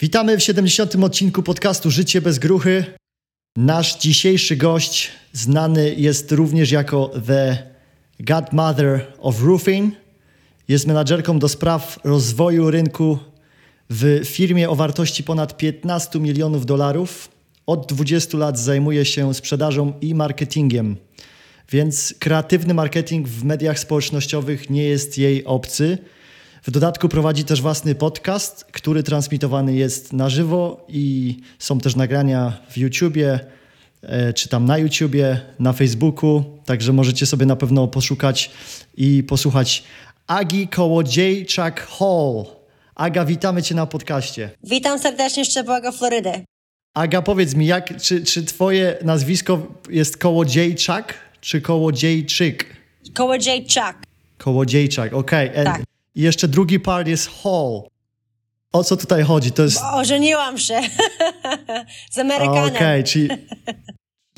Witamy 0.00 0.36
w 0.36 0.42
70. 0.42 0.96
odcinku 0.96 1.42
podcastu 1.42 1.90
Życie 1.90 2.20
bez 2.20 2.38
gruchy. 2.38 2.84
Nasz 3.56 3.98
dzisiejszy 3.98 4.56
gość 4.56 5.10
znany 5.32 5.94
jest 5.96 6.32
również 6.32 6.70
jako 6.70 7.10
The 7.26 7.58
Godmother 8.20 9.06
of 9.18 9.42
Roofing. 9.42 9.94
Jest 10.68 10.86
menadżerką 10.86 11.38
do 11.38 11.48
spraw 11.48 11.98
rozwoju 12.04 12.70
rynku 12.70 13.18
w 13.90 14.20
firmie 14.24 14.70
o 14.70 14.74
wartości 14.74 15.24
ponad 15.24 15.56
15 15.56 16.20
milionów 16.20 16.66
dolarów. 16.66 17.30
Od 17.66 17.92
20 17.92 18.38
lat 18.38 18.58
zajmuje 18.58 19.04
się 19.04 19.34
sprzedażą 19.34 19.92
i 20.00 20.14
marketingiem, 20.14 20.96
więc 21.70 22.14
kreatywny 22.18 22.74
marketing 22.74 23.28
w 23.28 23.44
mediach 23.44 23.78
społecznościowych 23.78 24.70
nie 24.70 24.84
jest 24.84 25.18
jej 25.18 25.44
obcy. 25.44 25.98
W 26.62 26.70
dodatku 26.70 27.08
prowadzi 27.08 27.44
też 27.44 27.62
własny 27.62 27.94
podcast, 27.94 28.64
który 28.64 29.02
transmitowany 29.02 29.74
jest 29.74 30.12
na 30.12 30.28
żywo 30.28 30.86
i 30.88 31.36
są 31.58 31.78
też 31.78 31.96
nagrania 31.96 32.52
w 32.70 32.78
YouTubie, 32.78 33.40
e, 34.02 34.32
czy 34.32 34.48
tam 34.48 34.64
na 34.64 34.78
YouTubie, 34.78 35.40
na 35.58 35.72
Facebooku, 35.72 36.44
także 36.64 36.92
możecie 36.92 37.26
sobie 37.26 37.46
na 37.46 37.56
pewno 37.56 37.88
poszukać 37.88 38.50
i 38.96 39.22
posłuchać 39.22 39.84
Agi 40.26 40.68
Kołodziejczak 40.68 41.86
Hall. 41.86 42.44
Aga, 42.94 43.24
witamy 43.24 43.62
Cię 43.62 43.74
na 43.74 43.86
podcaście. 43.86 44.50
Witam 44.64 44.98
serdecznie 44.98 45.44
z 45.44 45.48
Szczepłego, 45.48 45.92
Florydy. 45.92 46.44
Aga, 46.94 47.22
powiedz 47.22 47.54
mi, 47.54 47.66
jak, 47.66 48.02
czy, 48.02 48.24
czy 48.24 48.44
Twoje 48.44 48.96
nazwisko 49.02 49.66
jest 49.90 50.16
Kołodziejczak, 50.16 51.14
czy 51.40 51.60
Kołodziejczyk? 51.60 52.66
Kołodziejczak. 53.14 53.96
Kołodziejczak, 54.38 55.12
okej. 55.12 55.50
Okay. 55.50 55.64
Tak. 55.64 55.82
I 56.20 56.22
jeszcze 56.22 56.48
drugi 56.48 56.80
part 56.80 57.08
jest 57.08 57.30
Hall. 57.42 57.82
O 58.72 58.84
co 58.84 58.96
tutaj 58.96 59.22
chodzi? 59.22 59.52
To 59.52 59.62
jest... 59.62 59.80
Ożeniłam 59.92 60.58
się 60.58 60.80
z 62.12 62.18
Amerykanem. 62.18 62.64
Okej, 62.64 63.00
okay, 63.00 63.04
czyli, 63.04 63.28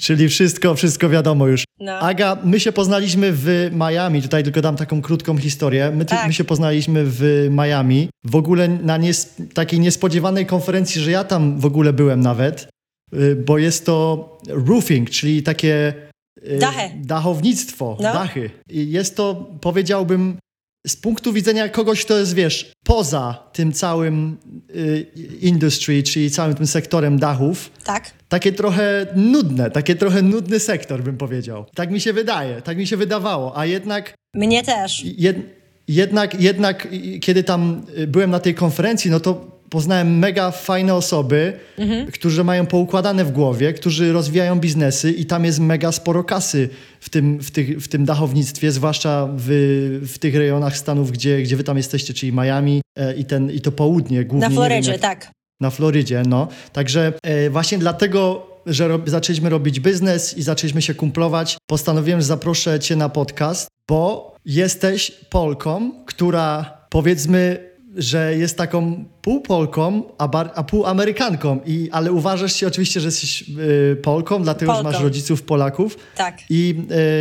czyli 0.00 0.28
wszystko, 0.28 0.74
wszystko 0.74 1.08
wiadomo 1.08 1.46
już. 1.46 1.64
No. 1.80 1.92
Aga, 1.92 2.38
my 2.44 2.60
się 2.60 2.72
poznaliśmy 2.72 3.32
w 3.32 3.70
Miami. 3.72 4.22
Tutaj 4.22 4.44
tylko 4.44 4.60
dam 4.60 4.76
taką 4.76 5.02
krótką 5.02 5.38
historię. 5.38 5.90
My, 5.94 6.04
Tak. 6.04 6.26
my 6.26 6.32
się 6.32 6.44
poznaliśmy 6.44 7.04
w 7.04 7.48
Miami. 7.50 8.08
W 8.24 8.36
ogóle 8.36 8.68
na 8.68 8.96
nies 8.96 9.34
takiej 9.54 9.80
niespodziewanej 9.80 10.46
konferencji, 10.46 11.00
że 11.00 11.10
ja 11.10 11.24
tam 11.24 11.60
w 11.60 11.64
ogóle 11.64 11.92
byłem 11.92 12.20
nawet, 12.20 12.68
y, 13.14 13.36
bo 13.36 13.58
jest 13.58 13.86
to 13.86 14.28
roofing, 14.48 15.10
czyli 15.10 15.42
takie 15.42 15.94
y, 16.46 16.58
Dachy. 16.58 16.90
dachownictwo, 16.96 17.96
No. 18.00 18.12
dachy. 18.12 18.50
I 18.70 18.90
jest 18.90 19.16
to, 19.16 19.50
powiedziałbym, 19.60 20.38
z 20.86 20.96
punktu 20.96 21.32
widzenia 21.32 21.68
kogoś, 21.68 22.04
kto 22.04 22.18
jest, 22.18 22.34
wiesz, 22.34 22.72
poza 22.84 23.48
tym 23.52 23.72
całym 23.72 24.36
y, 24.76 25.06
industry, 25.40 26.02
czyli 26.02 26.30
całym 26.30 26.54
tym 26.54 26.66
sektorem 26.66 27.18
dachów, 27.18 27.70
Tak. 27.84 28.10
takie 28.28 28.52
trochę 28.52 29.06
nudne, 29.16 29.70
takie 29.70 29.94
trochę 29.94 30.22
nudny 30.22 30.60
sektor, 30.60 31.02
bym 31.02 31.16
powiedział. 31.16 31.64
Tak 31.74 31.90
mi 31.90 32.00
się 32.00 32.12
wydaje, 32.12 32.62
tak 32.62 32.76
mi 32.76 32.86
się 32.86 32.96
wydawało, 32.96 33.58
a 33.58 33.66
jednak, 33.66 34.14
Mnie 34.34 34.62
też. 34.62 35.04
jed, 35.04 35.36
jednak, 35.88 36.40
jednak, 36.40 36.86
y, 36.92 37.18
kiedy 37.18 37.44
tam 37.44 37.86
y, 37.98 38.06
byłem 38.06 38.30
na 38.30 38.40
tej 38.40 38.54
konferencji, 38.54 39.10
no 39.10 39.20
to 39.20 39.61
poznałem 39.72 40.18
mega 40.18 40.50
fajne 40.50 40.94
osoby, 40.94 41.52
którzy 42.12 42.44
mają 42.44 42.66
poukładane 42.66 43.24
w 43.24 43.32
głowie, 43.32 43.72
którzy 43.72 44.12
rozwijają 44.12 44.60
biznesy 44.60 45.10
i 45.10 45.26
tam 45.26 45.44
jest 45.44 45.60
mega 45.60 45.92
sporo 45.92 46.24
kasy 46.24 46.68
w 47.00 47.10
tym, 47.10 47.38
w 47.38 47.50
tych, 47.50 47.82
w 47.82 47.88
tym 47.88 48.04
dachownictwie, 48.04 48.72
zwłaszcza 48.72 49.28
w, 49.36 49.48
w 50.12 50.18
tych 50.18 50.34
rejonach 50.34 50.76
Stanów, 50.76 51.12
gdzie, 51.12 51.42
gdzie 51.42 51.56
wy 51.56 51.64
tam 51.64 51.76
jesteście, 51.76 52.14
czyli 52.14 52.32
Miami 52.32 52.80
e, 52.98 53.14
i, 53.14 53.24
ten, 53.24 53.50
i 53.50 53.60
to 53.60 53.72
południe 53.72 54.24
głównie. 54.24 54.48
Na 54.48 54.54
Florydzie, 54.54 54.92
jak- 54.92 55.00
tak. 55.00 55.30
na 55.60 55.70
Florydzie, 55.70 56.22
no. 56.28 56.48
Także 56.72 57.12
e, 57.22 57.50
właśnie 57.50 57.78
dlatego, 57.78 58.46
że 58.66 58.88
rob, 58.88 59.08
zaczęliśmy 59.08 59.50
robić 59.50 59.80
biznes 59.80 60.38
i 60.38 60.42
zaczęliśmy 60.42 60.82
się 60.82 60.94
kumplować, 60.94 61.58
postanowiłem, 61.66 62.20
że 62.20 62.26
zaproszę 62.26 62.80
cię 62.80 62.96
na 62.96 63.08
podcast, 63.08 63.68
bo 63.88 64.36
jesteś 64.44 65.10
Polką, 65.30 65.92
która 66.06 66.78
powiedzmy, 66.90 67.71
że 67.96 68.36
jest 68.36 68.56
taką 68.56 69.04
pół 69.22 69.40
Polką, 69.40 70.02
a, 70.18 70.28
bar, 70.28 70.50
a 70.54 70.62
pół 70.64 70.86
Amerykanką, 70.86 71.60
I, 71.66 71.88
ale 71.92 72.12
uważasz 72.12 72.52
się 72.56 72.66
oczywiście, 72.66 73.00
że 73.00 73.08
jesteś 73.08 73.42
e, 73.42 73.96
Polką, 73.96 74.42
dlatego, 74.42 74.72
że 74.72 74.76
Polką. 74.82 74.92
masz 74.92 75.02
rodziców 75.02 75.42
Polaków. 75.42 75.96
Tak. 76.16 76.38
I, 76.50 76.74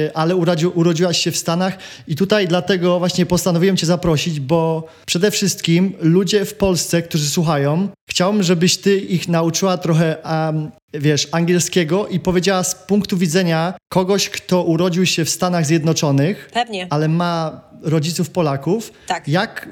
e, 0.07 0.17
ale 0.17 0.35
urodzi, 0.35 0.67
urodziłaś 0.67 1.17
się 1.17 1.31
w 1.31 1.37
Stanach 1.37 1.77
i 2.07 2.15
tutaj 2.15 2.47
dlatego 2.47 2.99
właśnie 2.99 3.25
postanowiłem 3.25 3.77
cię 3.77 3.85
zaprosić, 3.85 4.39
bo 4.39 4.87
przede 5.05 5.31
wszystkim 5.31 5.93
ludzie 6.01 6.45
w 6.45 6.53
Polsce, 6.53 7.01
którzy 7.01 7.29
słuchają, 7.29 7.87
chciałbym, 8.09 8.43
żebyś 8.43 8.77
ty 8.77 8.97
ich 8.97 9.27
nauczyła 9.27 9.77
trochę, 9.77 10.23
em, 10.23 10.71
wiesz, 10.93 11.27
angielskiego 11.31 12.07
i 12.07 12.19
powiedziała 12.19 12.63
z 12.63 12.75
punktu 12.75 13.17
widzenia 13.17 13.73
kogoś, 13.89 14.29
kto 14.29 14.63
urodził 14.63 15.05
się 15.05 15.25
w 15.25 15.29
Stanach 15.29 15.65
Zjednoczonych, 15.65 16.49
Pewnie. 16.53 16.87
ale 16.89 17.07
ma 17.07 17.61
rodziców 17.81 18.29
Polaków, 18.29 18.91
Tak. 19.07 19.27
jak, 19.27 19.69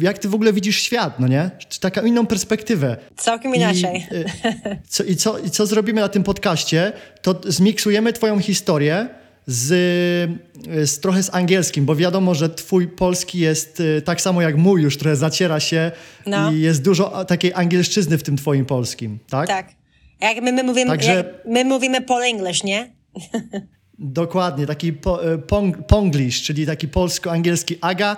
jak 0.00 0.18
ty 0.18 0.28
w 0.28 0.34
ogóle 0.34 0.52
widzisz 0.52 0.82
świat, 0.82 1.20
no 1.20 1.28
nie? 1.28 1.50
Czy 1.68 1.80
taką 1.80 2.02
inną 2.04 2.26
perspektywę. 2.26 2.96
Całkiem 3.16 3.54
inaczej. 3.54 4.06
I, 4.10 4.14
y, 4.16 4.24
co, 4.88 5.04
i, 5.04 5.16
co, 5.16 5.38
I 5.38 5.50
co 5.50 5.66
zrobimy 5.66 6.00
na 6.00 6.08
tym 6.08 6.22
podcaście, 6.22 6.92
to 7.22 7.40
zmiksujemy 7.46 8.12
twoją 8.12 8.38
historię 8.38 9.08
z, 9.46 9.72
y, 10.68 10.86
z 10.86 11.00
trochę 11.00 11.22
z 11.22 11.34
angielskim, 11.34 11.84
bo 11.84 11.96
wiadomo, 11.96 12.34
że 12.34 12.48
twój 12.50 12.88
polski 12.88 13.38
jest 13.38 13.80
y, 13.80 14.02
tak 14.04 14.20
samo 14.20 14.42
jak 14.42 14.56
mój 14.56 14.82
już 14.82 14.98
trochę 14.98 15.16
zaciera 15.16 15.60
się 15.60 15.90
No. 16.26 16.52
i 16.52 16.60
jest 16.60 16.82
dużo 16.82 17.24
takiej 17.24 17.52
angielszczyzny 17.54 18.18
w 18.18 18.22
tym 18.22 18.36
twoim 18.36 18.64
polskim, 18.66 19.18
tak? 19.30 19.46
Tak. 19.48 19.68
Jak 20.20 20.42
my, 20.42 20.52
my, 20.52 20.62
mówimy, 20.64 20.90
Także- 20.90 21.24
my 21.46 21.64
mówimy 21.64 22.00
Pol 22.00 22.22
English, 22.22 22.64
nie? 22.64 22.92
Dokładnie, 24.02 24.66
taki 24.66 24.92
pong, 25.46 25.86
ponglish, 25.86 26.42
czyli 26.42 26.66
taki 26.66 26.88
polsko-angielski. 26.88 27.78
Aga, 27.80 28.16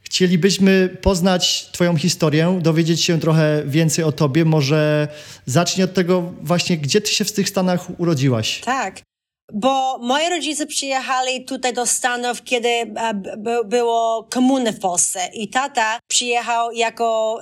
chcielibyśmy 0.00 0.96
poznać 1.02 1.70
twoją 1.72 1.96
historię, 1.96 2.58
dowiedzieć 2.62 3.04
się 3.04 3.20
trochę 3.20 3.62
więcej 3.66 4.04
o 4.04 4.12
tobie. 4.12 4.44
Może 4.44 5.08
zacznij 5.46 5.84
od 5.84 5.94
tego 5.94 6.32
właśnie, 6.42 6.78
gdzie 6.78 7.00
ty 7.00 7.10
się 7.10 7.24
w 7.24 7.32
tych 7.32 7.48
Stanach 7.48 8.00
urodziłaś? 8.00 8.60
Tak. 8.60 9.07
Bo 9.52 9.98
moi 9.98 10.28
rodzice 10.30 10.66
przyjechali 10.66 11.44
tutaj 11.44 11.72
do 11.72 11.86
Stanów, 11.86 12.42
kiedy 12.42 12.68
e, 12.68 13.14
było 13.64 14.28
komuny 14.30 14.72
w 14.72 14.80
Polsce. 14.80 15.20
I 15.34 15.48
tata 15.48 15.98
przyjechał 16.08 16.72
jako 16.72 17.38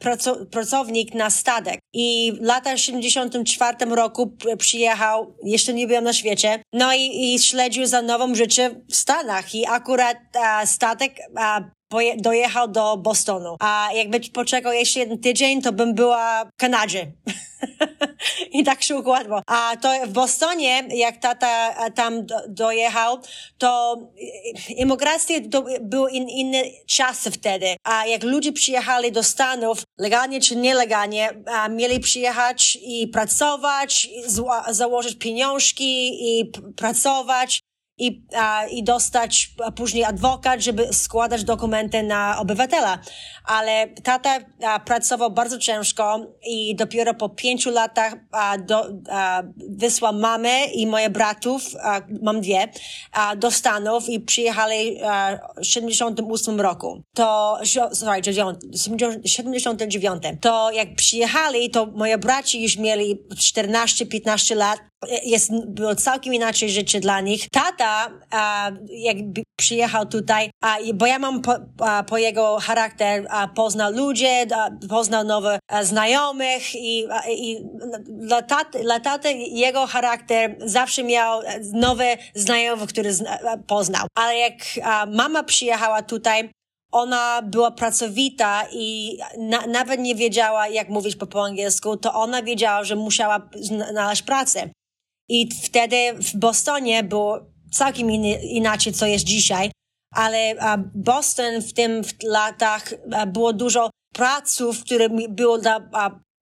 praco- 0.00 0.46
pracownik 0.46 1.14
na 1.14 1.30
statek. 1.30 1.78
I 1.92 2.32
w 2.40 2.44
latach 2.44 2.78
74 2.78 3.76
roku 3.90 4.36
przyjechał, 4.58 5.34
jeszcze 5.44 5.74
nie 5.74 5.86
byłem 5.86 6.04
na 6.04 6.12
świecie, 6.12 6.62
no 6.72 6.94
i, 6.94 7.34
i 7.34 7.38
śledził 7.38 7.86
za 7.86 8.02
nową 8.02 8.34
życie 8.34 8.70
w 8.90 8.96
Stanach. 8.96 9.54
I 9.54 9.66
akurat 9.66 10.16
e, 10.34 10.66
statek 10.66 11.14
poje- 11.34 11.70
dojechał 12.16 12.68
do 12.68 12.96
Bostonu. 12.96 13.56
A 13.60 13.88
jakby 13.94 14.20
poczekał 14.20 14.72
jeszcze 14.72 15.00
jeden 15.00 15.18
tydzień, 15.18 15.62
to 15.62 15.72
bym 15.72 15.94
była 15.94 16.44
w 16.44 16.56
Kanadzie. 16.56 17.12
I 18.52 18.64
tak 18.64 18.82
się 18.82 18.96
układło. 18.96 19.42
A 19.46 19.76
to 19.76 19.92
w 20.06 20.12
Bostonie, 20.12 20.84
jak 20.94 21.16
tata 21.16 21.74
e, 21.74 21.90
tam 21.90 22.26
do, 22.26 22.34
dojechał, 22.48 23.18
to 23.58 23.98
e, 24.68 24.72
imigracja 24.72 25.36
to 25.50 25.64
były 25.80 26.10
in, 26.10 26.28
inne 26.28 26.62
czasy 26.86 27.30
wtedy. 27.30 27.76
A 27.84 28.06
jak 28.06 28.22
ludzie 28.22 28.52
przyjechali 28.52 29.12
do 29.12 29.22
Stanów, 29.22 29.82
legalnie 29.98 30.40
czy 30.40 30.56
nielegalnie, 30.56 31.30
mieli 31.70 32.00
przyjechać 32.00 32.78
i 32.82 33.08
pracować, 33.08 34.04
i 34.04 34.22
założyć 34.70 35.18
pieniążki 35.18 36.10
i 36.20 36.52
pracować 36.76 37.60
i, 38.02 38.22
a, 38.36 38.66
i 38.66 38.82
dostać 38.82 39.50
a, 39.64 39.72
później 39.72 40.04
adwokat, 40.04 40.60
żeby 40.60 40.92
składać 40.92 41.44
dokumenty 41.44 42.02
na 42.02 42.38
obywatela. 42.38 42.98
Ale 43.44 43.88
tata 44.02 44.38
a, 44.66 44.80
pracował 44.80 45.30
bardzo 45.30 45.58
ciężko 45.58 46.26
i 46.46 46.76
dopiero 46.76 47.14
po 47.14 47.28
pięciu 47.28 47.70
latach 47.70 48.14
a, 48.32 48.58
do, 48.58 48.88
a, 49.10 49.42
wysłał 49.68 50.14
mamę 50.14 50.64
i 50.64 50.86
moje 50.86 51.10
bratów, 51.10 51.62
a, 51.82 52.00
mam 52.22 52.40
dwie, 52.40 52.68
a, 53.12 53.36
do 53.36 53.50
Stanów 53.50 54.08
i 54.08 54.20
przyjechali 54.20 55.02
a, 55.02 55.38
w 55.60 55.66
78 55.66 56.60
roku. 56.60 57.02
To, 57.14 57.58
sorry, 57.92 58.22
79. 59.24 60.22
To 60.40 60.70
jak 60.70 60.94
przyjechali, 60.94 61.70
to 61.70 61.86
moje 61.86 62.18
braci 62.18 62.62
już 62.62 62.76
mieli 62.76 63.18
14-15 63.34 64.56
lat 64.56 64.91
jest, 65.24 65.50
było 65.66 65.94
całkiem 65.94 66.34
inaczej 66.34 66.70
życie 66.70 67.00
dla 67.00 67.20
nich. 67.20 67.48
Tata, 67.52 68.10
a, 68.30 68.70
jak 68.90 69.16
przyjechał 69.56 70.06
tutaj, 70.06 70.50
a, 70.64 70.76
bo 70.94 71.06
ja 71.06 71.18
mam 71.18 71.42
po, 71.42 71.54
a, 71.80 72.02
po 72.02 72.18
jego 72.18 72.58
charakter, 72.60 73.26
a, 73.30 73.48
poznał 73.48 73.92
ludzi, 73.92 74.26
poznał 74.88 75.24
nowych 75.24 75.58
znajomych 75.82 76.74
i, 76.74 77.06
i 77.30 77.64
dla, 78.08 78.42
taty, 78.42 78.82
dla 78.82 79.00
taty 79.00 79.32
jego 79.32 79.86
charakter 79.86 80.56
zawsze 80.64 81.04
miał 81.04 81.42
e, 81.42 81.60
nowe 81.72 82.16
znajomych, 82.34 82.88
które 82.88 83.12
zna, 83.12 83.38
a, 83.40 83.56
poznał. 83.56 84.06
Ale 84.14 84.38
jak 84.38 84.52
mama 85.06 85.42
przyjechała 85.42 86.02
tutaj, 86.02 86.50
ona 86.92 87.42
była 87.42 87.70
pracowita 87.70 88.62
i 88.72 89.18
na, 89.38 89.66
nawet 89.66 90.00
nie 90.00 90.14
wiedziała, 90.14 90.68
jak 90.68 90.88
mówić 90.88 91.16
po, 91.16 91.26
po 91.26 91.44
angielsku, 91.44 91.96
to 91.96 92.14
ona 92.14 92.42
wiedziała, 92.42 92.84
że 92.84 92.96
musiała 92.96 93.48
znaleźć 93.92 94.22
pracę. 94.22 94.70
I 95.32 95.48
wtedy 95.64 95.96
w 96.12 96.36
Bostonie 96.36 97.02
było 97.02 97.40
całkiem 97.70 98.10
inaczej, 98.42 98.92
co 98.92 99.06
jest 99.06 99.24
dzisiaj, 99.24 99.70
ale 100.14 100.54
Boston 100.94 101.62
w 101.62 101.72
tym 101.72 102.04
w 102.04 102.12
latach 102.22 102.94
było 103.26 103.52
dużo 103.52 103.90
praców, 104.14 104.84
które 104.84 105.08
było 105.28 105.58
dla 105.58 105.88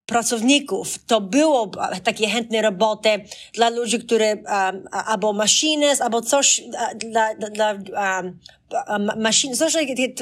pracowników. 0.07 1.05
To 1.07 1.21
było 1.21 1.71
takie 2.05 2.29
chętne 2.29 2.63
roboty 2.63 3.09
dla 3.55 3.69
ludzi, 3.69 3.99
którzy 3.99 4.25
um, 4.25 4.89
albo 4.93 5.33
maszynist, 5.33 6.03
albo 6.03 6.23
coś 6.23 6.63
dla, 6.97 7.35
dla 7.35 7.75
maszyn, 9.17 9.57
coś 9.57 9.77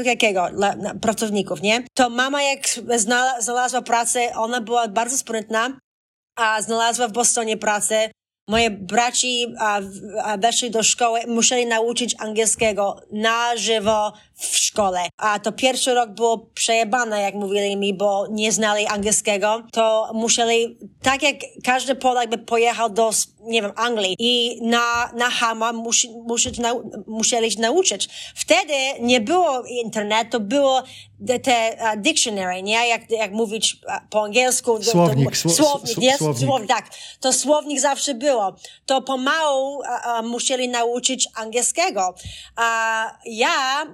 takiego 0.04 0.48
dla 0.50 0.76
pracowników, 1.00 1.62
nie? 1.62 1.84
To 1.94 2.10
mama 2.10 2.42
jak 2.42 2.68
znalazła 3.40 3.82
pracę, 3.82 4.20
ona 4.34 4.60
była 4.60 4.88
bardzo 4.88 5.18
sprytna, 5.18 5.78
a 6.36 6.62
znalazła 6.62 7.08
w 7.08 7.12
Bostonie 7.12 7.56
pracę 7.56 8.10
Moje 8.48 8.70
braci 8.70 9.54
a, 9.58 9.80
a 10.22 10.36
weszli 10.36 10.70
do 10.70 10.82
szkoły, 10.82 11.20
musieli 11.26 11.66
nauczyć 11.66 12.14
angielskiego 12.18 13.00
na 13.12 13.56
żywo 13.56 14.12
w 14.38 14.56
szkole. 14.56 15.00
A 15.16 15.38
to 15.38 15.52
pierwszy 15.52 15.94
rok 15.94 16.10
było 16.10 16.38
przejebane, 16.38 17.22
jak 17.22 17.34
mówili 17.34 17.76
mi, 17.76 17.94
bo 17.94 18.26
nie 18.30 18.52
znali 18.52 18.86
angielskiego. 18.86 19.62
To 19.72 20.10
musieli, 20.14 20.78
tak 21.02 21.22
jak 21.22 21.36
każdy 21.64 21.94
Polak 21.94 22.30
by 22.30 22.38
pojechał 22.38 22.90
do, 22.90 23.10
nie 23.40 23.62
wiem, 23.62 23.72
Anglii 23.76 24.16
i 24.18 24.58
na, 24.62 25.10
na 25.16 25.30
Hama 25.30 25.72
musi, 25.72 26.10
musi, 26.26 26.60
na, 26.60 26.74
musieli 27.06 27.50
się 27.50 27.60
nauczyć. 27.60 28.08
Wtedy 28.34 28.74
nie 29.00 29.20
było 29.20 29.62
internetu, 29.62 30.40
było 30.40 30.82
te, 31.26 31.38
te 31.38 31.76
uh, 31.80 32.02
dictionary, 32.02 32.62
nie? 32.62 32.88
Jak, 32.88 33.10
jak 33.10 33.32
mówić 33.32 33.76
po 34.10 34.24
angielsku. 34.24 34.82
Słownik. 34.82 35.42
To, 35.42 35.48
słownik, 35.48 35.98
nie? 35.98 36.16
Słownik. 36.16 36.48
słownik. 36.48 36.68
Tak. 36.68 36.90
To 37.20 37.32
słownik 37.32 37.80
zawsze 37.80 38.14
było. 38.14 38.54
To 38.86 39.02
pomału 39.02 39.78
uh, 39.78 39.84
uh, 39.84 40.26
musieli 40.26 40.68
nauczyć 40.68 41.28
angielskiego. 41.34 42.14
A 42.56 43.18
ja 43.26 43.86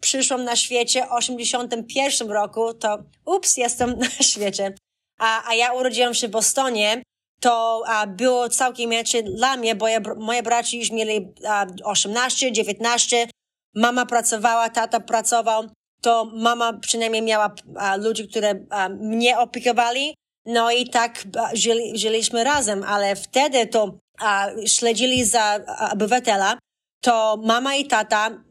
przyszłam 0.00 0.44
na 0.44 0.56
świecie 0.56 1.06
w 1.06 1.12
81 1.12 2.30
roku, 2.30 2.74
to 2.74 2.98
ups, 3.24 3.56
jestem 3.56 3.98
na 3.98 4.10
świecie. 4.30 4.74
A, 5.18 5.48
a 5.48 5.54
ja 5.54 5.72
urodziłam 5.72 6.14
się 6.14 6.28
w 6.28 6.30
Bostonie, 6.30 7.02
to 7.40 7.82
a, 7.86 8.06
było 8.06 8.48
całkiem 8.48 8.92
inaczej 8.92 9.24
dla 9.24 9.56
mnie, 9.56 9.74
bo 9.74 9.88
ja, 9.88 10.00
moje 10.16 10.42
braci 10.42 10.78
już 10.78 10.90
mieli 10.90 11.28
a, 11.48 11.66
18, 11.84 12.52
19, 12.52 13.28
mama 13.74 14.06
pracowała, 14.06 14.70
tata 14.70 15.00
pracował, 15.00 15.64
to 16.02 16.24
mama 16.24 16.72
przynajmniej 16.72 17.22
miała 17.22 17.54
a, 17.76 17.96
ludzi, 17.96 18.28
które 18.28 18.54
a, 18.70 18.88
mnie 18.88 19.38
opiekowali, 19.38 20.14
no 20.46 20.70
i 20.70 20.88
tak 20.88 21.24
a, 21.38 21.50
żyli, 21.56 21.98
żyliśmy 21.98 22.44
razem, 22.44 22.82
ale 22.82 23.16
wtedy 23.16 23.66
to 23.66 23.98
a, 24.20 24.48
śledzili 24.66 25.24
za 25.24 25.60
obywatela, 25.92 26.58
to 27.00 27.40
mama 27.44 27.76
i 27.76 27.86
tata 27.86 28.45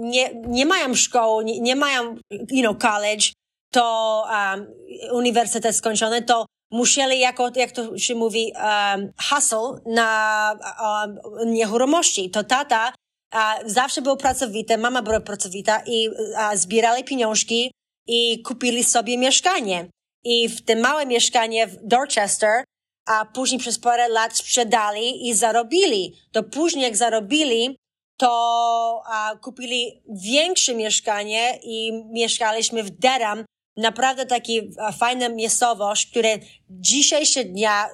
nie, 0.00 0.34
nie 0.34 0.66
mają 0.66 0.94
szkoły, 0.94 1.44
nie, 1.44 1.60
nie 1.60 1.76
mają, 1.76 2.16
you 2.30 2.62
know, 2.62 2.78
college, 2.78 3.26
to 3.72 4.24
um, 4.30 4.66
uniwersytet 5.12 5.76
skończony, 5.76 6.22
to 6.22 6.46
musieli 6.70 7.20
jako, 7.20 7.50
jak 7.56 7.72
to 7.72 7.98
się 7.98 8.14
mówi, 8.14 8.52
um, 8.54 9.12
hustle 9.30 9.80
na 9.86 10.54
um, 10.82 11.18
nieruchomości. 11.50 12.30
To 12.30 12.44
tata 12.44 12.92
uh, 13.34 13.40
zawsze 13.66 14.02
był 14.02 14.16
pracowity, 14.16 14.78
mama 14.78 15.02
była 15.02 15.20
pracowita 15.20 15.82
i 15.86 16.08
uh, 16.08 16.14
zbierali 16.54 17.04
pieniążki 17.04 17.72
i 18.06 18.42
kupili 18.42 18.84
sobie 18.84 19.18
mieszkanie. 19.18 19.88
I 20.24 20.48
w 20.48 20.64
tym 20.64 20.80
małe 20.80 21.06
mieszkanie 21.06 21.66
w 21.66 21.76
Dorchester, 21.82 22.64
a 23.08 23.24
później 23.24 23.60
przez 23.60 23.78
parę 23.78 24.08
lat 24.08 24.36
sprzedali 24.36 25.28
i 25.28 25.34
zarobili. 25.34 26.14
To 26.32 26.42
później 26.42 26.84
jak 26.84 26.96
zarobili, 26.96 27.76
to 28.20 29.02
a, 29.06 29.36
kupili 29.42 30.02
większe 30.08 30.74
mieszkanie 30.74 31.58
i 31.62 31.92
mieszkaliśmy 32.12 32.82
w 32.82 32.90
Durham. 32.90 33.44
Naprawdę 33.76 34.26
taki 34.26 34.70
a, 34.78 34.92
fajna 34.92 35.28
miejscowość, 35.28 36.10
które 36.10 36.38
dzisiejsze 36.70 37.44
dnia 37.44 37.86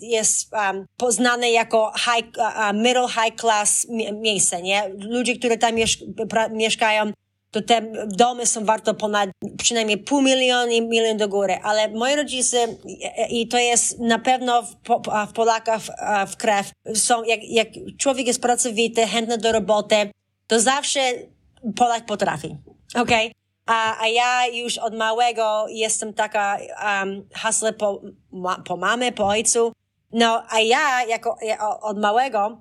jest 0.00 0.52
um, 0.52 0.86
poznane 0.96 1.50
jako 1.50 1.92
high, 1.96 2.36
uh, 2.38 2.72
middle 2.74 3.08
high 3.08 3.40
class 3.40 3.86
miejsce, 4.12 4.62
nie? 4.62 4.90
Ludzie, 4.98 5.36
którzy 5.36 5.58
tam 5.58 5.74
mieszkają, 6.50 7.12
to 7.52 7.62
te 7.62 7.82
domy 8.06 8.46
są 8.46 8.64
warte 8.64 8.94
ponad 8.94 9.30
przynajmniej 9.58 9.98
pół 9.98 10.22
miliona 10.22 10.72
i 10.72 10.82
milion 10.82 11.16
do 11.16 11.28
góry. 11.28 11.58
Ale 11.62 11.88
moi 11.88 12.16
rodzice, 12.16 12.66
i 13.30 13.48
to 13.48 13.58
jest 13.58 13.98
na 13.98 14.18
pewno 14.18 14.62
w, 14.62 14.76
w 15.28 15.32
Polakach 15.32 15.80
w, 15.80 15.88
w 16.32 16.36
krew, 16.36 16.70
są, 16.94 17.24
jak, 17.24 17.40
jak 17.44 17.68
człowiek 17.98 18.26
jest 18.26 18.42
pracowity, 18.42 19.06
chętny 19.06 19.38
do 19.38 19.52
roboty, 19.52 19.96
to 20.46 20.60
zawsze 20.60 21.00
Polak 21.76 22.06
potrafi. 22.06 22.56
Okay? 22.94 23.32
A, 23.66 24.02
a 24.02 24.08
ja 24.08 24.46
już 24.46 24.78
od 24.78 24.94
małego 24.94 25.66
jestem 25.68 26.14
taka 26.14 26.58
um, 26.84 27.28
hasle 27.34 27.72
po, 27.72 28.02
ma, 28.32 28.62
po 28.66 28.76
mamie, 28.76 29.12
po 29.12 29.26
ojcu. 29.26 29.72
No, 30.12 30.42
a 30.48 30.60
ja 30.60 31.04
jako, 31.08 31.36
ja, 31.42 31.80
od 31.80 31.98
małego 31.98 32.58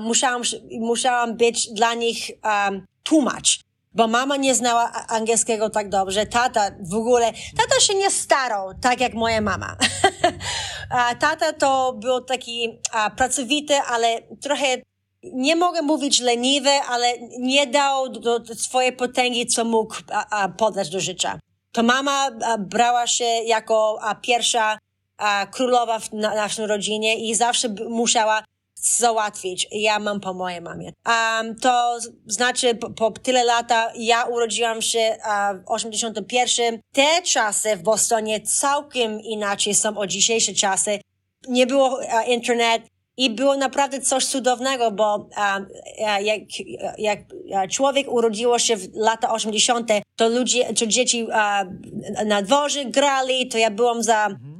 musiałam, 0.00 0.42
musiałam 0.80 1.36
być 1.36 1.72
dla 1.72 1.94
nich 1.94 2.30
um, 2.44 2.86
tłumacz 3.02 3.65
bo 3.96 4.08
mama 4.08 4.36
nie 4.36 4.54
znała 4.54 4.92
angielskiego 5.08 5.70
tak 5.70 5.88
dobrze, 5.88 6.26
tata 6.26 6.70
w 6.80 6.94
ogóle, 6.94 7.32
tata 7.32 7.80
się 7.80 7.94
nie 7.94 8.10
starał, 8.10 8.74
tak 8.80 9.00
jak 9.00 9.14
moja 9.14 9.40
mama. 9.40 9.76
tata 11.20 11.52
to 11.52 11.92
był 11.92 12.20
taki 12.20 12.78
a, 12.92 13.10
pracowity, 13.10 13.74
ale 13.76 14.22
trochę, 14.42 14.66
nie 15.22 15.56
mogę 15.56 15.82
mówić 15.82 16.20
leniwy, 16.20 16.70
ale 16.70 17.12
nie 17.38 17.66
dał 17.66 18.08
do, 18.08 18.38
do 18.38 18.54
swojej 18.54 18.92
potęgi, 18.92 19.46
co 19.46 19.64
mógł 19.64 19.94
a, 20.12 20.42
a, 20.42 20.48
podać 20.48 20.90
do 20.90 21.00
życia. 21.00 21.38
To 21.72 21.82
mama 21.82 22.30
a, 22.44 22.58
brała 22.58 23.06
się 23.06 23.24
jako 23.24 23.98
a, 24.02 24.14
pierwsza 24.14 24.78
a, 25.18 25.46
królowa 25.46 25.98
w 25.98 26.12
na, 26.12 26.34
naszej 26.34 26.66
rodzinie 26.66 27.28
i 27.30 27.34
zawsze 27.34 27.68
musiała 27.88 28.42
załatwić. 28.86 29.68
Ja 29.70 29.98
mam 29.98 30.20
po 30.20 30.34
mojej 30.34 30.60
mamie. 30.60 30.92
Um, 31.06 31.56
to 31.56 31.98
znaczy 32.26 32.74
po, 32.74 32.90
po, 32.90 33.10
tyle 33.10 33.44
lata, 33.44 33.92
ja 33.96 34.24
urodziłam 34.24 34.82
się 34.82 35.16
uh, 35.18 35.64
w 35.64 35.70
81. 35.70 36.80
Te 36.92 37.22
czasy 37.22 37.76
w 37.76 37.82
Bostonie 37.82 38.40
całkiem 38.40 39.20
inaczej 39.20 39.74
są 39.74 39.98
od 39.98 40.10
dzisiejsze 40.10 40.52
czasy. 40.52 41.00
Nie 41.48 41.66
było 41.66 41.98
uh, 41.98 42.28
internet, 42.28 42.82
i 43.16 43.30
było 43.30 43.56
naprawdę 43.56 44.00
coś 44.00 44.24
cudownego, 44.24 44.90
bo 44.90 45.28
jak, 46.20 46.40
jak 46.98 47.18
człowiek 47.70 48.12
urodziło 48.12 48.58
się 48.58 48.76
w 48.76 48.94
lata 48.94 49.32
80., 49.32 49.90
to 50.16 50.28
ludzie, 50.28 50.74
to 50.74 50.86
dzieci 50.86 51.26
na 52.26 52.42
dworze 52.42 52.84
grali, 52.84 53.48
to 53.48 53.58
ja 53.58 53.70
byłam 53.70 54.02
za 54.02 54.26
mhm 54.26 54.55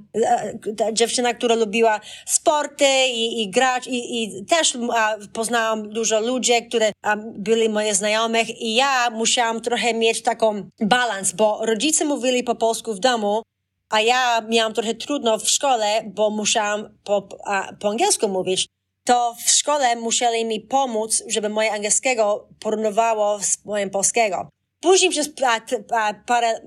ta 0.77 0.93
dziewczyna, 0.93 1.35
która 1.35 1.55
lubiła 1.55 2.01
sporty 2.27 2.85
i, 3.07 3.43
i 3.43 3.51
grać 3.51 3.87
i, 3.87 4.23
i 4.23 4.45
też 4.45 4.79
a, 4.95 5.17
poznałam 5.33 5.91
dużo 5.91 6.21
ludzi, 6.21 6.53
które 6.69 6.93
a, 7.03 7.17
byli 7.17 7.69
moje 7.69 7.95
znajomych 7.95 8.61
i 8.61 8.75
ja 8.75 9.11
musiałam 9.11 9.61
trochę 9.61 9.95
mieć 9.95 10.23
taką 10.23 10.71
balans, 10.81 11.33
bo 11.33 11.61
rodzice 11.67 12.05
mówili 12.05 12.45
po 12.45 12.55
polsku 12.55 12.95
w 12.95 12.99
domu, 12.99 13.43
a 13.91 14.01
ja 14.01 14.41
miałam 14.49 14.75
trochę 14.75 14.95
trudno 14.95 15.39
w 15.39 15.49
szkole, 15.49 16.03
bo 16.07 16.31
musiałam 16.31 16.99
po, 17.05 17.29
a, 17.45 17.73
po 17.81 17.89
angielsku 17.89 18.29
mówić. 18.29 18.67
To 19.05 19.37
w 19.45 19.51
szkole 19.51 19.97
musieli 19.97 20.45
mi 20.45 20.61
pomóc, 20.61 21.23
żeby 21.27 21.49
moje 21.49 21.73
angielskiego 21.73 22.49
porównywało 22.61 23.39
z 23.43 23.65
moim 23.65 23.91
polskiego. 23.91 24.49
Później 24.81 25.11
przez 25.11 25.31
a, 25.45 25.61
a, 25.97 26.15
parę, 26.15 26.61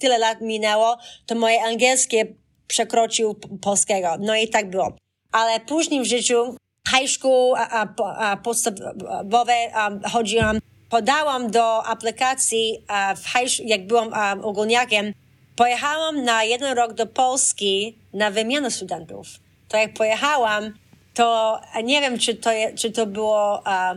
tyle 0.00 0.18
lat 0.18 0.40
minęło, 0.40 0.98
to 1.26 1.34
moje 1.34 1.62
angielskie 1.62 2.34
przekroczył 2.72 3.34
polskiego. 3.60 4.16
No 4.20 4.36
i 4.36 4.48
tak 4.48 4.70
było. 4.70 4.92
Ale 5.32 5.60
później 5.60 6.00
w 6.00 6.06
życiu, 6.06 6.56
high 6.88 7.10
school, 7.10 7.54
a, 7.56 7.82
a, 7.82 7.86
a 8.30 8.36
podstawowe 8.36 9.54
a, 9.74 10.08
chodziłam, 10.08 10.58
podałam 10.90 11.50
do 11.50 11.86
aplikacji 11.86 12.84
w 13.16 13.28
high, 13.28 13.68
jak 13.68 13.86
byłam 13.86 14.10
a, 14.14 14.32
ogólniakiem, 14.32 15.12
pojechałam 15.56 16.24
na 16.24 16.44
jeden 16.44 16.76
rok 16.76 16.92
do 16.92 17.06
Polski 17.06 17.98
na 18.12 18.30
wymianę 18.30 18.70
studentów. 18.70 19.26
To 19.68 19.76
jak 19.76 19.94
pojechałam, 19.94 20.74
to 21.14 21.60
nie 21.84 22.00
wiem, 22.00 22.18
czy 22.18 22.34
to, 22.34 22.50
czy 22.76 22.90
to 22.90 23.06
było 23.06 23.62
a, 23.64 23.94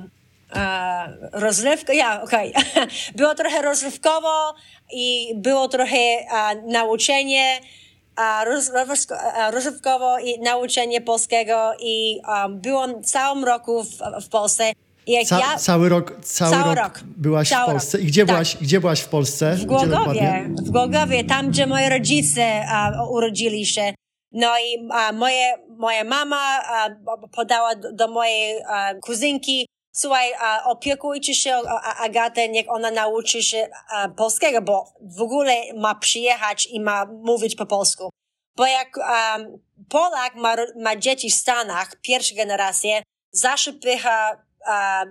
a, 0.52 1.08
rozrywka. 1.32 1.94
Ja, 1.94 2.22
okej. 2.22 2.54
Okay. 2.56 2.88
było 3.20 3.36
trochę 3.36 3.62
rozrywkowo 3.62 4.56
i 4.92 5.34
było 5.36 5.68
trochę 5.68 6.26
a, 6.32 6.56
nauczenie 6.56 7.60
rozrywkowo 9.52 10.20
i 10.20 10.40
nauczenie 10.40 11.02
polskiego 11.02 11.74
i 11.80 12.22
um, 12.28 12.62
byłam 12.62 13.04
całym 13.04 13.46
roku 13.46 13.84
w, 13.84 13.90
w 14.26 14.30
Polsce. 14.30 14.72
Ca 15.26 15.40
ja, 15.40 15.58
cały 15.58 15.90
rok, 15.90 16.14
cały, 16.22 16.52
Cały 16.52 16.76
rok, 16.76 16.84
rok. 16.84 17.00
byłaś 17.18 17.50
Cały 17.50 17.64
w 17.64 17.72
Polsce. 17.72 18.00
I 18.00 18.06
gdzie, 18.06 18.22
Tak. 18.22 18.28
byłaś, 18.28 18.58
gdzie 18.62 18.80
byłaś 18.80 19.00
w 19.00 19.08
Polsce? 19.08 19.56
w 19.56 19.66
Głogowie, 19.66 20.50
w 20.58 20.72
Głogowie, 20.72 21.24
tam 21.24 21.50
gdzie 21.50 21.68
moi 21.68 21.90
rodzice 21.90 22.66
a, 22.70 23.04
urodzili 23.10 23.66
się. 23.66 23.94
No 24.32 24.48
i 24.60 24.88
a, 24.92 25.12
moje, 25.12 25.54
moja 25.78 26.04
mama 26.04 26.62
a, 26.66 26.90
podała 27.32 27.76
do, 27.76 27.92
do 27.94 28.08
mojej 28.08 28.62
kuzynki, 29.02 29.68
słuchaj, 29.96 30.34
a, 30.40 30.64
opiekujcie 30.64 31.36
się 31.36 31.56
Agatę, 31.98 32.50
niech 32.50 32.66
ona 32.70 32.92
nauczy 32.92 33.44
się 33.44 33.70
polskiego, 34.18 34.62
bo 34.62 34.94
w 35.02 35.22
ogóle 35.22 35.54
ma 35.76 35.96
przyjechać 35.96 36.68
i 36.72 36.80
ma 36.80 37.06
mówić 37.06 37.56
po 37.56 37.66
polsku. 37.66 38.10
Bo 38.58 38.66
jak 38.66 39.00
Polak 39.90 40.36
ma, 40.36 40.56
ma 40.82 40.96
dzieci 40.96 41.30
w 41.30 41.36
Stanach, 41.36 41.96
pierwszą 42.02 42.36
generację, 42.36 43.04
zawsze 43.32 43.74
pycha, 43.74 44.46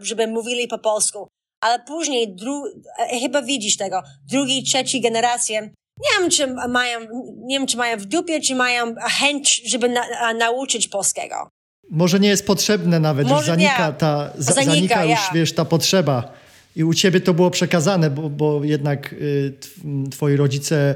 żeby 0.00 0.26
mówili 0.26 0.68
po 0.68 0.78
polsku. 0.78 1.28
Ale 1.60 1.80
później, 1.80 2.36
dru- 2.36 2.68
e, 2.98 3.20
chyba 3.20 3.42
widzisz 3.42 3.76
tego, 3.76 4.02
drugi, 4.30 4.62
trzeci 4.62 5.00
generację, 5.00 5.60
nie 6.00 6.20
wiem, 6.20 6.30
czy 6.30 6.46
mają, 6.68 7.00
nie 7.36 7.58
wiem, 7.58 7.66
czy 7.66 7.76
mają 7.76 7.96
w 7.96 8.04
dupie, 8.04 8.40
czy 8.40 8.54
mają 8.54 8.94
chęć, 9.00 9.62
żeby 9.70 9.88
na, 9.88 10.32
nauczyć 10.32 10.88
polskiego. 10.88 11.48
Może 11.90 12.20
nie 12.20 12.28
jest 12.28 12.46
potrzebne 12.46 13.00
nawet, 13.00 13.24
już 13.26 13.32
Może 13.32 13.46
zanika 13.46 13.86
nie. 13.86 13.92
ta, 13.92 14.30
za, 14.38 14.52
Zanika, 14.52 14.74
zanika 14.74 15.04
już, 15.04 15.12
ja. 15.28 15.34
wiesz, 15.34 15.52
ta 15.52 15.64
potrzeba. 15.64 16.32
I 16.76 16.84
u 16.84 16.94
ciebie 16.94 17.20
to 17.20 17.34
było 17.34 17.50
przekazane, 17.50 18.10
bo, 18.10 18.30
bo 18.30 18.64
jednak 18.64 19.12
y, 19.12 19.52
tw- 19.60 20.08
twoi 20.10 20.36
rodzice 20.36 20.94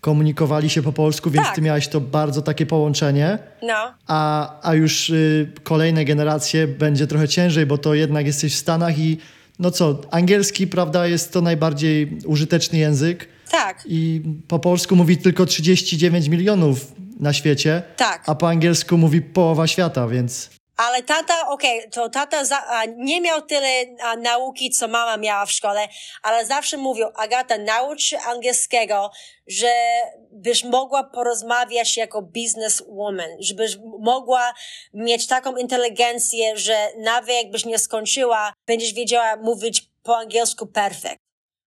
komunikowali 0.00 0.70
się 0.70 0.82
po 0.82 0.92
polsku, 0.92 1.30
więc 1.30 1.46
Tak. 1.46 1.54
ty 1.54 1.62
miałeś 1.62 1.88
to 1.88 2.00
bardzo 2.00 2.42
takie 2.42 2.66
połączenie. 2.66 3.38
No, 3.62 3.74
A, 4.06 4.52
a 4.68 4.74
już 4.74 5.10
y, 5.10 5.50
kolejne 5.62 6.04
generacje 6.04 6.68
będzie 6.68 7.06
trochę 7.06 7.28
ciężej, 7.28 7.66
bo 7.66 7.78
to 7.78 7.94
jednak 7.94 8.26
jesteś 8.26 8.54
w 8.54 8.58
Stanach 8.58 8.98
i 8.98 9.18
no 9.58 9.70
co, 9.70 10.00
angielski, 10.10 10.66
prawda, 10.66 11.06
jest 11.06 11.32
to 11.32 11.40
najbardziej 11.40 12.18
użyteczny 12.26 12.78
język 12.78 13.28
tak, 13.50 13.82
i 13.86 14.22
po 14.48 14.58
polsku 14.58 14.96
mówi 14.96 15.16
tylko 15.16 15.46
39 15.46 16.28
milionów 16.28 16.92
na 17.20 17.32
świecie, 17.32 17.82
tak. 17.96 18.22
a 18.26 18.34
po 18.34 18.48
angielsku 18.48 18.98
mówi 18.98 19.22
połowa 19.22 19.66
świata, 19.66 20.06
więc 20.08 20.50
Ale 20.76 21.02
tata, 21.02 21.48
okej, 21.48 21.90
to 21.90 22.08
tata 22.08 22.44
za, 22.44 22.66
a, 22.66 22.84
nie 22.84 23.20
miał 23.20 23.42
tyle 23.42 23.68
a, 24.02 24.16
nauki, 24.16 24.70
co 24.70 24.88
mama 24.88 25.16
miała 25.16 25.46
w 25.46 25.52
szkole, 25.52 25.88
ale 26.22 26.46
zawsze 26.46 26.76
mówił, 26.76 27.06
Agata, 27.14 27.58
naucz 27.58 28.02
się 28.02 28.18
angielskiego, 28.18 29.10
żebyś 29.46 30.64
mogła 30.64 31.04
porozmawiać 31.04 31.96
jako 31.96 32.22
businesswoman, 32.22 33.30
żebyś 33.40 33.78
mogła 33.98 34.52
mieć 34.94 35.26
taką 35.26 35.56
inteligencję, 35.56 36.56
że 36.56 36.88
nawet 36.98 37.36
jakbyś 37.36 37.64
nie 37.64 37.78
skończyła, 37.78 38.52
będziesz 38.66 38.92
wiedziała 38.92 39.36
mówić 39.36 39.90
po 40.02 40.16
angielsku 40.16 40.66
perfekt. 40.66 41.18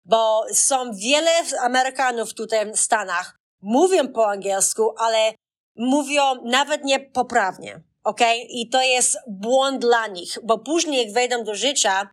Bo 0.06 0.46
są 0.54 0.94
wiele 0.94 1.32
Amerykanów 1.62 2.34
tutaj 2.34 2.72
w 2.72 2.80
Stanach, 2.80 3.38
mówią 3.62 4.08
po 4.08 4.30
angielsku, 4.30 4.94
ale 4.98 5.34
mówią 5.76 6.22
nawet 6.44 6.84
niepoprawnie. 6.84 7.82
Okej? 8.04 8.48
I 8.50 8.70
to 8.70 8.82
jest 8.82 9.18
błąd 9.28 9.82
dla 9.82 10.08
nich, 10.08 10.38
bo 10.44 10.60
później 10.60 11.06
jak 11.06 11.14
wejdą 11.14 11.44
do 11.44 11.56
życia, 11.56 12.10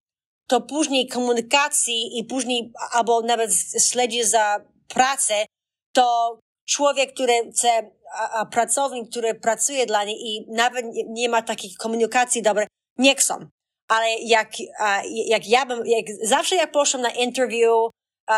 to 0.47 0.61
później 0.61 1.09
komunikacji 1.09 2.19
i 2.19 2.25
później 2.25 2.73
albo 2.93 3.21
nawet 3.21 3.51
śledzi 3.91 4.25
za 4.25 4.61
pracę, 4.89 5.47
to 5.93 6.39
człowiek, 6.69 7.13
który 7.13 7.33
chce, 7.53 7.91
a, 8.15 8.41
a 8.41 8.47
pracownik, 8.47 9.11
który 9.11 9.35
pracuje 9.35 9.87
dla 9.87 10.05
nich 10.05 10.19
i 10.21 10.47
nawet 10.49 10.87
nie, 10.87 11.05
nie 11.09 11.29
ma 11.29 11.43
takiej 11.43 11.75
komunikacji 11.75 12.43
dobrej, 12.43 12.67
nie 12.99 13.15
chcą. 13.15 13.35
Ale 13.89 14.19
jak, 14.19 14.51
a, 14.79 15.03
jak 15.27 15.49
ja 15.49 15.67
bym, 15.67 15.87
jak, 15.87 16.07
zawsze 16.23 16.57
jak 16.57 16.73
poszłam 16.73 17.03
na 17.03 17.11
interview 17.11 17.91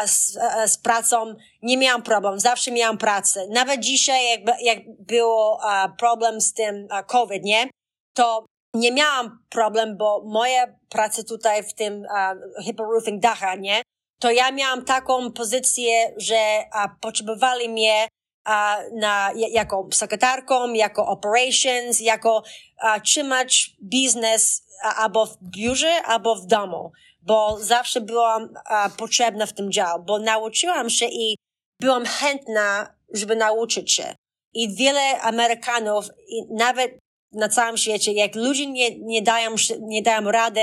z, 0.06 0.38
z 0.66 0.78
pracą, 0.78 1.34
nie 1.62 1.76
miałam 1.76 2.02
problem, 2.02 2.40
zawsze 2.40 2.70
miałam 2.70 2.98
pracę. 2.98 3.46
Nawet 3.50 3.80
dzisiaj, 3.80 4.30
jak, 4.30 4.60
jak 4.62 4.78
było 4.98 5.60
problem 5.98 6.40
z 6.40 6.52
tym 6.54 6.88
COVID, 7.06 7.44
nie? 7.44 7.70
To 8.16 8.46
nie 8.74 8.92
miałam 8.92 9.44
problem, 9.50 9.96
bo 9.96 10.22
moja 10.26 10.66
praca 10.88 11.22
tutaj 11.22 11.62
w 11.62 11.74
tym 11.74 12.06
a, 12.14 12.34
Hippo 12.64 12.84
Roofing 12.84 13.22
Dacha, 13.22 13.54
nie? 13.54 13.82
To 14.20 14.30
ja 14.30 14.52
miałam 14.52 14.84
taką 14.84 15.32
pozycję, 15.32 16.14
że 16.16 16.64
potrzebowali 17.00 17.68
mnie 17.68 18.08
a, 18.44 18.78
na, 18.92 19.30
ja- 19.36 19.48
jako 19.48 19.88
sekretarką, 19.92 20.72
jako 20.72 21.06
operations, 21.06 22.00
jako 22.00 22.42
a, 22.78 23.00
trzymać 23.00 23.70
biznes 23.82 24.66
a, 24.82 24.94
albo 24.96 25.26
w 25.26 25.36
biurze, 25.42 26.02
albo 26.04 26.34
w 26.36 26.46
domu, 26.46 26.92
bo 27.22 27.58
zawsze 27.60 28.00
byłam 28.00 28.54
a, 28.64 28.90
potrzebna 28.96 29.46
w 29.46 29.52
tym 29.52 29.72
dział, 29.72 30.04
bo 30.04 30.18
nauczyłam 30.18 30.90
się 30.90 31.06
i 31.06 31.36
byłam 31.80 32.04
chętna, 32.04 32.94
żeby 33.14 33.36
nauczyć 33.36 33.92
się. 33.92 34.14
I 34.54 34.74
wiele 34.74 35.20
Amerykanów, 35.20 36.08
nawet 36.50 36.98
na 37.32 37.48
całym 37.48 37.76
świecie, 37.76 38.12
jak 38.12 38.34
ludzie 38.34 38.66
nie, 38.66 38.98
nie, 38.98 39.22
dają, 39.22 39.54
nie 39.80 40.02
dają 40.02 40.30
rady, 40.30 40.60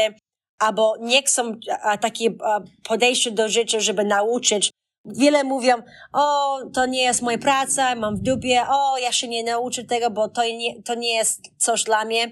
albo 0.60 0.96
nie 1.00 1.24
chcą 1.24 1.56
a, 1.82 1.98
takie 1.98 2.30
a, 2.44 2.60
podejście 2.84 3.32
do 3.32 3.50
życia, 3.50 3.80
żeby 3.80 4.04
nauczyć, 4.04 4.72
Wiele 5.06 5.44
mówią, 5.44 5.74
o, 6.14 6.60
to 6.74 6.86
nie 6.86 7.04
jest 7.04 7.22
moja 7.22 7.38
praca, 7.38 7.96
mam 7.96 8.18
w 8.18 8.22
dupie, 8.22 8.64
o, 8.70 8.98
ja 8.98 9.12
się 9.12 9.28
nie 9.28 9.44
nauczę 9.44 9.84
tego, 9.84 10.12
bo 10.12 10.30
to 10.30 10.44
nie, 10.44 10.84
to 10.84 10.96
nie 10.96 11.16
jest 11.16 11.42
coś 11.58 11.84
dla 11.84 12.06
mnie. 12.06 12.32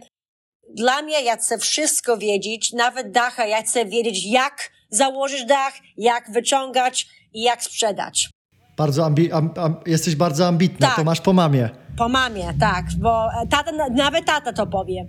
Dla 0.75 1.01
mnie 1.01 1.21
ja 1.23 1.37
chcę 1.37 1.57
wszystko 1.57 2.17
wiedzieć, 2.17 2.73
nawet 2.73 3.11
dacha, 3.11 3.45
ja 3.45 3.61
chcę 3.61 3.85
wiedzieć, 3.85 4.25
jak 4.25 4.69
założyć 4.89 5.45
dach, 5.45 5.73
jak 5.97 6.31
wyciągać 6.31 7.07
i 7.33 7.41
jak 7.41 7.63
sprzedać. 7.63 8.29
bardzo 8.77 9.03
ambi- 9.03 9.31
am- 9.33 9.53
am- 9.57 9.75
jesteś 9.85 10.15
bardzo 10.15 10.47
ambitna, 10.47 10.87
Tak. 10.87 10.95
to 10.95 11.03
masz 11.03 11.21
po 11.21 11.33
mamie. 11.33 11.69
Po 11.97 12.09
mamie, 12.09 12.53
tak, 12.59 12.85
bo 12.97 13.25
e, 13.43 13.47
tata, 13.47 13.71
nawet 13.91 14.25
tata 14.25 14.53
to 14.53 14.67
powie. 14.67 15.05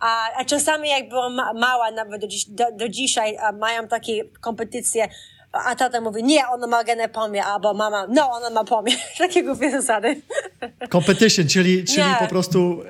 A, 0.00 0.24
a 0.40 0.44
czasami 0.44 0.88
jak 0.88 1.08
byłam 1.08 1.34
ma- 1.34 1.52
mała, 1.52 1.90
nawet 1.90 2.20
do, 2.20 2.26
dziś, 2.28 2.44
do, 2.48 2.64
do 2.72 2.88
dzisiaj, 2.88 3.36
mają 3.58 3.88
takie 3.88 4.24
kompetycje, 4.40 5.08
a 5.52 5.76
tata 5.76 6.00
mówi, 6.00 6.22
nie, 6.24 6.48
ona 6.48 6.66
ma 6.66 6.84
genę 6.84 7.08
pomie, 7.08 7.44
albo 7.44 7.74
mama, 7.74 8.06
no, 8.08 8.30
ona 8.30 8.50
ma 8.50 8.64
pomie. 8.64 8.92
Takie 9.18 9.42
głupie 9.42 9.70
zasady. 9.70 10.22
Competition, 10.92 11.48
czyli, 11.48 11.84
czyli 11.84 12.02
po 12.18 12.26
prostu 12.26 12.82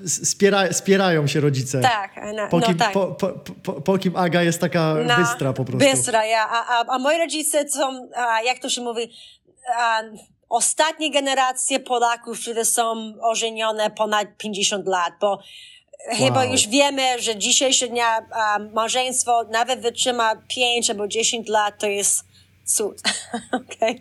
e, 0.00 0.04
s- 0.04 0.28
spiera, 0.30 0.72
spierają 0.72 1.26
się 1.26 1.40
rodzice. 1.40 1.80
Tak, 1.80 2.10
no, 2.36 2.48
Po 2.48 2.58
no 2.58 2.66
kim, 2.66 2.76
tak. 2.78 2.92
po, 2.92 3.06
po, 3.06 3.28
po, 3.62 3.72
po 3.72 3.98
kim 3.98 4.16
Aga 4.16 4.42
jest 4.42 4.60
taka 4.60 4.94
No, 5.06 5.16
bystra 5.16 5.52
po 5.52 5.64
prostu. 5.64 5.90
Bystra, 5.90 6.24
ja. 6.26 6.48
A, 6.50 6.66
a, 6.80 6.84
a 6.94 6.98
moi 6.98 7.18
rodzice 7.18 7.68
są, 7.68 8.08
a, 8.14 8.42
jak 8.42 8.58
to 8.58 8.68
się 8.68 8.80
mówi, 8.80 9.12
a, 9.76 10.02
ostatnie 10.48 11.10
generacje 11.12 11.80
Polaków, 11.80 12.40
które 12.40 12.64
są 12.64 13.12
ożenione 13.22 13.90
ponad 13.90 14.28
50 14.38 14.86
lat, 14.86 15.12
bo 15.20 15.38
chyba 16.10 16.44
już 16.44 16.68
wiemy, 16.68 17.02
że 17.22 17.36
dzisiejsze 17.36 17.88
dnia 17.88 18.26
a, 18.32 18.58
małżeństwo 18.58 19.44
nawet 19.50 19.80
wytrzyma 19.80 20.36
5 20.48 20.90
albo 20.90 21.08
10 21.08 21.48
lat, 21.48 21.78
to 21.78 21.86
jest 21.86 22.24
cud. 22.64 23.02
okay? 23.60 24.00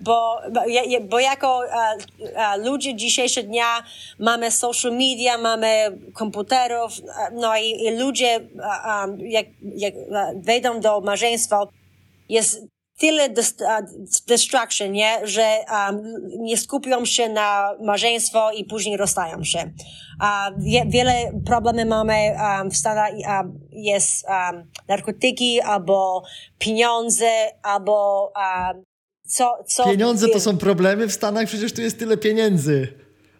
Bo, 0.00 0.40
bo, 0.52 0.60
ja- 0.66 0.84
ja- 0.84 1.00
bo 1.00 1.18
jako 1.18 1.62
a, 1.72 1.94
a, 2.36 2.56
ludzie 2.56 2.94
dzisiejsze 2.96 3.42
dnia 3.42 3.82
mamy 4.18 4.50
social 4.50 4.92
media, 4.92 5.38
mamy 5.38 5.98
komputerów, 6.14 6.92
no 7.32 7.56
i, 7.56 7.84
i 7.84 7.90
ludzie 7.98 8.40
a, 8.64 9.06
jak, 9.18 9.46
jak 9.76 9.94
wejdą 10.36 10.80
do 10.80 11.00
małżeństwa, 11.00 11.66
jest 12.28 12.62
tyle 12.98 13.28
distraction, 14.28 14.92
nie? 14.92 15.20
że 15.24 15.56
um, 15.70 16.02
nie 16.38 16.56
skupią 16.56 17.04
się 17.04 17.28
na 17.28 17.74
małżeństwo 17.84 18.52
i 18.52 18.64
później 18.64 18.96
rozstają 18.96 19.44
się. 19.44 19.70
A 20.20 20.50
wie, 20.58 20.84
wiele 20.88 21.12
problemy 21.46 21.84
mamy 21.84 22.14
um, 22.14 22.70
w 22.70 22.76
Stanach, 22.76 23.10
jest 23.72 24.26
narkotyki, 24.88 25.60
albo 25.60 26.22
pieniądze, 26.58 27.30
albo 27.62 28.32
co, 29.26 29.64
co... 29.66 29.84
Pieniądze 29.84 30.28
to 30.28 30.40
są 30.40 30.58
problemy 30.58 31.08
w 31.08 31.12
Stanach, 31.12 31.46
przecież 31.46 31.72
tu 31.72 31.80
jest 31.80 31.98
tyle 31.98 32.16
pieniędzy. 32.16 32.88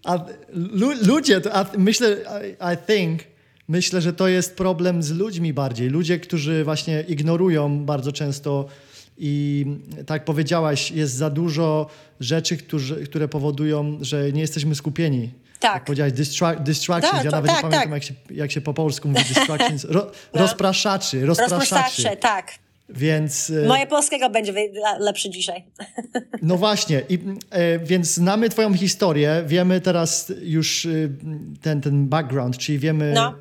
A 0.05 0.25
lu, 0.49 0.91
ludzie, 1.07 1.41
to, 1.41 1.53
a 1.53 1.67
myślę, 1.79 2.17
I, 2.17 2.75
I 2.75 2.97
think, 2.97 3.21
myślę, 3.69 4.01
że 4.01 4.13
to 4.13 4.29
jest 4.29 4.57
problem 4.57 5.03
z 5.03 5.11
ludźmi 5.11 5.53
bardziej. 5.53 5.89
Ludzie, 5.89 6.19
którzy 6.19 6.65
właśnie 6.65 7.05
ignorują 7.09 7.85
bardzo 7.85 8.13
często 8.13 8.67
i 9.19 9.67
tak 10.07 10.25
powiedziałaś, 10.25 10.91
jest 10.91 11.15
za 11.15 11.31
dużo 11.31 11.87
rzeczy, 12.21 12.57
którzy, 12.57 13.05
które 13.05 13.29
powodują, 13.29 13.99
że 14.01 14.33
nie 14.33 14.41
jesteśmy 14.41 14.75
skupieni. 14.75 15.31
Tak. 15.61 15.75
Jak 15.75 15.85
powiedziałaś, 15.85 16.13
distra- 16.13 16.63
distractions. 16.63 17.25
Ja 17.25 17.31
nawet 17.31 17.51
tak, 17.51 17.57
nie 17.57 17.63
pamiętam, 17.63 17.83
tak. 17.83 17.91
jak, 17.91 18.05
się, 18.05 18.15
jak 18.31 18.53
się 18.53 18.61
po 18.61 18.75
polsku 18.75 19.09
mówi 19.09 19.25
distractions. 19.25 19.85
Ro, 19.85 20.11
No. 20.35 20.41
Rozpraszaczy, 20.41 21.27
rozpraszaczy. 21.27 21.61
Rozpraszacze, 21.61 22.17
tak. 22.17 22.53
Więc... 22.89 23.51
e, 23.51 23.67
Moje 23.69 23.87
polskiego 23.87 24.31
będzie 24.31 24.53
lepsze 24.99 25.31
dzisiaj. 25.31 25.65
No 26.43 26.57
właśnie, 26.57 27.03
i, 27.09 27.19
e, 27.51 27.79
więc 27.79 28.15
znamy 28.15 28.49
Twoją 28.49 28.75
historię, 28.75 29.43
wiemy 29.47 29.81
teraz 29.81 30.33
już 30.43 30.87
e, 30.87 30.91
ten, 31.63 31.81
ten 31.81 32.09
background, 32.09 32.59
czyli 32.59 32.79
wiemy, 32.79 33.13
No. 33.15 33.35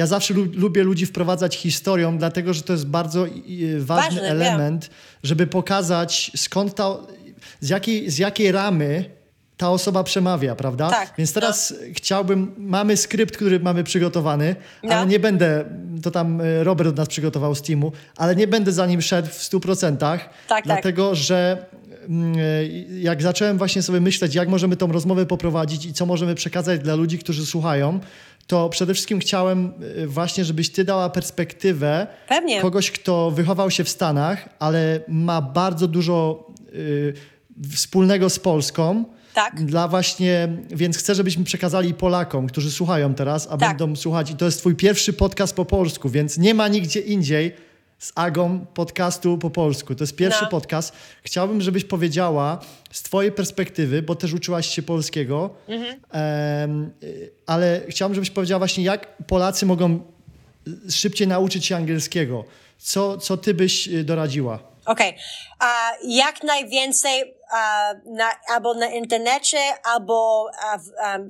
Ja 0.00 0.06
zawsze 0.06 0.34
lu 0.34 0.46
lubię 0.54 0.82
ludzi 0.82 1.06
wprowadzać 1.06 1.56
historią, 1.56 2.18
dlatego 2.18 2.54
że 2.54 2.62
to 2.62 2.72
jest 2.72 2.86
bardzo 2.86 3.20
ważny, 3.20 3.80
ważny 3.80 4.22
element, 4.22 4.84
wiem. 4.84 4.94
żeby 5.22 5.46
pokazać 5.46 6.30
skąd 6.36 6.74
ta, 6.74 6.96
z 7.60 7.68
jakiej, 7.68 8.10
z 8.10 8.18
jakiej 8.18 8.52
ramy 8.52 9.04
ta 9.56 9.70
osoba 9.70 10.04
przemawia, 10.04 10.54
prawda? 10.54 10.90
Tak, 10.90 11.14
Więc 11.18 11.32
teraz 11.32 11.70
no. 11.70 11.86
chciałbym, 11.94 12.54
mamy 12.58 12.96
skrypt, 12.96 13.36
który 13.36 13.60
mamy 13.60 13.84
przygotowany, 13.84 14.56
no. 14.82 14.94
ale 14.94 15.06
nie 15.06 15.18
będę, 15.18 15.64
to 16.02 16.10
tam 16.10 16.40
e, 16.40 16.64
Robert 16.64 16.90
od 16.90 16.96
nas 16.96 17.08
przygotował 17.08 17.54
z 17.54 17.62
teamu, 17.62 17.92
ale 18.16 18.36
nie 18.36 18.46
będę 18.46 18.72
za 18.72 18.86
nim 18.86 19.02
szedł 19.02 19.28
w 19.28 19.38
100%, 19.38 19.96
tak, 19.96 20.30
tak. 20.48 20.64
dlatego 20.64 21.08
tak. 21.08 21.18
że 21.18 21.66
mm, 22.08 22.34
e, 22.38 22.66
jak 23.00 23.22
zacząłem 23.22 23.58
właśnie 23.58 23.82
sobie 23.82 24.00
myśleć, 24.00 24.34
jak 24.34 24.48
możemy 24.48 24.76
tą 24.76 24.92
rozmowę 24.92 25.26
poprowadzić 25.26 25.86
i 25.86 25.92
co 25.92 26.06
możemy 26.06 26.34
przekazać 26.34 26.80
dla 26.80 26.94
ludzi, 26.94 27.18
którzy 27.18 27.46
słuchają, 27.46 28.00
to 28.50 28.68
przede 28.68 28.94
wszystkim 28.94 29.18
chciałem 29.18 29.72
e, 29.96 30.06
właśnie, 30.06 30.44
żebyś 30.44 30.70
ty 30.70 30.84
dała 30.84 31.10
perspektywę 31.10 32.06
Pewnie. 32.28 32.60
kogoś, 32.60 32.90
kto 32.90 33.30
wychował 33.30 33.70
się 33.70 33.84
w 33.84 33.88
Stanach, 33.88 34.48
ale 34.58 35.00
ma 35.08 35.42
bardzo 35.42 35.88
dużo 35.88 36.46
y, 36.74 37.14
wspólnego 37.74 38.30
z 38.30 38.38
Polską 38.38 39.04
tak. 39.34 39.64
Dla 39.64 39.88
właśnie, 39.88 40.48
więc 40.70 40.98
chcę, 40.98 41.14
żebyśmy 41.14 41.44
przekazali 41.44 41.94
Polakom, 41.94 42.46
którzy 42.46 42.70
słuchają 42.70 43.14
teraz, 43.14 43.46
a 43.50 43.56
tak. 43.56 43.68
będą 43.68 43.96
słuchać. 43.96 44.30
I 44.30 44.36
to 44.36 44.44
jest 44.44 44.58
twój 44.58 44.76
pierwszy 44.76 45.12
podcast 45.12 45.56
po 45.56 45.64
polsku, 45.64 46.08
więc 46.08 46.38
nie 46.38 46.54
ma 46.54 46.68
nigdzie 46.68 47.00
indziej 47.00 47.54
z 48.00 48.12
Agą 48.14 48.66
podcastu 48.74 49.38
po 49.38 49.50
polsku. 49.50 49.94
To 49.94 50.04
jest 50.04 50.16
pierwszy 50.16 50.44
no. 50.44 50.50
podcast. 50.50 50.92
Chciałbym, 51.22 51.60
żebyś 51.60 51.84
powiedziała 51.84 52.60
z 52.90 53.02
twojej 53.02 53.32
perspektywy, 53.32 54.02
bo 54.02 54.14
też 54.14 54.32
uczyłaś 54.32 54.68
się 54.68 54.82
polskiego, 54.82 55.50
mhm. 55.68 56.90
ale 57.46 57.80
chciałbym, 57.88 58.14
żebyś 58.14 58.30
powiedziała 58.30 58.58
właśnie, 58.58 58.84
jak 58.84 59.16
Polacy 59.26 59.66
mogą 59.66 60.00
szybciej 60.90 61.28
nauczyć 61.28 61.66
się 61.66 61.76
angielskiego. 61.76 62.44
Co, 62.78 63.18
co 63.18 63.36
ty 63.36 63.54
byś 63.54 63.88
y, 63.88 64.04
doradziła? 64.04 64.58
Okej. 64.86 65.08
Okay. 65.08 65.70
Uh, 65.70 66.16
jak 66.16 66.44
najwięcej 66.44 67.34
na, 68.06 68.24
albo 68.54 68.74
na 68.74 68.86
internecie, 68.86 69.58
albo 69.84 70.44
uh, 70.44 70.82
w, 70.82 70.88
um, 71.14 71.28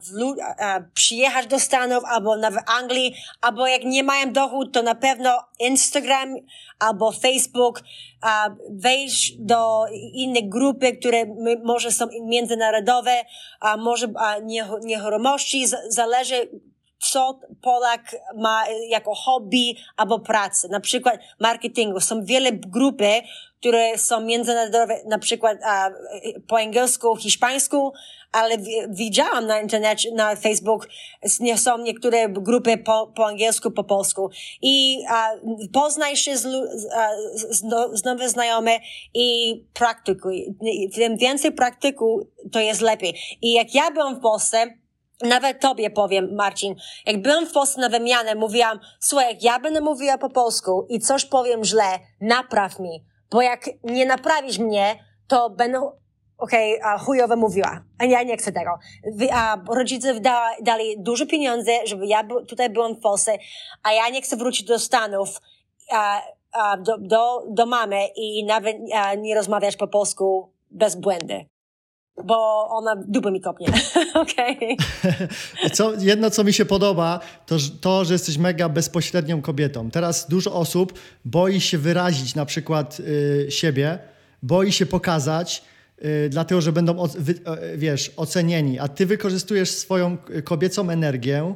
w, 0.00 0.94
przyjechać 0.94 1.46
do 1.46 1.60
Stanów, 1.60 2.04
albo 2.04 2.36
na, 2.36 2.50
w 2.50 2.56
Anglii, 2.66 3.14
albo 3.40 3.66
jak 3.66 3.84
nie 3.84 4.02
mają 4.02 4.32
dochód, 4.32 4.72
to 4.72 4.82
na 4.82 4.94
pewno 4.94 5.38
Instagram 5.58 6.34
albo 6.78 7.12
Facebook, 7.12 7.82
wejść 8.70 9.36
do 9.38 9.86
innych 10.12 10.48
grupy, 10.48 10.96
które 10.96 11.26
może 11.64 11.92
są 11.92 12.06
międzynarodowe, 12.22 13.24
a 13.60 13.76
może 13.76 14.08
nieruchomości, 14.82 15.66
zależy 15.88 16.48
co 17.02 17.40
Polak 17.62 18.16
ma 18.36 18.64
jako 18.88 19.14
hobby 19.14 19.74
albo 19.96 20.18
pracę. 20.18 20.68
Na 20.68 20.80
przykład 20.80 21.20
marketingu. 21.40 22.00
Są 22.00 22.24
wiele 22.24 22.52
grupy, 22.52 23.22
które 23.60 23.98
są 23.98 24.20
międzynarodowe, 24.20 25.00
na 25.06 25.18
przykład 25.18 25.58
a, 25.64 25.90
po 26.48 26.58
angielsku, 26.58 27.16
hiszpańsku, 27.16 27.92
ale 28.32 28.56
widziałam 28.88 29.46
na 29.46 29.60
internecie, 29.60 30.14
na 30.14 30.36
Facebook, 30.36 30.88
są 31.56 31.78
niektóre 31.78 32.28
grupy 32.28 32.78
po, 32.78 33.12
po 33.16 33.26
angielsku, 33.26 33.70
po 33.70 33.84
polsku. 33.84 34.30
I 34.62 35.04
a, 35.08 35.30
poznaj 35.72 36.16
się 36.16 36.36
z, 36.36 36.42
z, 37.50 37.62
no, 37.62 37.96
z 37.96 38.04
nowe 38.04 38.28
znajome 38.28 38.78
i 39.14 39.56
praktykuj. 39.74 40.54
Tym 40.94 41.16
więcej 41.16 41.52
praktyku, 41.52 42.26
to 42.52 42.60
jest 42.60 42.80
lepiej. 42.80 43.14
I 43.42 43.52
jak 43.52 43.74
ja 43.74 43.90
byłam 43.90 44.16
w 44.16 44.20
Polsce, 44.20 44.81
nawet 45.22 45.60
tobie 45.60 45.90
powiem, 45.90 46.34
Marcin, 46.34 46.74
jak 47.06 47.22
byłam 47.22 47.46
w 47.46 47.52
Polsce 47.52 47.80
na 47.80 47.88
wymianę, 47.88 48.34
mówiłam, 48.34 48.80
słuchaj, 49.00 49.28
jak 49.28 49.42
ja 49.42 49.58
będę 49.58 49.80
mówiła 49.80 50.18
po 50.18 50.30
polsku 50.30 50.86
i 50.88 51.00
coś 51.00 51.24
powiem 51.24 51.64
źle, 51.64 51.98
napraw 52.20 52.78
mi, 52.78 53.04
bo 53.30 53.42
jak 53.42 53.70
nie 53.84 54.06
naprawisz 54.06 54.58
mnie, 54.58 55.04
to 55.28 55.50
będę, 55.50 55.90
okej, 56.38 56.80
okay, 56.80 56.98
chujowo 56.98 57.36
mówiła, 57.36 57.84
a 57.98 58.04
ja 58.04 58.22
nie 58.22 58.36
chcę 58.36 58.52
tego. 58.52 58.70
A 59.32 59.56
rodzice 59.68 60.20
da, 60.20 60.50
dali 60.62 60.94
duże 60.98 61.26
pieniądze, 61.26 61.72
żeby 61.86 62.06
ja 62.06 62.24
tutaj 62.48 62.70
byłam 62.70 62.94
w 62.94 63.00
Polsce, 63.00 63.38
a 63.82 63.92
ja 63.92 64.08
nie 64.08 64.22
chcę 64.22 64.36
wrócić 64.36 64.66
do 64.66 64.78
Stanów, 64.78 65.40
a, 65.90 66.22
a 66.52 66.76
do, 66.76 66.98
do, 66.98 67.42
do 67.50 67.66
mamy 67.66 68.06
i 68.16 68.44
nawet 68.44 68.76
a, 68.94 69.14
nie 69.14 69.34
rozmawiać 69.34 69.76
po 69.76 69.88
polsku 69.88 70.52
bez 70.70 70.96
błędy 70.96 71.51
bo 72.24 72.68
ona 72.68 72.96
dupę 73.08 73.30
mi 73.30 73.40
kopnie. 73.40 73.66
Okej. 74.14 74.58
Okay. 75.74 76.04
jedno, 76.04 76.30
co 76.30 76.44
mi 76.44 76.52
się 76.52 76.64
podoba, 76.64 77.20
to 77.46 77.56
to, 77.80 78.04
że 78.04 78.12
jesteś 78.12 78.38
mega 78.38 78.68
bezpośrednią 78.68 79.42
kobietą. 79.42 79.90
Teraz 79.90 80.28
dużo 80.28 80.54
osób 80.54 80.92
boi 81.24 81.60
się 81.60 81.78
wyrazić 81.78 82.34
na 82.34 82.46
przykład 82.46 83.00
y, 83.00 83.46
siebie, 83.50 83.98
boi 84.42 84.72
się 84.72 84.86
pokazać, 84.86 85.64
y, 86.04 86.28
dlatego, 86.28 86.60
że 86.60 86.72
będą, 86.72 86.98
o, 86.98 87.08
wy, 87.18 87.32
y, 87.32 87.78
wiesz, 87.78 88.12
ocenieni. 88.16 88.78
A 88.78 88.88
ty 88.88 89.06
wykorzystujesz 89.06 89.70
swoją 89.70 90.16
kobiecą 90.44 90.90
energię 90.90 91.54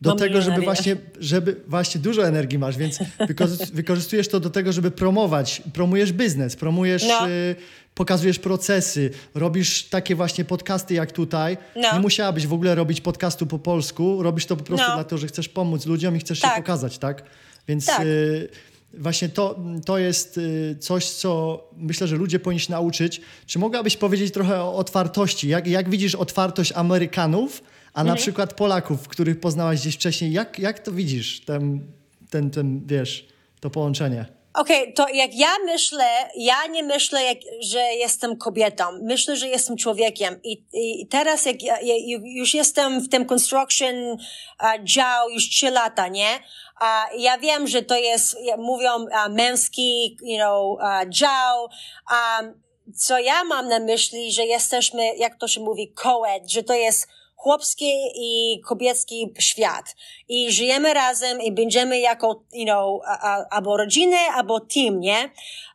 do 0.00 0.10
Mam 0.10 0.18
tego, 0.18 0.42
żeby 0.42 0.60
właśnie, 0.62 0.96
żeby 1.20 1.56
właśnie 1.66 2.00
dużo 2.00 2.28
energii 2.28 2.58
masz, 2.58 2.76
więc 2.76 2.98
wykorzystujesz 3.72 4.28
to 4.28 4.40
do 4.40 4.50
tego, 4.50 4.72
żeby 4.72 4.90
promować, 4.90 5.62
promujesz 5.72 6.12
biznes, 6.12 6.56
promujesz, 6.56 7.04
no. 7.08 7.26
Pokazujesz 7.96 8.38
procesy, 8.38 9.10
robisz 9.34 9.84
takie 9.84 10.14
właśnie 10.14 10.44
podcasty 10.44 10.94
jak 10.94 11.12
tutaj. 11.12 11.56
No. 11.76 11.92
Nie 11.92 12.00
musiałabyś 12.00 12.46
w 12.46 12.52
ogóle 12.52 12.74
robić 12.74 13.00
podcastu 13.00 13.46
po 13.46 13.58
polsku, 13.58 14.22
robisz 14.22 14.46
to 14.46 14.56
po 14.56 14.64
prostu 14.64 14.86
no. 14.88 14.94
dlatego, 14.94 15.18
że 15.18 15.26
chcesz 15.26 15.48
pomóc 15.48 15.86
ludziom 15.86 16.16
i 16.16 16.18
chcesz 16.18 16.40
tak. 16.40 16.50
się 16.50 16.62
pokazać, 16.62 16.98
tak? 16.98 17.22
Więc 17.68 17.86
tak. 17.86 18.06
Y, 18.06 18.48
właśnie 18.94 19.28
to, 19.28 19.60
to 19.84 19.98
jest 19.98 20.38
y, 20.38 20.76
coś, 20.80 21.04
co 21.04 21.64
myślę, 21.76 22.06
że 22.06 22.16
ludzie 22.16 22.38
powinni 22.38 22.60
się 22.60 22.72
nauczyć. 22.72 23.20
Czy 23.46 23.58
mogłabyś 23.58 23.96
powiedzieć 23.96 24.32
trochę 24.32 24.62
o 24.62 24.74
otwartości? 24.74 25.48
Jak, 25.48 25.66
jak 25.66 25.90
widzisz 25.90 26.14
otwartość 26.14 26.72
Amerykanów, 26.72 27.62
a 27.92 28.00
mhm. 28.00 28.06
na 28.06 28.22
przykład 28.22 28.54
Polaków, 28.54 29.08
których 29.08 29.40
poznałaś 29.40 29.80
gdzieś 29.80 29.94
wcześniej, 29.94 30.32
jak, 30.32 30.58
jak 30.58 30.78
to 30.78 30.92
widzisz, 30.92 31.40
ten, 31.40 31.80
ten, 32.30 32.50
ten, 32.50 32.86
wiesz, 32.86 33.28
to 33.60 33.70
połączenie? 33.70 34.35
Okej, 34.56 34.82
okay, 34.82 34.92
to 34.92 35.08
jak 35.08 35.34
ja 35.34 35.58
myślę, 35.64 36.30
ja 36.36 36.66
nie 36.66 36.82
myślę, 36.82 37.24
jak, 37.24 37.38
że 37.60 37.80
jestem 37.80 38.36
kobietą. 38.36 38.84
Myślę, 39.02 39.36
że 39.36 39.48
jestem 39.48 39.76
człowiekiem. 39.76 40.40
I, 40.44 40.64
i 40.72 41.06
teraz, 41.08 41.46
jak 41.46 41.62
ja, 41.62 41.76
już 42.22 42.54
jestem 42.54 43.00
w 43.00 43.08
tym 43.08 43.26
construction 43.26 43.94
uh, 44.10 44.84
dział 44.84 45.30
już 45.30 45.48
trzy 45.48 45.70
lata, 45.70 46.08
nie? 46.08 46.28
Uh, 46.80 47.20
ja 47.20 47.38
wiem, 47.38 47.66
że 47.66 47.82
to 47.82 47.96
jest, 47.96 48.36
mówią 48.58 49.06
męski, 49.30 50.16
you 50.22 50.36
know, 50.36 50.78
uh, 50.78 51.08
dział. 51.08 51.68
Um, 52.10 52.62
co 52.94 53.18
ja 53.18 53.44
mam 53.44 53.68
na 53.68 53.78
myśli, 53.78 54.32
że 54.32 54.44
jesteśmy, 54.44 55.16
jak 55.16 55.38
to 55.38 55.48
się 55.48 55.60
mówi, 55.60 55.94
co-ed, 56.02 56.50
że 56.50 56.62
to 56.62 56.74
jest 56.74 57.08
chłopski 57.46 57.92
i 58.14 58.60
kobiecki 58.60 59.34
świat. 59.38 59.94
I 60.28 60.52
żyjemy 60.52 60.94
razem 60.94 61.40
i 61.42 61.52
będziemy 61.52 61.98
jako, 61.98 62.42
you 62.52 62.64
know, 62.64 63.02
albo 63.50 63.76
rodziny, 63.76 64.16
albo 64.34 64.60
team, 64.60 65.00
nie? 65.00 65.30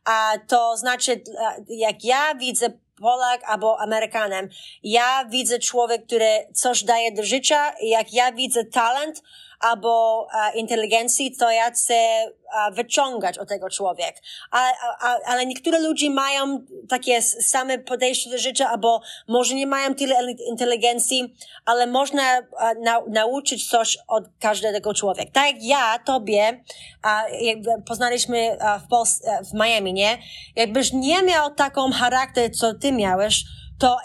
A 0.06 0.34
to 0.48 0.78
znaczy, 0.78 1.24
jak 1.70 2.04
ja 2.04 2.36
widzę 2.36 2.70
Polak 3.02 3.44
albo 3.44 3.80
Amerykanem. 3.80 4.50
Ja 4.84 5.26
widzę 5.30 5.60
człowiek, 5.60 6.06
który 6.06 6.48
coś 6.54 6.84
daje 6.84 7.12
do 7.12 7.24
życia 7.24 7.74
jak 7.82 8.14
ja 8.14 8.32
widzę 8.32 8.66
talent, 8.66 9.24
albo 9.62 10.22
uh, 10.26 10.56
inteligencji, 10.56 11.36
to 11.36 11.52
ja 11.52 11.72
chcę 11.72 11.94
uh, 12.26 12.76
wyciągać 12.76 13.38
od 13.38 13.50
tego 13.50 13.70
człowiek. 13.70 14.16
A, 14.52 14.72
a, 15.00 15.18
ale 15.26 15.46
niektóre 15.46 15.80
ludzie 15.80 16.10
mają 16.10 16.66
takie 16.90 17.22
same 17.22 17.80
podejście 17.80 18.30
do 18.30 18.38
życia, 18.38 18.70
albo 18.70 19.02
może 19.28 19.56
nie 19.56 19.68
mają 19.68 19.96
tyle 19.96 20.32
inteligencji, 20.32 21.36
ale 21.66 21.88
można 21.88 22.40
uh, 22.40 22.84
na, 22.84 23.02
nauczyć 23.10 23.70
coś 23.70 23.98
od 24.08 24.24
każdego 24.40 24.94
człowieka. 24.94 25.32
Tak 25.34 25.46
jak 25.46 25.64
ja, 25.64 26.00
tobie, 26.06 26.64
uh, 27.06 27.84
poznaliśmy 27.88 28.58
uh, 28.60 28.82
w, 28.82 28.88
Pols- 28.88 29.46
w 29.52 29.54
Miami, 29.54 29.94
nie? 29.94 30.18
Jakbyś 30.56 30.94
nie 30.94 31.24
miał 31.24 31.56
taką 31.56 31.92
charakter, 31.92 32.52
co 32.52 32.74
ty 32.74 32.92
miałeś, 32.92 33.44
to 33.80 33.98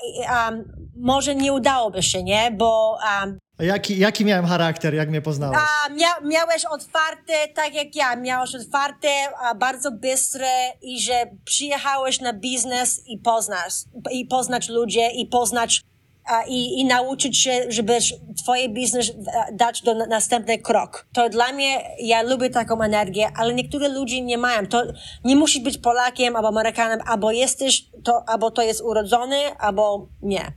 um, 0.46 0.72
może 0.96 1.34
nie 1.34 1.52
udałoby 1.52 2.02
się, 2.02 2.22
nie? 2.22 2.50
Bo 2.50 2.98
um, 3.22 3.38
jaki, 3.58 3.98
jaki 3.98 4.24
miałem 4.24 4.46
charakter, 4.46 4.94
jak 4.94 5.08
mnie 5.08 5.22
poznałeś? 5.22 5.58
A, 5.58 5.88
mia, 5.88 6.20
miałeś 6.24 6.64
otwarte, 6.64 7.32
tak 7.54 7.74
jak 7.74 7.96
ja, 7.96 8.16
miałeś 8.16 8.54
otwarte, 8.54 9.08
a, 9.40 9.54
bardzo 9.54 9.90
bystre 9.90 10.72
i 10.82 11.00
że 11.00 11.26
przyjechałeś 11.44 12.20
na 12.20 12.32
biznes 12.32 13.02
i 13.06 13.18
poznasz, 13.18 13.74
i 14.12 14.26
poznać 14.26 14.68
ludzie, 14.68 15.10
i 15.10 15.26
poznać 15.26 15.82
a, 16.26 16.42
i, 16.42 16.80
i 16.80 16.84
nauczyć 16.84 17.38
się, 17.38 17.64
żeby 17.68 17.98
twoje 18.42 18.68
biznes 18.68 19.12
dać 19.52 19.82
do 19.82 19.94
na, 19.94 20.06
następny 20.06 20.58
krok. 20.58 21.06
To 21.12 21.28
dla 21.28 21.52
mnie, 21.52 21.96
ja 21.98 22.22
lubię 22.22 22.50
taką 22.50 22.82
energię, 22.82 23.28
ale 23.36 23.54
niektóre 23.54 23.88
ludzie 23.88 24.20
nie 24.20 24.38
mają. 24.38 24.66
To 24.66 24.82
nie 25.24 25.36
musisz 25.36 25.62
być 25.62 25.78
Polakiem 25.78 26.36
albo 26.36 26.48
Amerykanem, 26.48 27.00
albo 27.06 27.30
jesteś, 27.30 27.84
to, 28.04 28.28
albo 28.28 28.50
to 28.50 28.62
jest 28.62 28.80
urodzony, 28.80 29.36
albo 29.58 30.08
nie. 30.22 30.52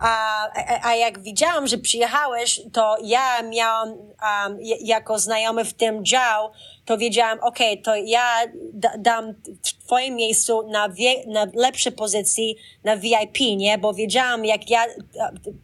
A, 0.00 0.42
a, 0.44 0.88
a 0.88 0.94
jak 0.94 1.22
widziałam, 1.22 1.66
że 1.66 1.78
przyjechałeś, 1.78 2.60
to 2.72 2.96
ja 3.02 3.42
miałam 3.42 3.88
um, 3.88 4.58
jako 4.80 5.18
znajomy 5.18 5.64
w 5.64 5.74
tym 5.74 6.04
dział, 6.04 6.50
to 6.84 6.98
wiedziałam, 6.98 7.38
ok, 7.40 7.58
to 7.84 7.96
ja 7.96 8.30
da, 8.72 8.90
dam 8.98 9.34
w 9.64 9.84
twoim 9.84 10.14
miejscu 10.14 10.68
na, 10.68 10.88
wie, 10.88 11.26
na 11.26 11.46
lepsze 11.54 11.92
pozycji, 11.92 12.56
na 12.84 12.96
VIP, 12.96 13.40
nie? 13.56 13.78
Bo 13.78 13.94
wiedziałam, 13.94 14.44
jak 14.44 14.70
ja 14.70 14.84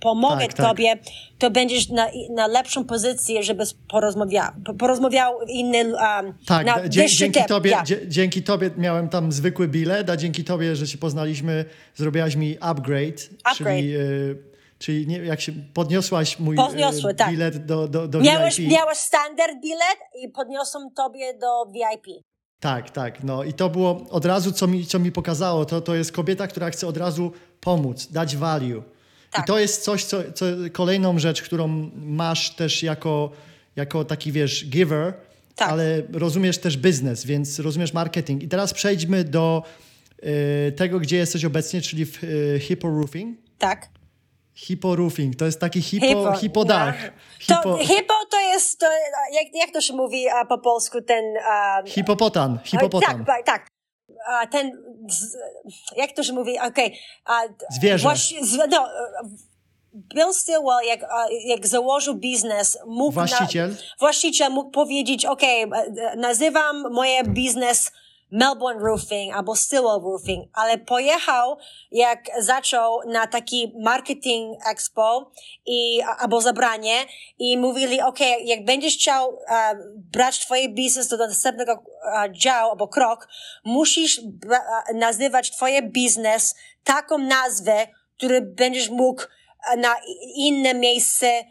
pomogę 0.01 0.47
Tak, 0.47 0.55
tak. 0.99 1.15
To 1.39 1.51
będziesz 1.51 1.89
na, 1.89 2.07
na 2.31 2.47
lepszą 2.47 2.85
pozycję, 2.85 3.43
żeby 3.43 3.65
porozmawiał, 3.89 4.53
porozmawiał 4.79 5.41
inny, 5.49 5.79
um, 5.85 6.35
Tak, 6.47 6.67
na 6.67 6.89
dzie, 6.89 7.09
dzięki, 7.09 7.45
tobie, 7.49 7.71
ja. 7.71 7.83
dzie, 7.83 8.09
dzięki 8.09 8.43
tobie 8.43 8.71
miałem 8.77 9.09
tam 9.09 9.33
zwykły 9.33 9.69
bilet, 9.69 10.11
a 10.11 10.17
dzięki 10.17 10.45
tobie, 10.45 10.77
że 10.77 10.87
się 10.87 10.99
poznaliśmy, 10.99 11.65
zrobiłaś 11.95 12.37
mi 12.37 12.57
upgrade, 12.61 13.29
Upgrade. 13.45 13.77
czyli, 13.79 13.97
y, 13.97 14.37
czyli 14.79 15.07
nie, 15.07 15.19
jak 15.19 15.41
się 15.41 15.53
podniosłaś 15.75 16.39
mój 16.39 16.57
Podniosły, 16.57 17.11
y, 17.11 17.15
tak. 17.15 17.31
bilet 17.31 17.67
do, 17.67 17.89
do, 17.89 18.09
do 18.09 18.21
Miałeś, 18.21 18.57
VIP. 18.61 18.71
miałeś 18.73 18.99
standard 18.99 19.53
bilet 19.63 19.99
i 20.23 20.29
podniosą 20.29 20.91
tobie 20.97 21.35
do 21.39 21.67
VIP. 21.73 22.25
Tak, 22.61 22.91
tak. 22.91 23.25
No 23.25 23.45
i 23.45 23.53
to 23.53 23.71
było 23.71 24.07
od 24.11 24.25
razu, 24.25 24.53
co 24.53 24.67
mi, 24.67 24.87
co 24.87 24.99
mi 24.99 25.13
pokazało, 25.13 25.65
to, 25.65 25.81
to 25.81 25.95
jest 25.95 26.13
kobieta, 26.13 26.47
która 26.47 26.71
chce 26.71 26.87
od 26.87 26.97
razu 26.97 27.33
pomóc, 27.61 28.07
dać 28.07 28.37
value. 28.37 28.83
Tak. 29.35 29.45
I 29.45 29.47
to 29.47 29.59
jest 29.59 29.85
coś, 29.85 30.05
co, 30.05 30.33
co 30.33 30.47
kolejną 30.73 31.19
rzecz, 31.19 31.43
którą 31.43 31.91
masz 31.97 32.51
też 32.51 32.83
jako, 32.83 33.31
jako 33.77 34.05
taki, 34.05 34.33
wiesz, 34.33 34.67
giver, 34.67 35.15
Tak. 35.57 35.69
ale 35.69 36.03
rozumiesz 36.13 36.59
też 36.59 36.77
biznes, 36.77 37.27
więc 37.27 37.59
rozumiesz 37.59 37.93
marketing. 37.93 38.43
I 38.43 38.49
teraz 38.49 38.75
przejdźmy 38.75 39.25
do 39.25 39.63
y, 40.69 40.73
tego, 40.73 41.01
gdzie 41.01 41.17
jesteś 41.17 41.45
obecnie, 41.45 41.81
czyli 41.81 42.07
w 42.07 42.25
y, 42.25 42.61
Hippo 42.61 42.89
Roofing. 42.89 43.39
Tak. 43.59 43.89
Hippo 44.55 44.97
Roofing, 44.97 45.37
to 45.37 45.45
jest 45.45 45.61
taki 45.61 45.83
hipo, 45.83 46.37
hipo 46.37 46.65
dach. 46.65 46.97
To, 47.47 47.55
Hipo, 47.55 47.79
hipo 47.79 48.15
to 48.31 48.41
jest, 48.41 48.79
to, 48.79 48.87
jak, 49.33 49.55
jak 49.55 49.71
to 49.71 49.81
się 49.81 49.95
mówi 49.95 50.29
a, 50.29 50.45
po 50.45 50.59
polsku, 50.59 51.03
ten... 51.03 51.25
A, 51.45 51.83
hipopotan, 51.87 52.59
hipopotan. 52.65 53.25
Tak, 53.25 53.27
tak, 53.27 53.47
tak. 53.47 53.74
A, 54.27 54.47
ten, 54.47 54.73
z, 55.11 55.37
jak 55.97 56.13
to 56.13 56.23
się 56.23 56.33
mówi, 56.33 56.59
okej. 56.61 56.99
a, 57.25 57.41
Zwierzę. 57.71 58.09
właści- 58.09 58.45
z, 58.45 58.59
no, 58.71 58.89
Bill 60.15 60.33
Stillwell, 60.35 60.87
jak, 60.87 61.01
jak 61.47 61.67
założył 61.67 62.15
biznes, 62.15 62.79
mógł... 62.87 63.13
Właściciel. 63.13 63.71
Na, 63.71 63.77
właściciel 63.99 64.53
mógł 64.53 64.71
powiedzieć, 64.71 65.25
okej, 65.27 65.67
nazywam 66.17 66.93
moje 66.93 67.25
biznes 67.25 67.93
Melbourne 68.35 68.81
Roofing 68.81 69.35
albo 69.35 69.57
Stillwell 69.57 70.01
Roofing, 70.03 70.49
ale 70.53 70.79
pojechał, 70.79 71.57
jak 71.91 72.25
zaczął 72.39 73.01
na 73.07 73.27
taki 73.27 73.73
marketing 73.83 74.57
expo 74.71 75.31
i, 75.67 76.03
albo 76.19 76.41
zabranie 76.41 77.07
i 77.39 77.59
mówili, 77.59 78.01
okej, 78.01 78.47
jak 78.47 78.65
będziesz 78.65 78.95
chciał 78.95 79.39
e, 79.49 79.77
brać 79.97 80.41
twoje 80.41 80.69
biznes 80.69 81.09
do 81.09 81.17
następnego 81.17 81.73
e, 81.73 82.33
działu 82.33 82.71
albo 82.71 82.89
krok, 82.89 83.29
musisz 83.65 84.19
e, 84.19 84.95
nazywać 84.95 85.51
twoje 85.51 85.83
biznes 85.83 86.55
taką 86.85 87.19
nazwę, 87.19 87.87
który 88.17 88.41
będziesz 88.41 88.91
mógł 88.91 89.23
na 89.77 89.95
inne 90.37 90.75
miejsce 90.75 91.45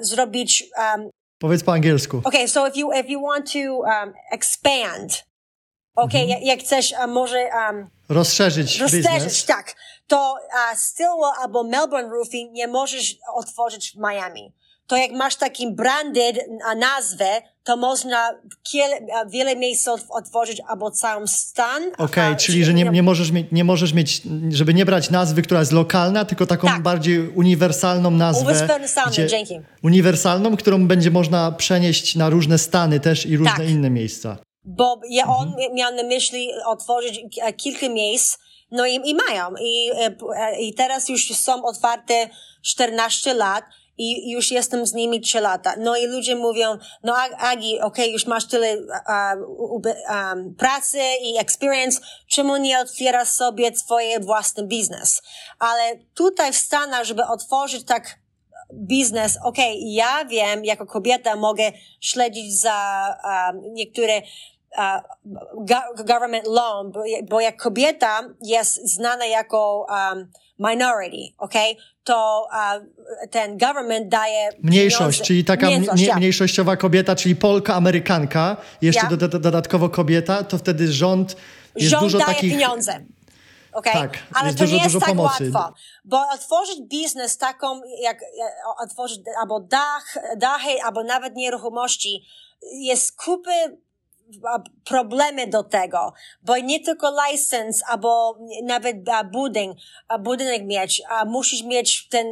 zrobić 0.00 0.64
um, 0.78 1.10
Powiedz 1.38 1.64
po 1.64 1.72
angielsku. 1.72 2.20
Okay, 2.24 2.48
so 2.48 2.66
if 2.66 2.78
you 2.78 2.92
if 2.92 3.08
you 3.08 3.20
want 3.20 3.52
to 3.52 3.58
um, 3.58 4.14
expand, 4.30 5.24
okay, 5.94 6.24
jak, 6.26 6.42
jak 6.42 6.60
chcesz 6.60 6.92
a 6.92 7.06
może 7.06 7.48
um, 7.68 7.90
Rozszerzyć 8.08 8.78
rozszerzyć, 8.80 9.12
biznes. 9.14 9.44
tak, 9.44 9.74
to 10.06 10.34
uh, 10.46 10.78
Stillwell 10.78 11.32
albo 11.42 11.64
Melbourne 11.64 12.10
Roofing 12.10 12.52
nie 12.52 12.68
możesz 12.68 13.16
otworzyć 13.34 13.92
w 13.92 13.96
Miami. 13.96 14.52
To 14.86 14.96
jak 14.96 15.10
masz 15.12 15.36
takim 15.36 15.74
branded 15.74 16.36
nazwę, 16.76 17.42
to 17.64 17.76
można 17.76 18.30
kiele, 18.62 18.96
a, 19.14 19.26
wiele 19.26 19.56
miejsc 19.56 19.88
ot- 19.88 20.06
otworzyć 20.10 20.60
albo 20.68 20.90
cały 20.90 21.28
stan. 21.28 21.82
Okej, 21.98 22.32
a, 22.32 22.36
czyli 22.36 22.64
że 22.64 22.74
nie, 22.74 22.84
nie, 22.84 23.02
możesz 23.02 23.30
mieć, 23.30 23.46
nie 23.52 23.64
możesz 23.64 23.92
mieć, 23.92 24.22
żeby 24.50 24.74
nie 24.74 24.86
brać 24.86 25.10
nazwy, 25.10 25.42
która 25.42 25.60
jest 25.60 25.72
lokalna, 25.72 26.24
tylko 26.24 26.46
taką 26.46 26.68
Tak. 26.68 26.82
bardziej 26.82 27.28
uniwersalną 27.28 28.10
nazwę. 28.10 28.46
Uniwersalną, 28.52 29.12
dzięki. 29.28 29.60
Uniwersalną, 29.82 30.56
którą 30.56 30.86
będzie 30.86 31.10
można 31.10 31.52
przenieść 31.52 32.16
na 32.16 32.30
różne 32.30 32.58
stany 32.58 33.00
też 33.00 33.26
i 33.26 33.36
różne 33.36 33.56
Tak. 33.56 33.68
inne 33.68 33.90
miejsca. 33.90 34.36
Bo 34.64 35.00
ja, 35.08 35.26
on 35.26 35.54
miał 35.72 35.94
na 35.94 36.02
myśli 36.02 36.50
otworzyć 36.66 37.20
e, 37.42 37.52
kilka 37.52 37.88
miejsc, 37.88 38.38
no 38.70 38.86
i, 38.86 39.00
i 39.04 39.14
mają. 39.14 39.54
I, 39.60 39.90
e, 39.90 40.16
e, 40.36 40.60
I 40.60 40.74
teraz 40.74 41.08
już 41.08 41.34
są 41.36 41.64
otwarte 41.64 42.28
14 42.62 43.34
lat 43.34 43.64
i 43.98 44.30
już 44.30 44.50
jestem 44.50 44.86
z 44.86 44.94
nimi 44.94 45.20
3 45.20 45.40
lata. 45.40 45.74
No 45.78 45.96
i 45.96 46.06
ludzie 46.06 46.36
mówią, 46.36 46.78
no 47.02 47.12
Ag- 47.14 47.36
Agi, 47.38 47.80
okej, 47.80 48.12
już 48.12 48.26
masz 48.26 48.46
tyle 48.46 48.66
e, 48.68 49.36
u- 49.46 49.76
u- 49.76 49.82
um, 50.10 50.54
pracy 50.54 51.00
i 51.22 51.38
experience, 51.38 52.00
czemu 52.28 52.56
nie 52.56 52.80
otwierasz 52.80 53.28
sobie 53.28 53.72
twoje 53.72 54.20
własny 54.20 54.66
biznes? 54.66 55.22
Ale 55.58 55.98
tutaj 56.14 56.52
w 56.52 56.56
Stanach, 56.56 57.04
żeby 57.04 57.22
otworzyć 57.26 57.86
tak 57.86 58.18
biznes, 58.74 59.38
okej, 59.44 59.94
ja 59.94 60.24
wiem, 60.24 60.64
jako 60.64 60.86
kobieta 60.86 61.36
mogę 61.36 61.72
śledzić 62.00 62.60
za 62.60 63.06
um, 63.24 63.74
niektóre 63.74 64.22
uh, 64.78 65.00
go- 65.66 66.04
government 66.04 66.46
loan, 66.46 66.92
bo, 66.92 67.02
bo 67.28 67.40
jak 67.40 67.56
kobieta 67.62 68.20
jest 68.42 68.94
znana 68.94 69.26
jako 69.26 69.86
um, 70.12 70.30
minority, 70.58 71.34
okej, 71.38 71.78
to 72.04 72.46
uh, 72.52 73.28
ten 73.30 73.58
government 73.58 74.08
daje 74.08 74.48
Mniejszość, 74.62 75.20
pieniądze- 75.20 75.26
czyli 75.26 75.44
taka 75.44 75.66
mnie, 75.66 75.76
Mniejszość, 75.78 76.02
ja. 76.02 76.16
mniejszościowa 76.16 76.76
kobieta, 76.76 77.16
czyli 77.16 77.36
Polka, 77.36 77.74
Amerykanka, 77.74 78.56
jeszcze 78.82 79.02
Ja. 79.10 79.16
do, 79.16 79.28
do, 79.28 79.38
dodatkowo 79.38 79.88
kobieta, 79.88 80.44
to 80.44 80.58
wtedy 80.58 80.92
rząd 80.92 81.36
jest 81.76 81.90
Rząd 81.90 82.02
dużo 82.02 82.18
daje 82.18 82.34
takich... 82.34 82.52
pieniądze. 82.52 83.04
Okay? 83.72 83.92
Tak, 83.92 84.18
Ale 84.34 84.52
to 84.52 84.58
dużo, 84.58 84.76
nie 84.76 84.82
jest 84.82 84.94
dużo 84.94 85.06
tak 85.06 85.16
pomocy. 85.16 85.50
łatwo, 85.54 85.74
bo 86.04 86.22
otworzyć 86.34 86.80
biznes 86.90 87.38
taką, 87.38 87.80
jak 88.00 88.22
e, 88.22 88.26
otworzyć 88.84 89.20
albo 89.40 89.60
dach, 89.60 90.18
dachy, 90.36 90.82
albo 90.84 91.04
nawet 91.04 91.36
nieruchomości, 91.36 92.24
jest 92.72 93.16
kupy 93.16 93.50
problemy 94.84 95.46
do 95.46 95.62
tego, 95.62 96.12
bo 96.42 96.56
nie 96.58 96.80
tylko 96.80 97.14
license, 97.30 97.84
albo 97.88 98.38
nawet 98.64 98.96
budynek, 99.32 99.76
budynek 100.20 100.64
mieć, 100.64 101.02
a 101.10 101.24
musisz 101.24 101.62
mieć 101.62 102.08
ten 102.08 102.26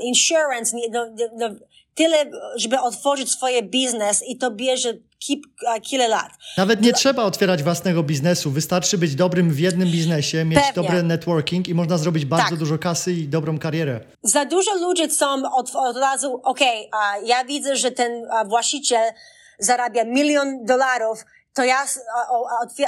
insurance, 0.00 0.76
nie- 0.76 0.88
no, 0.90 1.06
no, 1.36 1.48
tyle, 1.94 2.16
żeby 2.56 2.80
otworzyć 2.80 3.30
swoje 3.30 3.62
biznes 3.62 4.22
i 4.28 4.38
to 4.38 4.50
bierze 4.50 4.94
kip, 5.18 5.44
kilka 5.82 6.06
lat. 6.06 6.30
Nawet 6.56 6.82
nie 6.82 6.92
trzeba 6.92 7.22
otwierać 7.22 7.62
własnego 7.62 8.02
biznesu, 8.02 8.50
wystarczy 8.50 8.98
być 8.98 9.14
dobrym 9.14 9.50
w 9.50 9.58
jednym 9.58 9.88
biznesie, 9.90 10.44
mieć 10.44 10.58
Pewnie. 10.58 10.72
dobry 10.82 11.02
networking 11.02 11.68
i 11.68 11.74
można 11.74 11.98
zrobić 11.98 12.24
bardzo 12.24 12.50
Tak. 12.50 12.58
dużo 12.58 12.78
kasy 12.78 13.12
i 13.12 13.28
dobrą 13.28 13.58
karierę. 13.58 14.00
za 14.22 14.44
dużo 14.44 14.74
ludzi 14.74 15.10
są 15.10 15.26
od, 15.54 15.70
od 15.74 15.96
razu, 15.96 16.40
okej, 16.44 16.88
a 16.92 17.16
ja 17.24 17.44
widzę, 17.44 17.76
że 17.76 17.90
ten 17.90 18.26
właściciel 18.48 19.12
zarabia 19.58 20.04
milion 20.04 20.64
dolarów, 20.64 21.24
to 21.56 21.64
ja 21.64 21.86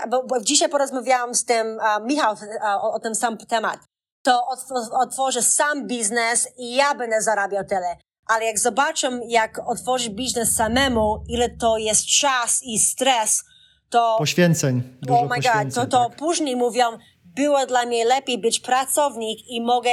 bo, 0.09 0.41
dzisiaj 0.41 0.69
porozmawiałam 0.69 1.35
z 1.35 1.45
tym 1.45 1.79
Michał 2.05 2.37
o, 2.63 2.93
o 2.93 3.01
tym 3.01 3.15
sam 3.15 3.39
temat. 3.39 3.81
To 4.23 4.43
otw- 4.53 4.89
otworzę 4.93 5.43
sam 5.43 5.87
biznes 5.87 6.49
i 6.59 6.75
ja 6.75 6.95
będę 6.95 7.23
zarabiał 7.23 7.65
tyle. 7.65 7.97
Ale 8.27 8.45
jak 8.45 8.59
zobaczę, 8.59 9.21
jak 9.29 9.61
otworzyć 9.69 10.09
biznes 10.09 10.55
samemu, 10.55 11.25
ile 11.29 11.49
to 11.51 11.79
jest 11.79 12.07
czas 12.07 12.61
i 12.63 12.79
stres, 12.79 13.45
to 13.91 14.17
Poświęceń, 14.19 14.83
dużo 15.03 15.21
oh 15.21 15.29
my 15.29 15.41
god, 15.41 15.75
to, 15.75 15.87
to 15.87 16.09
tak. 16.09 16.19
później 16.19 16.57
mówią, 16.57 16.85
było 17.25 17.67
dla 17.67 17.87
mnie 17.87 18.05
lepiej 18.05 18.39
być 18.39 18.61
pracownik 18.61 19.39
i 19.49 19.61
mogę 19.63 19.91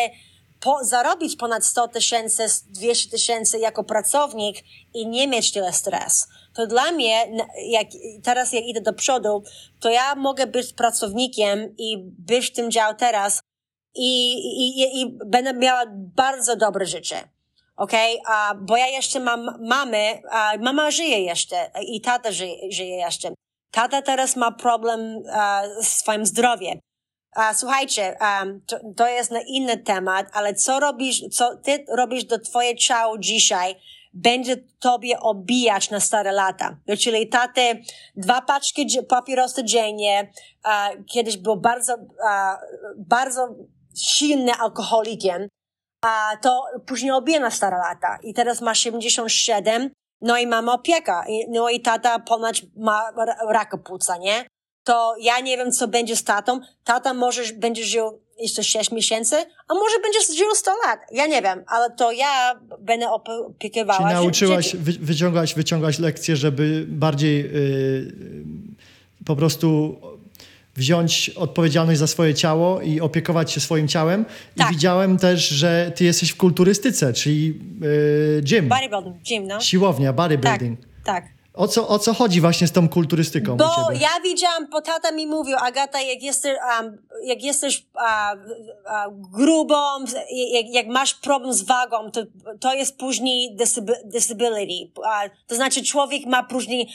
po, 0.59 0.83
zarobić 0.83 1.35
ponad 1.35 1.65
100 1.65 1.87
tysięcy, 1.87 2.45
200 2.69 3.09
tysięcy 3.09 3.59
jako 3.59 3.83
pracownik 3.83 4.57
i 4.93 5.07
nie 5.07 5.27
mieć 5.27 5.51
tyle 5.51 5.73
stres. 5.73 6.27
To 6.55 6.67
dla 6.67 6.91
mnie, 6.91 7.31
jak, 7.67 7.87
teraz 8.23 8.53
jak 8.53 8.63
idę 8.63 8.81
do 8.81 8.93
przodu, 8.93 9.43
to 9.79 9.89
ja 9.89 10.15
mogę 10.15 10.47
być 10.47 10.73
pracownikiem 10.73 11.75
i 11.77 11.97
być 11.97 12.47
w 12.47 12.53
tym 12.53 12.71
dział 12.71 12.95
teraz 12.95 13.41
i, 13.95 14.33
i, 14.33 15.01
i, 15.01 15.17
będę 15.25 15.53
miała 15.53 15.83
bardzo 16.15 16.55
dobre 16.55 16.85
życie. 16.85 17.29
Okej, 17.77 18.21
a 18.27 18.55
bo 18.61 18.77
ja 18.77 18.87
jeszcze 18.87 19.19
mam 19.19 19.67
mamę, 19.67 20.21
a 20.31 20.53
mama 20.59 20.91
żyje 20.91 21.19
jeszcze 21.19 21.71
i 21.87 22.01
tata 22.01 22.31
żyje, 22.31 22.71
żyje 22.71 22.95
jeszcze. 22.95 23.29
Tata 23.71 24.01
teraz 24.01 24.35
ma 24.35 24.51
problem 24.51 25.23
e, 25.33 25.61
z 25.81 25.87
swoim 25.87 26.25
zdrowiem. 26.25 26.79
A, 27.35 27.53
słuchajcie, 27.53 28.17
um, 28.21 28.61
to, 28.67 28.79
to 28.97 29.07
jest 29.07 29.31
na 29.31 29.41
inny 29.41 29.77
temat, 29.77 30.27
ale 30.33 30.53
co 30.53 30.79
robisz, 30.79 31.21
co 31.31 31.55
ty 31.55 31.85
robisz 31.97 32.23
do 32.23 32.39
twoje 32.39 32.75
ciało 32.75 33.17
dzisiaj, 33.17 33.75
będzie 34.15 34.57
tobie 34.79 35.19
obijać 35.19 35.89
na 35.89 35.99
stare 35.99 36.31
lata. 36.31 36.77
Czyli 36.99 37.29
taty, 37.29 37.61
dwa 38.15 38.41
paczki 38.41 38.87
papierosy 39.09 39.63
dziennie, 39.63 40.31
a, 40.63 40.89
kiedyś 41.11 41.37
był 41.37 41.57
bardzo, 41.57 41.95
a, 42.27 42.59
bardzo 42.97 43.55
silny 43.95 44.53
alkoholikiem, 44.53 45.47
a 46.05 46.37
to 46.41 46.63
później 46.85 47.11
obija 47.11 47.39
na 47.39 47.51
stare 47.51 47.77
lata. 47.77 48.17
I 48.23 48.33
teraz 48.33 48.61
ma 48.61 48.75
77, 48.75 49.91
no 50.21 50.37
i 50.37 50.47
mama 50.47 50.73
opieka. 50.73 51.25
No 51.49 51.69
i 51.69 51.81
tata 51.81 52.19
ponoć 52.19 52.65
ma 52.75 53.11
raka 53.49 53.77
płuca, 53.77 54.17
nie? 54.17 54.45
To 54.83 55.15
ja 55.19 55.39
nie 55.39 55.57
wiem, 55.57 55.71
co 55.71 55.87
będzie 55.87 56.15
z 56.15 56.23
tatą. 56.23 56.59
Tata 56.83 57.13
może 57.13 57.43
będzie 57.53 57.83
żył 57.83 58.24
jeszcze 58.39 58.63
6 58.63 58.91
miesięcy, 58.91 59.35
a 59.67 59.73
może 59.73 59.99
będzie 59.99 60.19
żył 60.37 60.55
100 60.55 60.71
lat. 60.85 60.99
Ja 61.11 61.27
nie 61.27 61.41
wiem, 61.41 61.63
ale 61.67 61.91
to 61.91 62.11
ja 62.11 62.59
będę 62.79 63.09
opiekowała 63.09 64.09
Czy 64.09 64.15
nauczyłaś, 64.15 64.75
wy, 64.75 64.91
wyciągałaś, 64.91 65.53
wyciągałaś 65.55 65.99
lekcje, 65.99 66.35
żeby 66.35 66.85
bardziej 66.87 67.43
yy, 67.43 68.13
po 69.25 69.35
prostu 69.35 69.95
wziąć 70.75 71.29
odpowiedzialność 71.29 71.99
za 71.99 72.07
swoje 72.07 72.33
ciało 72.33 72.81
i 72.81 73.01
opiekować 73.01 73.51
się 73.51 73.59
swoim 73.59 73.87
ciałem. 73.87 74.25
Tak. 74.57 74.71
I 74.71 74.73
widziałem 74.73 75.17
też, 75.17 75.49
że 75.49 75.91
ty 75.95 76.03
jesteś 76.03 76.29
w 76.29 76.37
kulturystyce, 76.37 77.13
czyli 77.13 77.59
yy, 77.81 78.41
gym. 78.41 78.69
Bodybuilding, 78.69 79.15
gym, 79.29 79.47
no. 79.47 79.61
Siłownia, 79.61 80.13
bodybuilding. 80.13 80.79
Tak, 80.79 81.23
tak. 81.23 81.34
O 81.55 81.67
co, 81.67 81.87
o 81.87 81.99
co 81.99 82.13
chodzi 82.13 82.41
właśnie 82.41 82.67
z 82.67 82.71
tą 82.71 82.89
kulturystyką? 82.89 83.57
Bo 83.57 83.91
ja 83.99 84.09
widziałam, 84.23 84.67
bo 84.71 84.81
tata 84.81 85.11
mi 85.11 85.27
mówił, 85.27 85.57
Agata, 85.57 86.01
jak 86.01 86.23
jesteś, 86.23 86.57
um, 86.79 86.97
jak 87.23 87.43
jesteś 87.43 87.85
grubą, 89.11 89.75
jak, 90.51 90.69
jak, 90.69 90.87
masz 90.87 91.13
problem 91.13 91.53
z 91.53 91.61
wagą, 91.61 92.11
to, 92.11 92.21
to 92.59 92.73
jest 92.73 92.97
później 92.97 93.57
disability. 94.05 94.91
To 95.47 95.55
znaczy 95.55 95.83
człowiek 95.83 96.25
ma 96.25 96.43
później, 96.43 96.89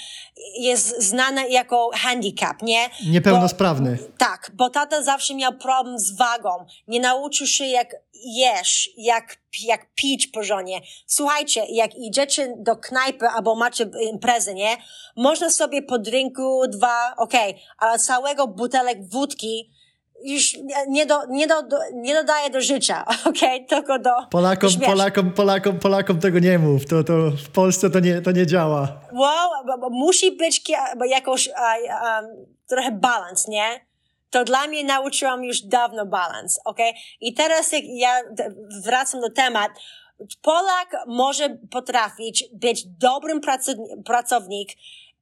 jest 0.58 1.02
znany 1.02 1.48
jako 1.48 1.90
handicap, 1.94 2.62
nie? 2.62 2.90
Niepełnosprawny. 3.10 3.98
Bo, 4.00 4.18
tak, 4.18 4.50
bo 4.54 4.70
tata 4.70 5.02
zawsze 5.02 5.34
miał 5.34 5.52
problem 5.52 5.98
z 5.98 6.16
wagą. 6.16 6.50
Nie 6.88 7.00
nauczył 7.00 7.46
się 7.46 7.64
jak 7.64 7.96
jesz, 8.24 8.90
jak, 8.96 9.36
jak 9.62 9.94
pić 9.94 10.26
porządnie. 10.26 10.80
Słuchajcie, 11.06 11.64
jak 11.68 11.94
idziecie 11.94 12.54
do 12.58 12.76
knajpy 12.76 13.26
albo 13.28 13.54
macie 13.54 13.90
imprezę, 14.12 14.54
nie? 14.54 14.76
Można 15.16 15.50
sobie 15.50 15.82
po 15.82 15.98
drinku 15.98 16.62
dwa, 16.68 17.14
okej, 17.16 17.50
okay, 17.50 17.62
ale 17.78 17.98
całego 17.98 18.46
butelek 18.46 19.08
wódki 19.08 19.70
już 20.24 20.56
nie, 20.88 21.06
do, 21.06 21.26
nie, 21.26 21.46
do, 21.46 21.54
nie 21.94 22.14
dodaje 22.14 22.50
do 22.50 22.60
życia, 22.60 23.04
okej? 23.30 23.64
Okay? 23.64 23.66
Tylko 23.68 23.98
do 23.98 24.10
Polakom, 24.30 24.70
Polakom, 24.86 25.32
Polakom, 25.32 25.78
Polakom 25.78 26.20
tego 26.20 26.38
nie 26.38 26.58
mów. 26.58 26.86
To, 26.86 27.04
to 27.04 27.12
w 27.30 27.48
Polsce 27.48 27.90
to 27.90 28.00
nie, 28.00 28.22
to 28.22 28.30
nie 28.30 28.46
działa. 28.46 29.00
Wow, 29.12 29.50
musi 29.90 30.32
być 30.32 30.62
jakoś 31.08 31.48
um, 31.48 32.46
trochę 32.68 32.92
balans, 32.92 33.48
nie? 33.48 33.89
To 34.30 34.44
dla 34.44 34.66
mnie 34.66 34.84
nauczyłam 34.84 35.44
już 35.44 35.60
dawno 35.60 36.06
balans, 36.06 36.60
ok? 36.64 36.78
I 37.20 37.34
teraz 37.34 37.72
jak 37.72 37.82
ja 37.86 38.20
wracam 38.84 39.20
do 39.20 39.30
temat, 39.30 39.70
Polak 40.42 40.96
może 41.06 41.58
potrafić 41.70 42.44
być 42.52 42.86
dobrym 42.86 43.40
pracownik 44.04 44.68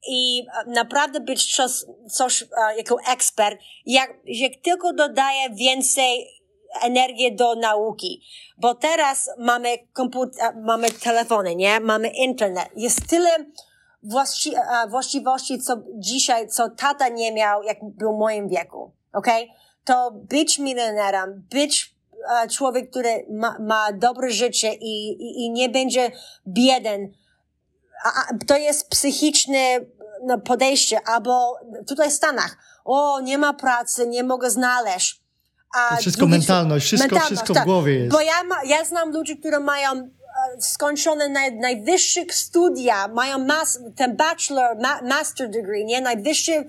i 0.09 0.47
naprawdę 0.67 1.21
być 1.21 1.55
coś, 1.55 1.71
coś 2.11 2.45
jako 2.77 2.97
ekspert, 3.13 3.61
jak, 3.87 4.11
jak 4.25 4.53
tylko 4.63 4.93
dodaje 4.93 5.51
więcej 5.51 6.27
energii 6.83 7.37
do 7.37 7.55
nauki. 7.55 8.23
Bo 8.59 8.75
teraz 8.75 9.31
mamy 9.39 9.79
komputer, 9.93 10.57
mamy 10.57 10.91
telefony, 10.91 11.57
nie? 11.57 11.81
Mamy 11.81 12.09
internet. 12.09 12.69
Jest 12.77 13.09
tyle 13.09 13.31
właści 14.03 14.53
właściwości, 14.91 15.59
co 15.59 15.77
dzisiaj, 15.95 16.49
co 16.49 16.71
tata 16.71 17.09
nie 17.09 17.33
miał, 17.33 17.63
jak 17.63 17.79
był 17.83 18.17
w 18.17 18.19
moim 18.19 18.49
wieku 18.49 18.98
ok? 19.13 19.27
To 19.85 20.11
być 20.11 20.59
milionerem, 20.59 21.47
być 21.51 21.95
uh, 22.13 22.53
człowiek, 22.53 22.91
który 22.91 23.27
ma, 23.31 23.57
ma 23.61 23.93
dobre 23.93 24.31
życie 24.31 24.75
i, 24.75 25.09
i, 25.13 25.45
i 25.45 25.51
nie 25.51 25.69
będzie 25.69 26.11
bieden, 26.47 27.13
a, 28.05 28.09
a, 28.09 28.29
to 28.47 28.57
jest 28.57 28.89
psychiczne 28.89 29.81
no, 30.25 30.39
podejście, 30.39 31.01
albo 31.07 31.59
tutaj 31.87 32.11
w 32.11 32.13
Stanach, 32.13 32.57
o, 32.85 33.21
nie 33.21 33.39
ma 33.39 33.55
pracy, 33.55 34.07
nie 34.07 34.23
mogę 34.23 34.51
znaleźć. 34.51 35.23
A 35.77 35.95
to 35.95 36.01
wszystko 36.01 36.21
drugi, 36.21 36.33
mentalność, 36.33 36.87
wszystko, 36.87 37.05
mentalność, 37.05 37.27
wszystko 37.27 37.55
tak. 37.55 37.63
w 37.63 37.67
głowie 37.67 37.95
jest. 37.95 38.13
Bo 38.13 38.21
ja, 38.21 38.45
ma, 38.45 38.57
ja 38.65 38.85
znam 38.85 39.13
ludzi, 39.13 39.39
którzy 39.39 39.61
mają 39.61 39.93
e, 39.93 40.09
skończone 40.61 41.29
naj, 41.29 41.57
najwyższe 41.57 42.21
studia, 42.31 43.09
mają 43.09 43.39
mas, 43.39 43.79
ten 43.97 44.17
bachelor, 44.17 44.77
ma, 44.83 45.03
master 45.03 45.51
degree, 45.51 45.85
nie, 45.85 46.01
najwyższy 46.01 46.65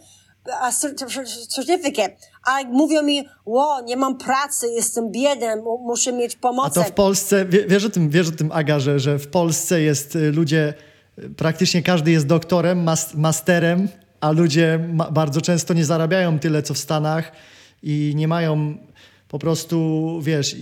certyfikat, 1.50 2.12
a 2.44 2.64
mówią 2.64 3.04
mi, 3.04 3.28
ło, 3.46 3.82
nie 3.86 3.98
mam 3.98 4.18
pracy, 4.18 4.68
jestem 4.68 5.12
biedem, 5.12 5.60
muszę 5.86 6.14
mieć 6.14 6.36
pomoc. 6.36 6.66
A 6.66 6.70
to 6.70 6.84
w 6.84 6.92
Polsce, 6.92 7.46
wiesz 7.46 7.86
o 7.86 7.90
tym, 7.90 8.10
wiesz 8.10 8.28
o 8.30 8.32
tym 8.32 8.52
Aga, 8.52 8.80
że, 8.80 9.00
że 9.00 9.20
w 9.20 9.28
Polsce 9.28 9.82
jest 9.82 10.16
y, 10.16 10.32
ludzie, 10.32 10.74
y, 11.20 11.30
praktycznie 11.30 11.84
każdy 11.84 12.12
jest 12.12 12.28
doktorem, 12.28 12.84
mas, 12.84 13.14
masterem, 13.14 13.88
a 14.22 14.32
ludzie 14.32 14.80
ma, 14.94 15.12
bardzo 15.12 15.42
często 15.42 15.74
nie 15.74 15.86
zarabiają 15.86 16.40
tyle, 16.40 16.64
co 16.64 16.74
w 16.74 16.78
Stanach 16.78 17.32
i 17.84 18.14
nie 18.16 18.28
mają 18.28 18.78
po 19.28 19.40
prostu, 19.40 20.20
wiesz... 20.22 20.56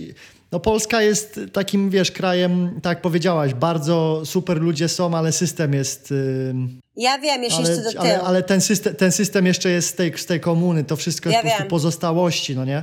No 0.52 0.60
Polska 0.60 1.02
jest 1.02 1.40
takim, 1.52 1.90
wiesz, 1.90 2.12
krajem, 2.12 2.80
tak 2.82 2.90
jak 2.90 3.02
powiedziałaś, 3.02 3.54
bardzo 3.54 4.22
super 4.24 4.60
ludzie 4.60 4.88
są, 4.88 5.14
ale 5.14 5.32
system 5.32 5.74
jest... 5.74 6.10
Yy, 6.10 6.54
ja 6.96 7.18
wiem, 7.18 7.42
jeszcze 7.42 7.58
ale, 7.58 7.82
do 7.82 7.90
tyłu. 7.90 8.04
Ale, 8.04 8.20
ale, 8.20 8.42
ten, 8.42 8.60
system, 8.60 8.94
ten 8.94 9.12
system 9.12 9.46
jeszcze 9.46 9.70
jest 9.70 9.88
z 9.88 9.94
tej, 9.94 10.18
z 10.18 10.26
tej 10.26 10.40
komuny, 10.40 10.84
to 10.84 10.96
wszystko 10.96 11.28
jest 11.28 11.36
ja 11.36 11.42
po 11.42 11.48
prostu 11.48 11.70
pozostałości, 11.70 12.56
no 12.56 12.64
nie? 12.64 12.82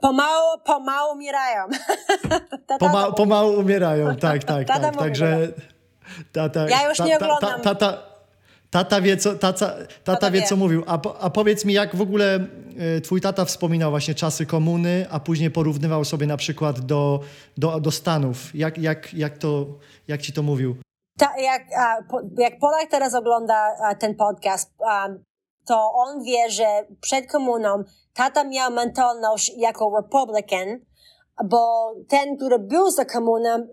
Pomału, 0.00 0.60
pomału 0.64 1.12
umierają. 1.12 1.64
Poma, 2.80 3.12
pomału 3.12 3.58
umierają, 3.58 4.16
tak, 4.16 4.44
tak, 4.44 4.66
tak. 4.66 4.96
Także... 4.96 5.52
Tata, 6.32 6.68
ja 6.68 6.88
już 6.88 6.98
nie 6.98 7.16
oglądam. 7.16 7.60
Tata, 7.60 8.02
tata 8.70 9.00
wie, 9.00 9.16
co, 9.16 9.34
tata, 9.34 9.74
tata 10.04 10.30
wie, 10.30 10.42
co 10.42 10.56
mówił. 10.56 10.84
A, 10.86 10.98
a 11.20 11.30
powiedz 11.30 11.64
mi, 11.64 11.72
jak 11.72 11.96
w 11.96 12.00
ogóle 12.00 12.46
twój 13.02 13.20
tata 13.20 13.44
wspominał 13.44 13.90
właśnie 13.90 14.14
czasy 14.14 14.46
komuny, 14.46 15.06
a 15.10 15.20
później 15.20 15.50
porównywał 15.50 16.04
sobie 16.04 16.26
na 16.26 16.36
przykład 16.36 16.80
do, 16.80 17.20
do, 17.56 17.80
do 17.80 17.90
Stanów. 17.90 18.54
Jak, 18.54 18.78
jak, 18.78 19.14
jak, 19.14 19.38
to, 19.38 19.66
jak 20.08 20.22
ci 20.22 20.32
to 20.32 20.42
mówił? 20.42 20.76
Ta, 21.18 21.40
jak, 21.40 21.62
jak 22.38 22.58
Polak 22.58 22.90
teraz 22.90 23.14
ogląda 23.14 23.76
ten 23.98 24.14
podcast, 24.14 24.74
to 25.66 25.92
on 25.94 26.22
wie, 26.24 26.50
że 26.50 26.64
przed 27.00 27.32
komuną 27.32 27.84
tata 28.14 28.44
miał 28.44 28.72
mentalność 28.72 29.52
jako 29.56 29.92
Republican, 29.96 30.80
bo 31.44 31.92
ten, 32.08 32.36
który 32.36 32.58
był 32.58 32.90
za 32.90 33.04
komuną, 33.04 33.66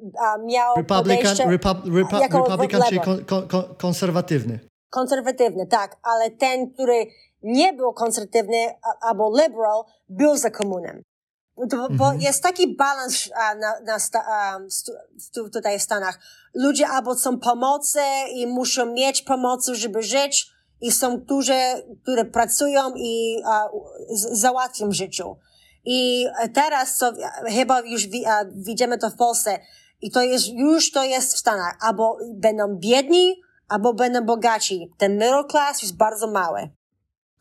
miał 0.46 0.76
Republican, 0.78 1.38
Repu, 1.38 1.70
Repu, 1.98 2.16
jako 2.16 2.38
Republican 2.38 2.82
czyli 2.82 3.00
kon, 3.00 3.48
kon, 3.48 3.64
konserwatywny. 3.78 4.60
Konserwatywny, 4.90 5.68
tak, 5.68 5.98
ale 6.04 6.32
ten, 6.32 6.74
który 6.74 7.06
nie 7.44 7.74
był 7.74 7.94
konserwatywny 7.94 8.76
albo 9.02 9.32
liberal, 9.42 9.84
był 10.10 10.38
za 10.38 10.50
komuną. 10.50 10.90
To, 11.70 11.78
bo 11.78 12.06
mhm. 12.06 12.22
jest 12.22 12.44
taki 12.44 12.76
balans 12.76 13.30
na, 13.60 13.80
na 13.80 14.00
sta, 14.00 14.20
um, 14.54 15.50
tutaj 15.54 15.80
w 15.80 15.82
Stanach. 15.82 16.20
Ludzie 16.54 16.88
albo 16.88 17.16
są 17.16 17.40
pomocy 17.40 18.00
i 18.34 18.48
muszą 18.48 18.86
mieć 18.86 19.22
pomocy, 19.22 19.76
żeby 19.76 20.04
żyć, 20.04 20.54
i 20.82 20.92
są 20.92 21.22
którzy, 21.22 21.60
które 22.02 22.26
pracują 22.26 22.94
i 22.96 23.44
uh, 23.46 23.82
załatwią 24.32 24.90
w 24.90 24.94
życiu. 24.94 25.36
I 25.86 26.26
teraz, 26.54 26.96
co 26.96 27.12
chyba 27.48 27.82
już 27.82 28.08
wi, 28.08 28.26
widzimy 28.56 28.98
to 28.98 29.10
w 29.10 29.16
Polsce, 29.16 29.60
i 30.02 30.12
to 30.12 30.22
jest, 30.22 30.48
już 30.48 30.92
to 30.92 31.04
jest 31.04 31.34
w 31.34 31.38
Stanach. 31.38 31.78
Albo 31.82 32.18
będą 32.34 32.76
biedni, 32.76 33.42
albo 33.68 33.94
będą 33.94 34.26
bogaci. 34.26 34.92
Ten 34.98 35.12
middle 35.12 35.44
class 35.52 35.82
jest 35.82 35.98
bardzo 35.98 36.28
mały. 36.32 36.70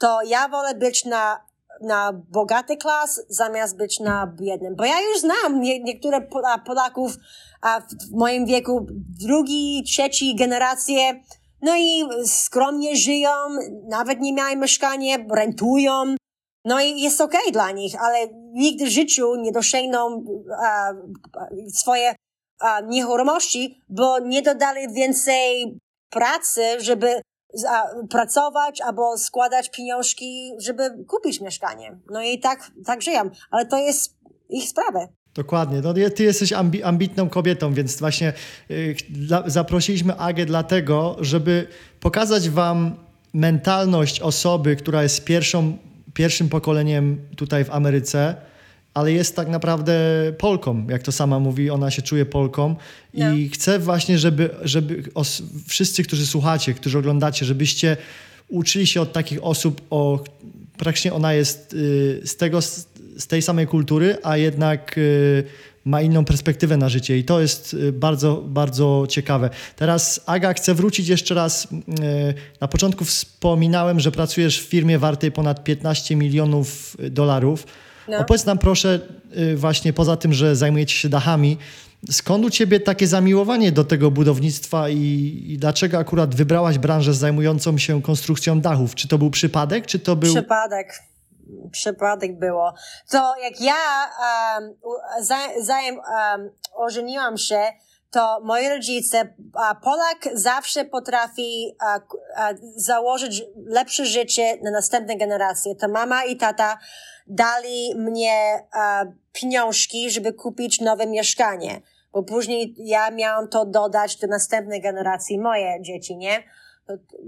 To 0.03 0.23
ja 0.23 0.49
wolę 0.49 0.75
być 0.75 1.05
na 1.05 1.53
na 1.81 2.13
bogaty 2.13 2.77
klas, 2.77 3.21
zamiast 3.29 3.77
być 3.77 4.01
na 4.01 4.27
biednym. 4.27 4.77
Bo 4.77 4.85
ja 4.85 5.01
już 5.01 5.21
znam 5.21 5.61
nie, 5.61 5.81
niektóre 5.81 6.21
Polaków 6.67 7.17
a 7.63 7.81
w 7.81 8.11
moim 8.11 8.47
wieku, 8.47 8.87
drugi, 9.27 9.83
trzeci 9.87 10.35
generacje, 10.35 11.23
no 11.63 11.77
i 11.77 12.05
skromnie 12.27 12.97
żyją, 12.97 13.31
nawet 13.89 14.21
nie 14.21 14.35
mają 14.35 14.61
mieszkanie, 14.61 15.27
rentują. 15.31 16.15
No 16.65 16.81
i 16.81 17.01
jest 17.01 17.21
okej 17.21 17.41
okay 17.41 17.53
dla 17.53 17.71
nich, 17.71 18.03
ale 18.03 18.29
nigdy 18.53 18.85
w 18.85 18.89
życiu 18.89 19.35
nie 19.35 19.53
dosięgną 19.53 20.25
a, 20.63 20.93
swoje 21.75 22.15
a, 22.61 22.81
bo 23.89 24.19
nie 24.19 24.43
dodali 24.43 24.93
więcej 24.93 25.79
pracy, 26.11 26.63
żeby 26.79 27.23
pracować 28.11 28.81
albo 28.81 29.19
składać 29.19 29.71
pieniążki, 29.71 30.53
żeby 30.59 31.05
kupić 31.09 31.41
mieszkanie. 31.41 31.99
No 32.11 32.23
i 32.23 32.39
tak, 32.39 32.71
tak 32.87 33.03
żyją, 33.03 33.31
ale 33.51 33.67
to 33.67 33.79
jest 33.79 34.17
ich 34.49 34.69
sprawa. 34.69 35.09
Dokładnie. 35.35 35.81
No, 35.81 35.95
ty 36.15 36.23
jesteś 36.23 36.53
ambi 36.53 36.83
ambitną 36.83 37.29
kobietą, 37.29 37.75
więc 37.75 37.99
właśnie 37.99 38.33
y, 38.71 38.97
dla, 39.11 39.43
zaprosiliśmy 39.47 40.17
Agę 40.17 40.47
dlatego, 40.47 41.17
żeby 41.21 41.67
pokazać 42.01 42.49
wam 42.49 42.95
mentalność 43.33 44.21
osoby, 44.21 44.77
która 44.77 45.03
jest 45.03 45.25
pierwszą, 45.25 45.77
pierwszym 46.15 46.49
pokoleniem 46.49 47.29
tutaj 47.37 47.65
w 47.65 47.71
Ameryce, 47.71 48.37
ale 48.95 49.13
jest 49.13 49.37
tak 49.37 49.49
naprawdę 49.49 49.95
Polką, 50.39 50.87
jak 50.89 51.03
to 51.03 51.13
sama 51.13 51.39
mówi, 51.39 51.71
ona 51.71 51.91
się 51.91 52.03
czuje 52.03 52.27
Polką 52.27 52.77
i 53.15 53.21
no. 53.21 53.35
chcę 53.53 53.79
właśnie, 53.79 54.19
żeby, 54.19 54.51
żeby 54.63 55.03
os- 55.15 55.43
wszyscy, 55.67 56.03
którzy 56.03 56.27
słuchacie, 56.27 56.75
którzy 56.75 56.99
oglądacie, 56.99 57.47
żebyście 57.47 57.97
uczyli 58.49 58.87
się 58.87 59.01
od 59.01 59.13
takich 59.13 59.45
osób, 59.45 59.81
o, 59.91 60.25
praktycznie 60.77 61.13
ona 61.13 61.33
jest 61.33 61.75
y, 61.75 62.21
z, 62.25 62.37
tego, 62.37 62.63
z 62.63 63.27
tej 63.29 63.43
samej 63.43 63.67
kultury, 63.67 64.17
a 64.23 64.37
jednak 64.37 64.99
y, 64.99 65.45
ma 65.85 66.03
inną 66.03 66.25
perspektywę 66.25 66.77
na 66.77 66.89
życie 66.89 67.19
i 67.19 67.25
to 67.25 67.41
jest 67.41 67.75
y, 67.75 67.93
bardzo, 67.93 68.45
bardzo 68.47 69.07
ciekawe. 69.09 69.51
Teraz 69.77 70.21
Aga, 70.27 70.55
chcę 70.55 70.75
wrócić 70.75 71.09
jeszcze 71.09 71.35
raz. 71.35 71.69
Na 72.61 72.69
początku 72.69 73.05
wspominałem, 73.05 74.01
że 74.01 74.13
pracujesz 74.13 74.61
w 74.61 74.65
firmie 74.69 74.99
wartej 74.99 75.33
ponad 75.33 75.65
15 75.65 76.17
milionów 76.17 76.97
dolarów. 77.11 77.67
No. 78.09 78.19
Opowiedz 78.19 78.47
nam 78.47 78.59
proszę 78.59 79.01
y, 79.37 79.57
właśnie 79.57 79.93
poza 79.93 80.17
tym, 80.17 80.33
że 80.33 80.57
zajmujecie 80.57 80.95
się 80.95 81.09
dachami, 81.09 81.59
skąd 82.11 82.45
u 82.45 82.51
ciebie 82.51 82.81
takie 82.81 83.07
zamiłowanie 83.07 83.73
do 83.73 83.85
tego 83.85 84.11
budownictwa 84.11 84.89
i, 84.89 84.97
i, 85.47 85.59
dlaczego 85.59 85.99
akurat 85.99 86.35
wybrałaś 86.35 86.79
branżę 86.79 87.15
zajmującą 87.15 87.79
się 87.79 88.03
konstrukcją 88.03 88.61
dachów? 88.61 88.95
Czy 88.95 89.09
to 89.09 89.19
był 89.19 89.31
przypadek, 89.31 89.87
czy 89.87 89.99
to 89.99 90.17
był... 90.17 90.35
Przypadek. 90.35 90.99
Przypadek 91.73 92.39
było. 92.39 92.75
To 93.11 93.35
jak 93.43 93.61
ja 93.61 93.75
um, 94.55 94.75
zanim 95.63 95.95
um, 95.95 96.51
ożeniłam 96.75 97.39
się, 97.39 97.63
to 98.13 98.41
moi 98.45 98.69
rodzice, 98.69 99.35
a 99.55 99.75
Polak 99.75 100.29
zawsze 100.35 100.85
potrafi 100.85 101.77
założyć 102.77 103.45
lepsze 103.67 104.07
życie 104.07 104.59
na 104.63 104.71
następne 104.71 105.17
generacje. 105.17 105.75
To 105.75 105.89
mama 105.89 106.25
i 106.25 106.37
tata 106.37 106.79
dali 107.27 107.95
mnie 107.97 108.67
pieniążki, 109.33 110.11
żeby 110.11 110.33
kupić 110.33 110.81
nowe 110.81 111.07
mieszkanie, 111.07 111.81
bo 112.13 112.23
później 112.23 112.75
ja 112.79 113.11
miałam 113.11 113.49
to 113.49 113.67
dodać 113.67 114.17
do 114.17 114.27
następnej 114.27 114.81
generacji, 114.81 115.39
moje 115.39 115.83
dzieci, 115.83 116.17
nie? 116.17 116.43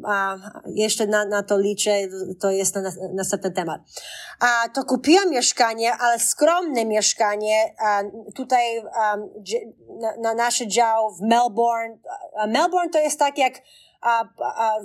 A 0.05 0.37
jeszcze 0.67 1.07
na, 1.07 1.25
na 1.25 1.43
to 1.43 1.59
liczę, 1.59 1.91
to 2.41 2.51
jest 2.51 2.75
na, 2.75 2.81
na 2.83 2.91
następny 3.15 3.51
temat. 3.51 3.81
A 4.41 4.69
to 4.69 4.85
kupiłam 4.85 5.31
mieszkanie, 5.31 5.93
ale 5.93 6.19
skromne 6.19 6.85
mieszkanie 6.85 7.75
a, 7.81 8.03
tutaj 8.35 8.79
a, 8.95 9.17
na, 10.01 10.17
na 10.23 10.35
nasz 10.35 10.59
dział 10.59 11.15
w 11.15 11.21
Melbourne. 11.21 11.99
A 12.37 12.47
Melbourne 12.47 12.91
to 12.91 12.99
jest 12.99 13.19
tak 13.19 13.39
jak 13.39 13.55
a, 14.01 14.25
a, 14.41 14.77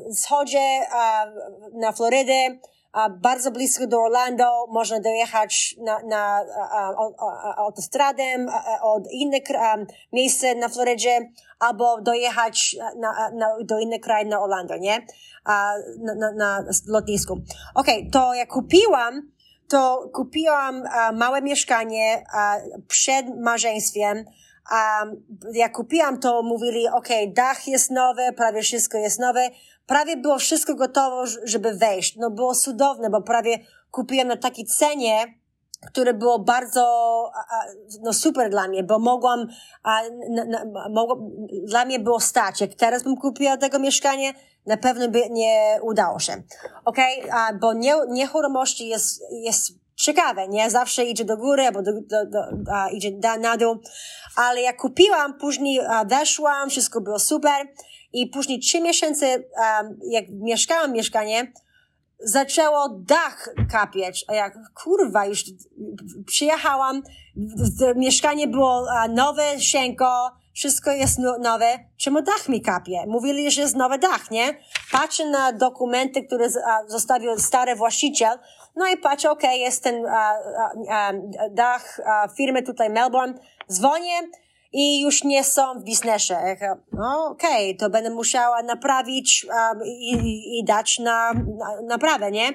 a, 0.91 1.25
na 1.73 1.91
Florydę, 1.91 2.60
a 2.91 3.10
bardzo 3.10 3.51
blisko 3.51 3.88
do 3.88 4.01
Orlando, 4.01 4.67
można 4.69 4.99
dojechać 4.99 5.75
na, 5.77 5.99
na 5.99 6.45
autostradę 7.58 8.23
od 8.82 9.12
innych 9.12 9.43
miejsc 10.13 10.43
na 10.55 10.69
Florydzie, 10.69 11.32
albo 11.60 12.02
dojechać 12.02 12.76
na, 12.98 13.30
na, 13.34 13.48
do 13.63 13.80
innych 13.80 14.02
krajów 14.02 14.30
na 14.30 14.41
Orlando, 14.41 14.78
nie? 14.78 15.06
A, 15.45 15.74
na, 16.04 16.15
na, 16.15 16.32
na 16.32 16.63
lotnisku. 16.88 17.41
Okej, 17.76 18.00
okay, 18.00 18.12
to 18.12 18.34
jak 18.34 18.50
kupiłam, 18.50 19.32
to 19.67 20.10
kupiłam 20.13 20.84
a, 20.91 21.12
małe 21.12 21.41
mieszkanie 21.41 22.24
a, 22.34 22.56
przed 22.88 23.26
małżeństwem, 23.41 24.26
a 24.72 25.06
jak 25.54 25.72
kupiłam 25.72 26.19
to, 26.19 26.43
mówili, 26.43 26.88
ok, 26.88 27.08
dach 27.28 27.67
jest 27.67 27.91
nowy, 27.91 28.34
prawie 28.34 28.62
wszystko 28.62 28.98
jest 28.98 29.19
nowe. 29.19 29.50
Prawie 29.86 30.17
było 30.17 30.39
wszystko 30.39 30.76
gotowe, 30.76 31.32
żeby 31.43 31.74
wejść. 31.74 32.15
No 32.15 32.32
było 32.32 32.56
cudowne, 32.56 33.10
bo 33.10 33.22
prawie 33.22 33.60
kupiłam 33.91 34.28
na 34.28 34.38
takiej 34.38 34.65
cenie, 34.65 35.38
które 35.87 36.13
było 36.13 36.39
bardzo 36.39 36.85
no 38.01 38.13
super 38.13 38.49
dla 38.49 38.67
mnie, 38.67 38.83
bo 38.83 38.99
mogłam, 38.99 39.47
a, 39.83 40.01
dla 41.63 41.85
mnie 41.85 41.99
było 41.99 42.19
stać. 42.19 42.61
Jak 42.61 42.73
teraz 42.73 43.03
bym 43.03 43.17
kupiła 43.17 43.57
tego 43.57 43.79
mieszkanie, 43.79 44.33
na 44.65 44.77
pewno 44.77 45.07
by 45.07 45.29
nie 45.29 45.79
udało 45.81 46.19
się. 46.19 46.43
Okej, 46.85 47.23
okay? 47.23 47.59
bo 47.59 47.73
nie, 47.73 47.95
jest, 48.79 49.21
jest 49.31 49.71
ciekawe, 49.95 50.47
nie? 50.47 50.69
Zawsze 50.69 51.03
idzie 51.03 51.25
do 51.25 51.37
góry 51.37 51.65
albo 51.65 51.81
do, 51.81 51.91
do, 51.93 52.25
do, 52.25 52.39
a, 52.73 52.89
idzie 52.89 53.11
da, 53.11 53.37
na 53.37 53.57
dół. 53.57 53.75
Ale 54.35 54.61
jak 54.61 54.77
kupiłam, 54.77 55.37
później 55.37 55.79
a, 55.79 56.05
weszłam, 56.05 56.69
wszystko 56.69 57.01
było 57.01 57.19
super 57.19 57.67
i 58.13 58.27
później 58.27 58.59
trzy 58.59 58.81
miesiące, 58.81 59.43
a, 59.57 59.83
jak 60.09 60.25
mieszkałam 60.29 60.93
mieszkanie, 60.93 61.51
zaczęło 62.19 62.89
dach 62.89 63.49
kapieć. 63.71 64.25
A 64.27 64.34
jak, 64.34 64.53
kurwa, 64.84 65.25
już 65.25 65.43
przyjechałam, 66.25 67.01
mieszkanie 67.95 68.47
było 68.47 68.86
nowe, 69.10 69.60
sienko, 69.60 70.32
wszystko 70.53 70.91
jest 70.91 71.19
no, 71.19 71.38
nowe, 71.38 71.79
czemu 71.97 72.21
dach 72.21 72.49
mi 72.49 72.62
kapie? 72.62 73.05
Mówili, 73.08 73.51
że 73.51 73.62
jest 73.62 73.75
nowy 73.75 73.97
dach, 73.97 74.32
nie? 74.32 74.58
Patrzę 74.91 75.29
na 75.29 75.51
dokumenty, 75.53 76.23
które 76.23 76.49
zostawił 76.88 77.39
stary 77.39 77.75
właściciel, 77.75 78.39
no 78.75 78.88
i 78.88 78.97
patrzę, 78.97 79.32
okej, 79.32 79.49
okay, 79.49 79.60
jest 79.60 79.84
ten 79.84 80.05
a, 80.05 80.34
a, 80.89 81.12
dach 81.51 82.01
firmy 82.38 82.63
tutaj 82.63 82.89
Melbourne, 82.89 83.34
dzwonię 83.71 84.21
i 84.71 85.01
już 85.01 85.23
nie 85.23 85.43
są 85.43 85.79
w 85.79 85.84
biznesie. 85.84 86.38
No 86.91 87.27
okej, 87.32 87.69
okay, 87.69 87.79
to 87.79 87.89
będę 87.89 88.10
musiała 88.10 88.63
naprawić 88.63 89.47
i, 89.86 90.60
i, 90.60 90.63
dać 90.65 90.99
na, 90.99 91.34
na 91.34 91.82
naprawę, 91.82 92.32
nie? 92.32 92.53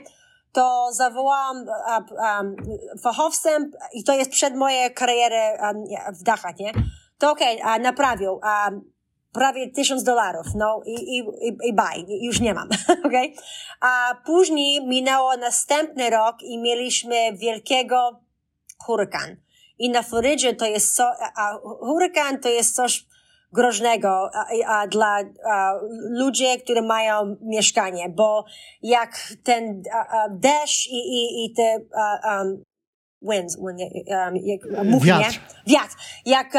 to 0.55 0.89
zawołałam 0.93 1.67
um, 1.67 2.57
fachowcem 3.03 3.71
i 3.93 4.05
to 4.05 4.15
jest 4.15 4.31
przed 4.31 4.57
mojej 4.57 4.95
karierę 4.95 5.59
um, 5.63 5.85
w 6.21 6.23
dachach, 6.23 6.59
nie? 6.59 6.73
To 7.19 7.31
okej, 7.31 7.63
okay, 7.63 7.79
naprawił 7.79 8.33
um, 8.33 8.93
prawie 9.33 9.71
tysiąc 9.71 10.03
dolarów, 10.03 10.47
no 10.55 10.81
i, 10.87 10.95
i, 10.95 11.19
i, 11.19 11.69
i 11.69 11.75
bye, 11.75 12.17
już 12.21 12.41
nie 12.41 12.55
mam, 12.55 12.69
okej? 13.07 13.33
Okay? 13.33 13.45
A 13.81 14.15
później 14.27 14.87
minęło 14.87 15.37
następny 15.37 16.11
rok 16.11 16.37
i 16.43 16.59
mieliśmy 16.59 17.33
wielkiego 17.33 18.21
hurakan. 18.79 19.37
I 19.79 19.91
na 19.91 20.03
Florydzie 20.03 20.55
to 20.55 20.67
jest 20.67 20.97
co, 20.97 21.05
a 21.37 21.59
hurakan 21.81 22.41
to 22.41 22.49
jest 22.49 22.75
coś 22.75 23.07
groźnego 23.53 24.31
a, 24.35 24.47
a, 24.67 24.87
dla 24.87 25.19
a, 25.51 25.73
ludzi, 26.11 26.47
którzy 26.65 26.83
mają 26.83 27.37
mieszkanie, 27.41 28.09
bo 28.09 28.45
jak 28.83 29.11
ten 29.45 29.83
a, 29.93 30.29
deszcz 30.31 30.87
i, 30.87 30.97
i, 30.97 31.45
i 31.45 31.55
te 31.55 31.81
um, 32.25 32.65
winds, 33.23 33.57
um, 33.57 33.77
jak 34.37 34.85
muchnie, 34.85 35.13
wiatr. 35.13 35.41
wiatr. 35.67 35.95
Jak, 36.27 36.55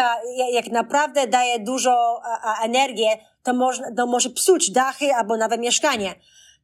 jak 0.51 0.67
naprawdę 0.67 1.27
daje 1.27 1.59
dużo 1.59 2.21
energii, 2.63 3.09
to, 3.43 3.53
można, 3.53 3.87
to 3.97 4.07
może 4.07 4.29
psuć 4.29 4.71
dachy 4.71 5.13
albo 5.13 5.37
nawet 5.37 5.61
mieszkanie. 5.61 6.15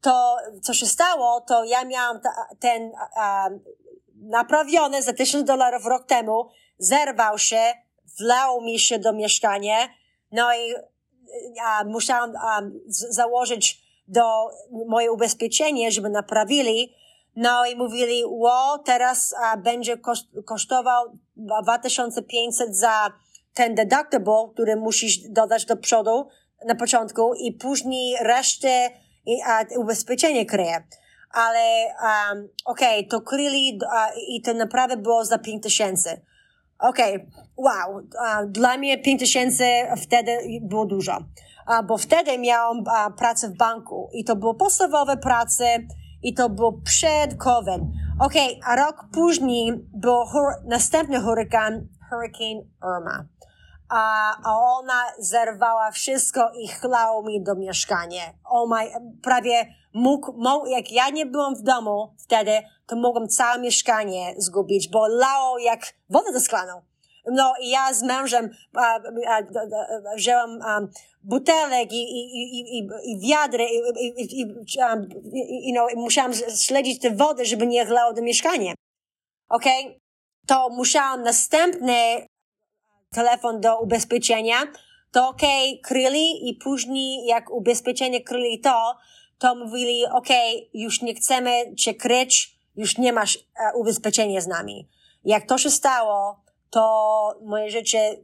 To, 0.02 0.38
co 0.62 0.74
się 0.74 0.86
stało, 0.86 1.42
to 1.42 1.64
ja 1.64 1.86
miałam 1.86 2.22
ta, 2.22 2.30
ten 2.60 2.92
naprawiony 4.22 5.04
za 5.04 5.14
tysiąc 5.14 5.44
dolarów 5.44 5.86
rok 5.86 6.06
temu, 6.06 6.50
zerwał 6.78 7.38
się, 7.38 7.62
wlał 8.20 8.62
mi 8.62 8.80
się 8.80 9.00
do 9.00 9.14
mieszkania, 9.14 9.76
no 10.32 10.56
i 10.56 10.74
a, 11.62 11.84
musiałam 11.84 12.34
a, 12.36 12.62
z, 12.88 13.16
założyć 13.16 13.82
do 14.08 14.50
moje 14.88 15.12
ubezpieczenie, 15.12 15.92
żeby 15.92 16.10
naprawili, 16.10 16.94
no 17.36 17.66
i 17.66 17.76
mówili, 17.76 18.24
ło, 18.26 18.78
teraz 18.86 19.36
a, 19.44 19.58
będzie 19.58 19.98
koszt, 19.98 20.28
kosztował 20.46 21.18
2500 21.64 22.78
za 22.78 23.12
ten 23.54 23.76
deductible, 23.76 24.50
który 24.54 24.76
musisz 24.76 25.18
dodać 25.18 25.66
do 25.66 25.78
przodu 25.78 26.28
na 26.66 26.76
początku 26.76 27.34
i 27.34 27.52
później 27.52 28.16
resztę 28.22 28.90
i, 29.26 29.42
a, 29.42 29.66
ubezpieczenie 29.78 30.46
kryje. 30.46 30.84
Ale 31.34 31.86
um, 31.86 32.48
okej, 32.66 33.00
okay, 33.00 33.10
to 33.10 33.22
kryli 33.22 33.80
a, 33.92 34.10
i 34.28 34.42
to 34.42 34.54
naprawdę 34.54 34.98
było 34.98 35.26
za 35.26 35.38
5000. 35.38 36.22
Okej, 36.80 37.16
okay, 37.16 37.28
wow, 37.58 38.02
a, 38.20 38.46
dla 38.46 38.78
mnie 38.78 38.98
5000 38.98 39.64
wtedy 39.98 40.38
było 40.62 40.86
dużo, 40.86 41.18
a, 41.66 41.84
bo 41.84 41.98
wtedy 41.98 42.38
miałam 42.38 42.84
pracę 43.18 43.50
w 43.50 43.58
banku 43.58 44.10
i 44.14 44.24
to 44.24 44.36
było 44.36 44.54
podstawowe 44.54 45.18
prace, 45.18 45.80
i 46.24 46.34
to 46.34 46.50
było 46.50 46.74
przed 46.74 47.38
COVID. 47.38 47.82
Okej, 48.20 48.60
okay, 48.60 48.74
a 48.74 48.76
rok 48.76 49.06
później 49.14 49.74
był 49.94 50.26
hur 50.26 50.54
następny 50.66 51.20
huragan, 51.20 51.88
Hurricane 52.10 52.62
Irma. 52.84 53.26
A, 53.92 54.36
a 54.44 54.58
ona 54.80 55.04
zerwała 55.20 55.92
wszystko 55.92 56.52
i 56.60 56.68
chlał 56.68 57.24
mi 57.24 57.44
do 57.44 57.56
mieszkania. 57.56 58.24
O 58.46 58.68
my, 58.68 58.76
prawie 59.24 59.66
mógł, 59.94 60.34
mógł, 60.34 60.66
jak 60.66 60.92
ja 60.92 61.10
nie 61.10 61.26
byłam 61.26 61.56
w 61.56 61.62
domu 61.62 62.16
wtedy, 62.24 62.52
to 62.88 62.96
mogłam 62.96 63.28
całe 63.28 63.60
mieszkanie 63.60 64.34
zgubić, 64.38 64.90
bo 64.90 65.08
lało 65.08 65.60
jak 65.60 65.94
wodę 66.10 66.34
do 66.34 66.40
szklaną. 66.40 66.82
No 67.32 67.54
i 67.62 67.70
ja 67.70 67.94
z 67.94 68.04
mężem 68.04 68.50
a, 68.76 69.00
a, 69.28 69.38
a, 69.38 70.16
wzięłam 70.16 70.60
butelek 71.24 71.94
i, 71.94 72.04
i, 72.04 72.60
i, 72.60 72.90
i, 73.04 73.30
wiadry 73.30 73.66
i, 74.00 74.42
i, 74.42 75.70
i, 75.70 75.74
no, 75.74 75.88
musiałam 75.96 76.32
śledzić 76.66 77.00
te 77.02 77.12
wody, 77.12 77.46
żeby 77.46 77.68
nie 77.68 77.86
chlało 77.86 78.14
do 78.14 78.22
mieszkania. 78.22 78.74
Okej? 79.50 79.86
Okay? 79.86 80.00
To 80.48 80.70
musiałam 80.70 81.24
następny 81.24 82.26
telefon 83.14 83.62
do 83.62 83.80
ubezpieczenia, 83.80 84.58
to 85.12 85.30
okej, 85.30 85.70
okay, 85.70 85.82
kryli 85.84 86.50
i 86.50 86.56
później 86.56 87.26
jak 87.26 87.52
ubezpieczenie 87.52 88.24
kryli 88.24 88.60
to, 88.60 88.96
to 89.38 89.56
mówili, 89.56 90.06
okej, 90.06 90.56
okay, 90.56 90.70
już 90.74 91.02
nie 91.02 91.14
chcemy 91.14 91.76
cię 91.76 91.94
kryć, 91.94 92.58
już 92.76 92.98
nie 92.98 93.14
masz 93.14 93.38
e, 93.38 93.78
ubezpieczenia 93.78 94.42
z 94.42 94.48
nami. 94.48 94.88
Jak 95.26 95.48
to 95.48 95.58
się 95.58 95.70
stało, 95.70 96.44
to 96.70 97.40
moje 97.46 97.72
życie 97.72 98.18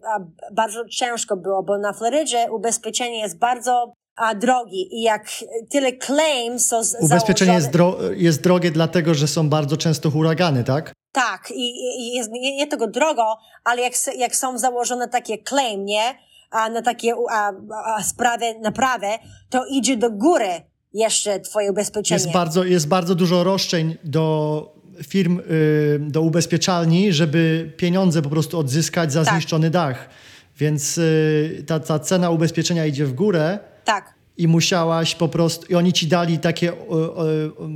bardzo 0.52 0.86
ciężko 0.90 1.38
było, 1.38 1.64
bo 1.64 1.78
na 1.78 1.94
Florydzie 1.94 2.52
ubezpieczenie 2.52 3.20
jest 3.20 3.38
bardzo 3.38 3.94
a, 4.18 4.36
drogi 4.36 4.96
i 4.98 5.02
jak 5.02 5.30
tyle 5.70 5.98
claims 5.98 6.66
są 6.66 6.82
Ubezpieczenie 7.00 7.54
jest, 7.54 7.72
dro 7.72 7.98
jest 8.16 8.42
drogie 8.42 8.72
dlatego, 8.72 9.14
że 9.14 9.28
są 9.28 9.50
bardzo 9.50 9.78
często 9.78 10.12
huragany, 10.12 10.64
tak? 10.64 10.94
Tak, 11.12 11.52
i, 11.52 11.72
i 12.00 12.14
jest 12.14 12.30
nie, 12.32 12.56
nie 12.56 12.68
tego 12.68 12.88
drogo, 12.88 13.38
ale 13.64 13.82
jak, 13.82 13.94
jak 14.18 14.36
są 14.36 14.58
założone 14.58 15.08
takie 15.08 15.38
claim, 15.44 15.86
nie? 15.86 16.16
A 16.52 16.70
na 16.70 16.82
takie 16.82 17.14
a, 17.32 17.52
a 17.86 18.04
sprawy, 18.04 18.46
naprawę, 18.62 19.08
to 19.50 19.66
idzie 19.66 19.98
do 19.98 20.12
góry 20.12 20.50
jeszcze 20.94 21.40
twoje 21.40 21.72
ubezpieczenie. 21.72 22.22
Jest 22.22 22.32
bardzo, 22.34 22.64
jest 22.64 22.88
bardzo 22.88 23.16
dużo 23.16 23.44
roszczeń 23.44 23.96
do 24.04 24.78
firm, 25.04 25.40
y, 25.40 26.00
do 26.00 26.22
ubezpieczalni, 26.22 27.14
żeby 27.14 27.74
pieniądze 27.78 28.22
po 28.22 28.30
prostu 28.30 28.60
odzyskać 28.60 29.14
za 29.14 29.24
tak. 29.24 29.34
zniszczony 29.34 29.70
dach. 29.70 30.10
Więc 30.58 30.98
y, 30.98 31.64
ta, 31.68 31.80
ta 31.80 32.00
cena 32.00 32.30
ubezpieczenia 32.30 32.86
idzie 32.86 33.06
w 33.06 33.14
górę. 33.14 33.60
Tak. 33.88 34.14
I 34.38 34.48
musiałaś 34.48 35.16
po 35.16 35.28
prostu, 35.28 35.66
i 35.66 35.76
oni 35.76 35.94
ci 35.94 36.08
dali 36.08 36.40
takie, 36.40 36.74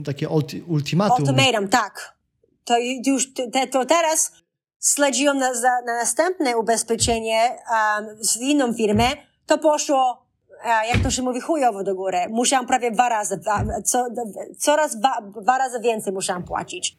takie 0.06 0.30
ultimatum. 0.68 1.28
Ultimatum, 1.28 1.68
tak 1.68 2.22
to 2.66 2.78
już 3.06 3.34
te, 3.34 3.68
to 3.68 3.86
teraz 3.86 4.32
śledziłem 4.96 5.38
na, 5.38 5.52
na 5.86 5.94
następne 6.00 6.58
ubezpieczenie 6.58 7.42
um, 7.42 8.24
z 8.24 8.38
inną 8.38 8.74
firmę, 8.74 9.10
to 9.46 9.58
poszło, 9.58 10.26
jak 10.94 11.04
to 11.04 11.12
się 11.12 11.22
mówi, 11.22 11.42
chujowo 11.42 11.84
do 11.84 11.96
góry. 11.96 12.18
Musiałam 12.30 12.68
prawie 12.68 12.92
dwa 12.92 13.10
razy, 13.10 13.40
co, 13.86 14.06
coraz 14.60 15.00
dwa, 15.00 15.22
dwa 15.42 15.58
razy 15.58 15.80
więcej 15.80 16.14
musiałam 16.14 16.44
płacić. 16.44 16.98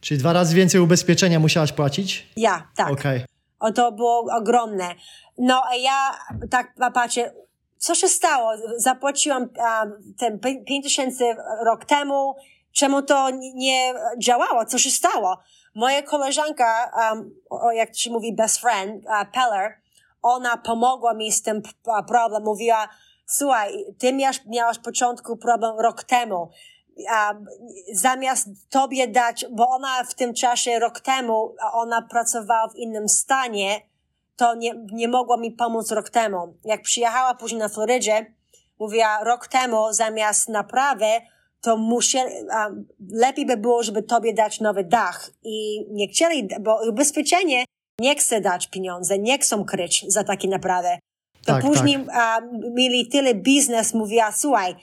Czyli 0.00 0.20
dwa 0.20 0.32
razy 0.32 0.56
więcej 0.56 0.80
ubezpieczenia 0.80 1.40
musiałaś 1.40 1.72
płacić? 1.72 2.28
Ja, 2.36 2.68
tak. 2.76 2.90
Okay. 2.90 3.24
O, 3.60 3.72
to 3.72 3.92
było 3.92 4.26
ogromne. 4.36 4.94
No, 5.38 5.62
a 5.70 5.74
ja 5.74 6.18
tak 6.50 6.74
patrzę, 6.94 7.32
co 7.78 7.94
się 7.94 8.08
stało? 8.08 8.52
Zapłaciłam 8.76 9.42
um, 9.42 10.14
ten 10.18 10.38
5 10.40 10.84
tysięcy 10.84 11.24
rok 11.64 11.84
temu, 11.84 12.36
czemu 12.72 13.02
to 13.02 13.30
nie 13.54 13.94
działało, 14.18 14.64
co 14.64 14.78
się 14.78 14.90
stało. 14.90 15.38
Moja 15.74 16.02
koleżanka, 16.02 16.92
um, 17.10 17.30
jak 17.74 17.96
się 17.96 18.10
mówi 18.10 18.34
best 18.34 18.60
friend, 18.60 19.04
uh, 19.04 19.30
Peller, 19.32 19.80
ona 20.22 20.56
pomogła 20.56 21.14
mi 21.14 21.32
z 21.32 21.42
tym 21.42 21.62
problemem. 22.08 22.44
Mówiła, 22.44 22.88
słuchaj, 23.26 23.84
ty 23.98 24.12
miałaś, 24.12 24.40
miałaś 24.46 24.78
początku 24.78 25.36
problem 25.36 25.80
rok 25.80 26.04
temu. 26.04 26.50
Um, 26.96 27.46
zamiast 27.92 28.48
tobie 28.70 29.08
dać, 29.08 29.46
bo 29.50 29.68
ona 29.68 30.04
w 30.04 30.14
tym 30.14 30.34
czasie 30.34 30.78
rok 30.78 31.00
temu, 31.00 31.54
ona 31.72 32.02
pracowała 32.02 32.68
w 32.68 32.76
innym 32.76 33.08
stanie, 33.08 33.80
to 34.38 34.54
nie, 34.54 34.74
nie 34.92 35.08
mogła 35.08 35.36
mi 35.36 35.50
pomóc 35.50 35.90
rok 35.90 36.10
temu. 36.10 36.54
Jak 36.64 36.82
przyjechała 36.82 37.34
później 37.34 37.58
na 37.58 37.68
Florydzie, 37.68 38.26
mówiła, 38.78 39.24
rok 39.24 39.48
temu 39.48 39.92
zamiast 39.92 40.48
naprawy, 40.48 41.06
to 41.60 41.76
musieli, 41.76 42.34
lepiej 43.10 43.46
by 43.46 43.56
było, 43.56 43.82
żeby 43.82 44.02
tobie 44.02 44.34
dać 44.34 44.60
nowy 44.60 44.84
dach. 44.84 45.30
I 45.44 45.86
nie 45.90 46.08
chcieli, 46.08 46.48
bo 46.60 46.88
ubezpieczenie 46.88 47.64
nie 48.00 48.14
chce 48.14 48.40
dać 48.40 48.66
pieniądze, 48.66 49.18
nie 49.18 49.38
chcą 49.38 49.64
kryć 49.64 50.04
za 50.08 50.24
takie 50.24 50.48
naprawy. 50.48 50.88
To 51.46 51.52
tak, 51.52 51.62
później 51.62 52.06
tak. 52.06 52.44
mieli 52.74 53.08
tyle 53.08 53.34
biznes, 53.34 53.94
mówiła, 53.94 54.32
słuchaj, 54.32 54.76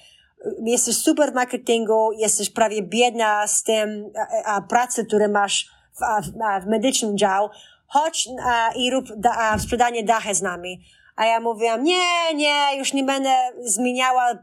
jesteś 0.65 0.97
super 0.97 1.31
w 1.31 1.35
marketingu, 1.35 2.11
jesteś 2.11 2.49
prawie 2.49 2.81
biedna 2.81 3.47
z 3.47 3.63
tym 3.63 4.11
a, 4.45 4.55
a, 4.55 4.61
pracy, 4.61 5.05
które 5.05 5.27
masz 5.27 5.69
w, 5.93 6.03
a, 6.43 6.59
w 6.59 6.67
medycznym 6.67 7.17
dział, 7.17 7.49
chodź 7.95 8.27
a, 8.45 8.71
i 8.75 8.91
rób 8.91 9.05
da, 9.17 9.57
sprzedanie 9.59 10.03
dachy 10.03 10.35
z 10.35 10.41
nami. 10.41 10.79
A 11.15 11.25
ja 11.25 11.39
mówiłam, 11.39 11.83
nie, 11.83 12.33
nie, 12.35 12.77
już 12.77 12.93
nie 12.93 13.03
będę 13.03 13.35
zmieniała 13.59 14.37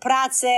pracy, 0.00 0.48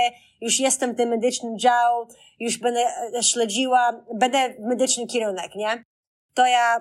już 0.41 0.59
jestem 0.59 0.93
w 0.93 0.97
tym 0.97 1.09
medycznym 1.09 1.59
dział, 1.59 2.07
już 2.39 2.57
będę 2.57 2.85
e, 3.17 3.23
śledziła, 3.23 4.03
będę 4.13 4.53
medyczny 4.59 5.07
kierunek, 5.07 5.55
nie? 5.55 5.83
To 6.33 6.45
ja, 6.45 6.75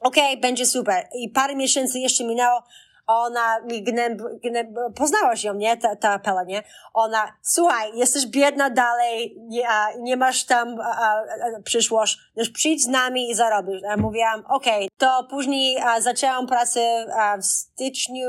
okej, 0.00 0.30
okay, 0.30 0.36
będzie 0.36 0.66
super. 0.66 1.08
I 1.14 1.28
parę 1.28 1.56
miesięcy 1.56 1.98
jeszcze 1.98 2.24
minęło, 2.24 2.62
ona 3.06 3.60
mi 3.60 3.82
gnęb, 3.82 4.22
gnęb, 4.42 4.70
poznałaś 4.96 5.44
ją, 5.44 5.54
nie? 5.54 5.76
Ta, 5.76 5.96
ta 5.96 6.18
Pela, 6.18 6.44
nie? 6.44 6.62
Ona, 6.94 7.32
słuchaj, 7.42 7.90
jesteś 7.94 8.26
biedna 8.26 8.70
dalej, 8.70 9.36
nie, 9.38 9.68
a, 9.68 9.86
nie 9.98 10.16
masz 10.16 10.44
tam 10.44 10.80
a, 10.80 10.84
a, 10.84 11.22
przyszłość, 11.64 12.18
już 12.36 12.50
przyjdź 12.50 12.84
z 12.84 12.86
nami 12.86 13.30
i 13.30 13.34
zarobisz. 13.34 13.82
Ja 13.82 13.96
mówiłam, 13.96 14.42
okej. 14.48 14.74
Okay. 14.74 14.88
To 14.98 15.26
później 15.30 15.78
a, 15.80 16.00
zaczęłam 16.00 16.46
pracę 16.46 17.06
a, 17.18 17.36
w 17.36 17.44
styczniu 17.44 18.28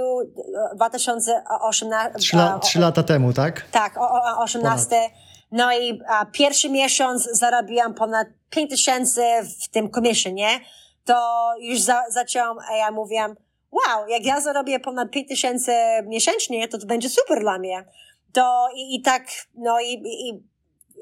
2018. 0.75 2.19
Trzy, 2.19 2.37
la, 2.37 2.59
trzy 2.59 2.79
lata 2.79 3.03
temu, 3.03 3.33
tak? 3.33 3.65
Tak, 3.71 3.97
o, 3.97 4.09
o, 4.11 4.43
18. 4.43 4.89
Ponad. 4.89 5.11
No 5.51 5.73
i 5.73 6.01
a, 6.07 6.25
pierwszy 6.25 6.69
miesiąc 6.69 7.29
zarobiłam 7.31 7.93
ponad 7.93 8.27
5 8.49 8.69
tysięcy 8.69 9.21
w 9.61 9.69
tym 9.69 9.91
commission, 9.91 10.33
nie? 10.33 10.59
To 11.05 11.51
już 11.59 11.81
za, 11.81 12.03
zaczęłam, 12.09 12.57
a 12.71 12.75
ja 12.75 12.91
mówiłam, 12.91 13.35
wow, 13.75 14.07
jak 14.07 14.25
ja 14.25 14.41
zarobię 14.41 14.79
ponad 14.79 15.11
5 15.11 15.27
tysięcy 15.27 15.71
miesięcznie, 16.05 16.67
to 16.67 16.77
to 16.77 16.85
będzie 16.85 17.09
super 17.09 17.39
dla 17.39 17.59
mnie. 17.59 17.85
To 18.33 18.67
i, 18.75 18.95
i 18.95 19.01
tak, 19.01 19.27
no 19.55 19.79
i, 19.79 19.93
i, 19.93 20.29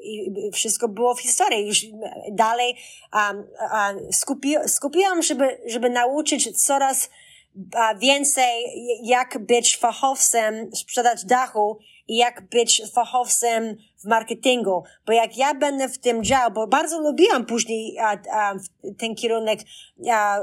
i 0.02 0.52
wszystko 0.52 0.88
było 0.88 1.14
w 1.14 1.20
historii. 1.20 1.66
Już 1.66 1.86
dalej 2.32 2.76
um, 3.14 3.36
um, 3.36 4.12
skupi, 4.12 4.54
skupiłam, 4.66 5.22
żeby, 5.22 5.60
żeby 5.66 5.90
nauczyć 5.90 6.64
coraz 6.64 7.10
więcej, 7.98 8.64
jak 9.02 9.38
być 9.46 9.76
fachowcem, 9.76 10.70
sprzedać 10.76 11.24
dachu 11.24 11.78
i 12.08 12.16
jak 12.16 12.48
być 12.48 12.82
fachowcem 12.94 13.76
w 14.02 14.04
marketingu. 14.04 14.82
Bo 15.06 15.12
jak 15.12 15.36
ja 15.36 15.54
będę 15.54 15.88
w 15.88 15.98
tym 15.98 16.24
dział, 16.24 16.50
bo 16.50 16.66
bardzo 16.66 17.00
lubiłam 17.00 17.46
później 17.46 17.98
a, 17.98 18.18
a, 18.32 18.54
ten 18.98 19.14
kierunek 19.14 19.60
a, 20.10 20.38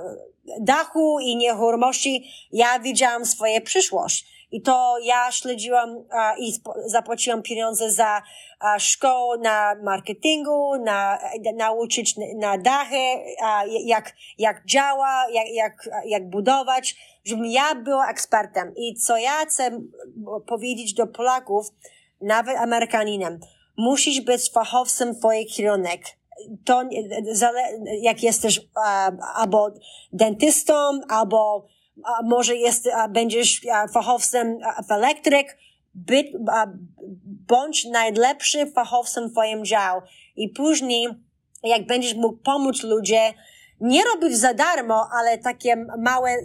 dachu 0.59 1.19
i 1.19 1.35
nieruchomości, 1.35 2.31
ja 2.51 2.79
widziałam 2.79 3.25
swoją 3.25 3.61
przyszłość. 3.61 4.31
I 4.51 4.61
to 4.61 4.95
ja 5.03 5.31
śledziłam 5.31 6.03
a, 6.11 6.35
i 6.37 6.53
zapłaciłam 6.85 7.41
pieniądze 7.41 7.91
za 7.91 8.21
a, 8.59 8.79
szkołę 8.79 9.37
na 9.37 9.75
marketingu, 9.83 10.75
na, 10.83 11.19
nauczyć 11.55 12.15
na 12.35 12.57
dachy, 12.57 13.15
a, 13.43 13.63
jak, 13.85 14.15
jak 14.37 14.65
działa, 14.65 15.25
jak, 15.31 15.47
jak, 15.53 15.89
jak 16.05 16.29
budować, 16.29 16.95
żebym 17.25 17.45
ja 17.45 17.75
była 17.75 18.09
ekspertem. 18.09 18.73
I 18.77 18.95
co 18.95 19.17
ja 19.17 19.45
chcę 19.45 19.81
powiedzieć 20.47 20.93
do 20.93 21.07
Polaków, 21.07 21.67
nawet 22.21 22.57
Amerykaninem, 22.57 23.39
musisz 23.77 24.21
być 24.21 24.51
fachowcem 24.51 25.15
twojej 25.15 25.45
kierunek 25.45 26.01
to 26.65 26.83
jak 28.01 28.23
jesteś 28.23 28.61
albo 29.35 29.71
dentystą, 30.13 30.73
albo 31.09 31.67
może 32.23 32.55
jest, 32.55 32.89
będziesz 33.09 33.61
fachowcem 33.93 34.59
w 34.87 34.91
elektryk, 34.91 35.57
być, 35.93 36.27
bądź 37.25 37.85
najlepszy 37.85 38.71
fachowcem 38.71 39.29
w 39.29 39.31
twoim 39.31 39.65
dział. 39.65 40.01
I 40.35 40.49
później, 40.49 41.07
jak 41.63 41.85
będziesz 41.85 42.13
mógł 42.13 42.37
pomóc 42.37 42.83
ludzie, 42.83 43.33
nie 43.79 44.03
robić 44.03 44.37
za 44.37 44.53
darmo, 44.53 45.07
ale 45.19 45.37
takie 45.37 45.85
małe, 45.97 46.35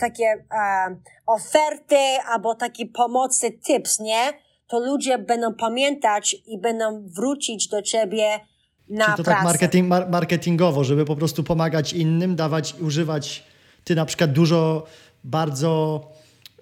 takie 0.00 0.44
oferty 1.26 1.98
albo 2.28 2.54
takie 2.54 2.86
pomocy, 2.86 3.50
tips, 3.50 4.00
nie? 4.00 4.32
To 4.66 4.78
ludzie 4.78 5.18
będą 5.18 5.54
pamiętać 5.54 6.36
i 6.46 6.58
będą 6.58 7.06
wrócić 7.16 7.68
do 7.68 7.82
ciebie 7.82 8.40
na 8.90 9.04
Czyli 9.04 9.16
to 9.16 9.22
tak 9.22 9.24
pracę. 9.24 9.34
tak 9.36 9.44
marketing, 9.44 9.88
mar 9.88 10.10
marketingowo, 10.10 10.84
żeby 10.84 11.04
po 11.04 11.16
prostu 11.16 11.44
pomagać 11.44 11.92
innym, 11.92 12.36
dawać, 12.36 12.74
używać 12.80 13.44
ty 13.84 13.94
na 13.94 14.06
przykład 14.06 14.32
dużo 14.32 14.86
bardzo 15.24 16.02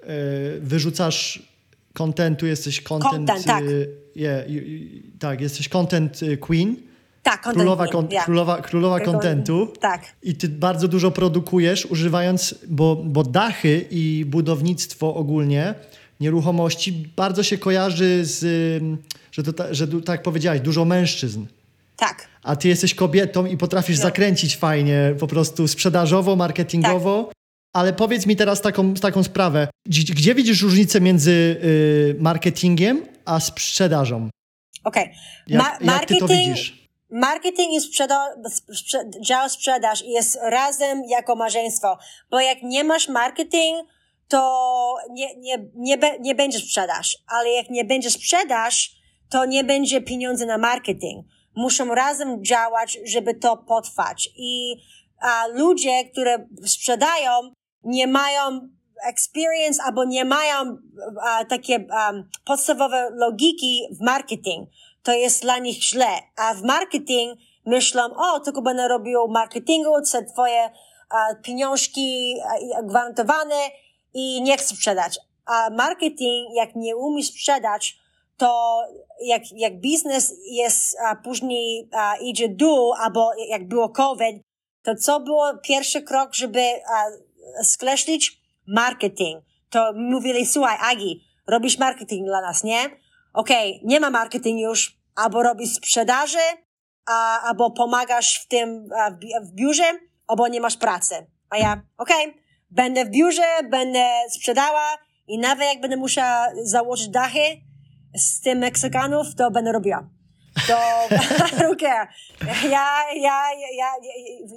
e, 0.02 0.06
wyrzucasz 0.60 1.42
kontentu, 1.92 2.46
jesteś 2.46 2.80
content... 2.80 3.12
Content, 3.28 3.44
tak. 3.44 3.64
e, 3.64 3.66
yeah, 4.20 4.50
you- 4.50 4.62
you- 4.62 5.02
tak, 5.18 5.40
jesteś 5.40 5.68
content 5.68 6.20
queen, 6.40 6.76
Tak, 7.22 7.34
content 7.42 7.54
królowa, 7.54 7.86
queen, 7.86 7.92
kon, 8.02 8.12
yeah. 8.12 8.24
królowa, 8.24 8.62
królowa 8.62 9.00
kontentu. 9.00 9.72
tak. 9.80 10.02
I 10.22 10.34
ty 10.34 10.48
bardzo 10.48 10.88
dużo 10.88 11.10
produkujesz, 11.10 11.86
używając, 11.86 12.54
bo, 12.68 12.96
bo 12.96 13.22
dachy 13.22 13.86
i 13.90 14.24
budownictwo 14.26 15.14
ogólnie, 15.14 15.74
nieruchomości, 16.20 16.92
bardzo 17.16 17.42
się 17.42 17.58
kojarzy 17.58 18.24
z, 18.24 18.38
że, 19.32 19.42
to, 19.42 19.74
że 19.74 19.88
tak 19.88 20.22
powiedziałaś, 20.22 20.60
dużo 20.60 20.84
mężczyzn. 20.84 21.44
Tak. 21.96 22.28
A 22.42 22.56
ty 22.56 22.68
jesteś 22.68 22.94
kobietą 22.94 23.46
i 23.46 23.56
potrafisz 23.56 23.96
No. 23.98 24.02
zakręcić 24.02 24.56
fajnie, 24.56 25.14
po 25.20 25.26
prostu 25.26 25.68
sprzedażowo, 25.68 26.36
marketingowo. 26.36 27.24
Tak. 27.24 27.34
Ale 27.72 27.92
powiedz 27.92 28.26
mi 28.26 28.36
teraz 28.36 28.60
taką, 28.60 28.94
taką 28.94 29.22
sprawę. 29.22 29.68
Gdzie, 29.86 30.14
gdzie 30.14 30.34
widzisz 30.34 30.62
różnicę 30.62 31.00
między 31.00 31.30
y, 31.30 32.16
marketingiem 32.20 33.06
a 33.24 33.40
sprzedażą? 33.40 34.30
Okej. 34.84 35.12
Jak, 35.46 35.62
Ma- 35.80 35.92
jak 35.92 36.04
ty 36.06 36.16
to 36.16 36.28
widzisz? 36.28 36.86
Marketing 37.10 37.72
i 37.74 37.80
sprzeda- 37.80 38.34
sprze- 38.72 39.10
dział 39.20 39.48
sprzedaż 39.48 40.04
jest 40.06 40.38
razem 40.50 41.02
jako 41.10 41.36
małżeństwo, 41.36 41.98
bo 42.30 42.40
jak 42.40 42.62
nie 42.62 42.84
masz 42.84 43.08
marketing, 43.08 43.88
to 44.28 44.94
nie, 45.12 45.36
nie, 45.36 45.58
nie, 45.74 45.98
be, 45.98 46.18
nie 46.20 46.34
będzie 46.34 46.58
sprzedaż, 46.58 47.18
ale 47.26 47.50
jak 47.50 47.70
nie 47.70 47.84
będzie 47.84 48.10
sprzedaż, 48.10 48.90
to 49.30 49.44
nie 49.44 49.64
będzie 49.64 50.00
pieniędzy 50.00 50.46
na 50.46 50.58
marketing. 50.58 51.26
Muszą 51.56 51.94
razem 51.94 52.44
działać, 52.44 52.98
żeby 53.04 53.34
to 53.34 53.56
potrwać. 53.56 54.28
I 54.36 54.76
a, 55.20 55.46
ludzie, 55.46 56.04
które 56.12 56.46
sprzedają, 56.66 57.30
nie 57.84 58.06
mają 58.06 58.68
experience 59.04 59.82
albo 59.82 60.04
nie 60.04 60.24
mają 60.24 60.76
a, 61.22 61.44
takie 61.44 61.78
um, 61.78 62.30
podstawowe 62.44 63.10
logiki 63.10 63.88
w 64.00 64.04
marketing. 64.04 64.68
To 65.02 65.12
jest 65.12 65.42
dla 65.42 65.58
nich 65.58 65.82
źle. 65.82 66.08
A 66.36 66.54
w 66.54 66.62
marketing 66.62 67.38
myślą, 67.66 68.02
o, 68.16 68.40
tylko 68.40 68.62
będę 68.62 68.88
robił 68.88 69.28
marketingu, 69.28 70.02
co 70.02 70.22
twoje 70.22 70.70
a, 71.10 71.34
pieniążki 71.42 72.36
a, 72.76 72.82
gwarantowane 72.82 73.70
i 74.14 74.42
nie 74.42 74.56
chcę 74.56 74.74
sprzedać. 74.74 75.18
A 75.46 75.70
marketing, 75.70 76.54
jak 76.54 76.76
nie 76.76 76.96
umiesz 76.96 77.26
sprzedać, 77.26 77.98
to 78.36 78.82
jak, 79.24 79.42
jak 79.52 79.80
biznes 79.80 80.34
jest 80.50 80.96
a, 81.00 81.16
później 81.16 81.88
a, 81.92 82.16
idzie 82.16 82.48
dół, 82.48 82.92
albo 82.92 83.30
jak 83.48 83.68
było 83.68 83.88
COVID, 83.88 84.42
to 84.82 84.94
co 84.94 85.20
było 85.20 85.58
pierwszy 85.62 86.02
krok, 86.02 86.34
żeby 86.34 86.60
a, 86.60 87.04
skreślić? 87.64 88.46
Marketing. 88.66 89.44
To 89.70 89.92
mówili, 89.94 90.46
słuchaj, 90.46 90.76
Agi, 90.80 91.24
robisz 91.46 91.78
marketing 91.78 92.26
dla 92.26 92.40
nas, 92.40 92.64
nie? 92.64 92.90
Okej, 93.32 93.80
nie 93.84 94.00
ma 94.00 94.10
marketing 94.10 94.60
już, 94.60 94.98
albo 95.14 95.42
robisz 95.42 95.74
sprzedaży, 95.74 96.38
a, 97.06 97.40
albo 97.40 97.70
pomagasz 97.70 98.40
w 98.44 98.48
tym 98.48 98.88
a, 98.98 99.10
w, 99.10 99.46
w 99.48 99.54
biurze, 99.54 99.84
albo 100.26 100.48
nie 100.48 100.60
masz 100.60 100.76
pracy. 100.76 101.26
A 101.50 101.56
ja, 101.58 101.82
okej, 101.98 102.34
będę 102.70 103.04
w 103.04 103.10
biurze, 103.10 103.46
będę 103.70 104.08
sprzedała 104.30 104.98
i 105.28 105.38
nawet 105.38 105.68
jak 105.68 105.80
będę 105.80 105.96
musiała 105.96 106.46
założyć 106.62 107.08
dachy 107.08 107.65
z 108.16 108.40
tym 108.40 108.58
Meksykanów, 108.58 109.34
to 109.34 109.50
będę 109.50 109.72
robiła. 109.72 110.08
To 110.68 111.76
care. 111.80 112.08
Ja, 112.70 113.02
ja, 113.14 113.40
ja, 113.72 113.88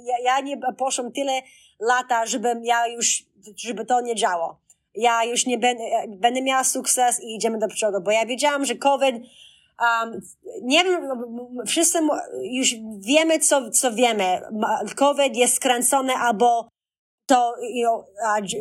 ja, 0.06 0.18
ja 0.24 0.40
nie 0.40 0.58
poszłam 0.78 1.12
tyle 1.12 1.32
lata, 1.80 2.26
żebym 2.26 2.64
ja 2.64 2.86
już, 2.86 3.22
żeby 3.56 3.84
to 3.84 4.00
nie 4.00 4.14
działo. 4.14 4.60
Ja 4.94 5.24
już 5.24 5.46
nie 5.46 5.58
będę, 5.58 5.84
będę 6.08 6.42
miała 6.42 6.64
sukces 6.64 7.20
i 7.22 7.36
idziemy 7.36 7.58
do 7.58 7.68
przodu, 7.68 8.00
bo 8.00 8.10
ja 8.10 8.26
wiedziałam, 8.26 8.64
że 8.64 8.74
COVID, 8.74 9.14
um, 9.14 10.20
nie 10.62 10.84
wiem, 10.84 11.00
wszyscy 11.66 11.98
już 12.42 12.74
wiemy, 12.98 13.38
co, 13.38 13.70
co 13.70 13.92
wiemy. 13.92 14.40
COVID 14.96 15.36
jest 15.36 15.54
skręcony 15.54 16.12
albo 16.14 16.68
to 17.26 17.54
you 17.74 17.88
know, 17.88 18.04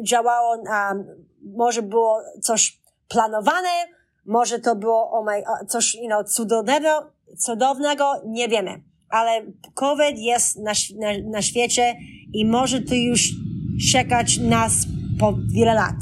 działało, 0.04 0.58
um, 0.58 1.26
może 1.41 1.82
było 1.82 2.22
coś 2.41 2.80
planowane, 3.08 3.70
może 4.30 4.60
to 4.60 4.76
było 4.76 5.12
oh 5.12 5.32
my, 5.32 5.68
coś 5.68 5.96
you 5.96 6.08
know, 6.08 6.30
cudownego, 6.30 6.90
cudownego, 7.38 8.14
nie 8.26 8.48
wiemy. 8.48 8.82
Ale 9.10 9.42
COVID 9.74 10.18
jest 10.20 10.58
na, 10.58 10.72
na, 11.00 11.30
na 11.30 11.42
świecie 11.42 11.96
i 12.34 12.46
może 12.46 12.82
to 12.82 12.96
już 12.96 13.30
czekać 13.92 14.38
nas 14.38 14.74
po 15.20 15.34
wiele 15.54 15.74
lat. 15.74 15.96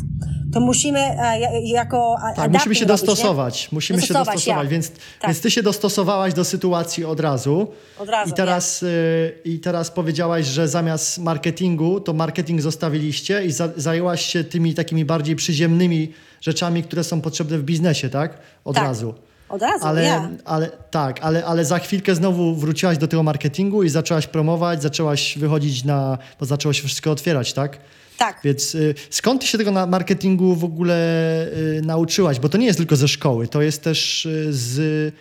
To 0.58 0.62
musimy 0.62 1.00
e, 1.00 1.40
ja- 1.40 1.50
jako 1.64 2.16
Tak, 2.36 2.52
musimy 2.52 2.60
się 2.60 2.66
robić, 2.66 2.82
nie? 2.82 2.86
dostosować. 2.88 3.70
Musimy 3.72 4.00
się 4.02 4.08
Dostosować, 4.08 4.36
dostosować, 4.36 4.64
ja. 4.66 4.70
więc, 4.72 4.90
Tak. 4.92 5.00
więc 5.28 5.42
ty 5.42 5.52
się 5.52 5.64
dostosowałaś 5.64 6.34
do 6.34 6.46
sytuacji 6.46 7.06
od 7.06 7.20
razu. 7.20 7.68
Od 8.00 8.10
razu, 8.10 8.32
I 8.32 8.34
teraz, 8.34 8.84
y, 8.84 9.34
I 9.46 9.60
teraz 9.60 9.92
powiedziałaś, 9.92 10.46
że 10.46 10.68
zamiast 10.68 11.18
marketingu, 11.20 12.00
to 12.00 12.14
marketing 12.14 12.62
zostawiliście 12.62 13.46
i 13.46 13.52
za, 13.52 13.70
zajęłaś 13.76 14.26
się 14.26 14.44
tymi 14.44 14.74
takimi 14.74 15.06
bardziej 15.06 15.36
przyziemnymi 15.36 16.12
rzeczami, 16.42 16.84
które 16.84 17.04
są 17.04 17.22
potrzebne 17.22 17.58
w 17.58 17.64
biznesie, 17.64 18.10
tak? 18.10 18.38
Od 18.66 18.76
Tak. 18.76 18.84
razu. 18.86 19.14
Od 19.50 19.62
razu, 19.62 19.86
Ale, 19.88 20.04
ja. 20.04 20.30
ale 20.46 20.72
tak, 20.92 21.20
ale, 21.22 21.46
ale 21.46 21.66
za 21.66 21.80
chwilkę 21.80 22.16
znowu 22.16 22.56
wróciłaś 22.56 22.98
do 22.98 23.08
tego 23.08 23.24
marketingu 23.24 23.84
i 23.84 23.90
zaczęłaś 23.90 24.28
promować, 24.28 24.82
zaczęłaś 24.82 25.38
wychodzić 25.38 25.84
na, 25.84 26.18
bo 26.40 26.46
zaczęło 26.46 26.74
się 26.74 26.84
wszystko 26.88 27.12
otwierać, 27.12 27.54
tak? 27.54 27.78
Tak. 28.18 28.40
Więc 28.44 28.76
y, 28.76 28.96
skąd 29.10 29.42
ty 29.42 29.48
się 29.48 29.58
tego 29.58 29.72
na 29.72 29.86
marketingu 29.86 30.56
w 30.56 30.64
ogóle 30.64 30.96
y, 31.78 31.82
nauczyłaś? 31.86 32.40
Bo 32.40 32.50
to 32.50 32.58
nie 32.58 32.66
jest 32.66 32.78
tylko 32.78 32.96
ze 32.96 33.08
szkoły, 33.08 33.48
to 33.48 33.62
jest 33.62 33.84
też 33.84 34.26
y, 34.26 34.54
z, 34.54 35.14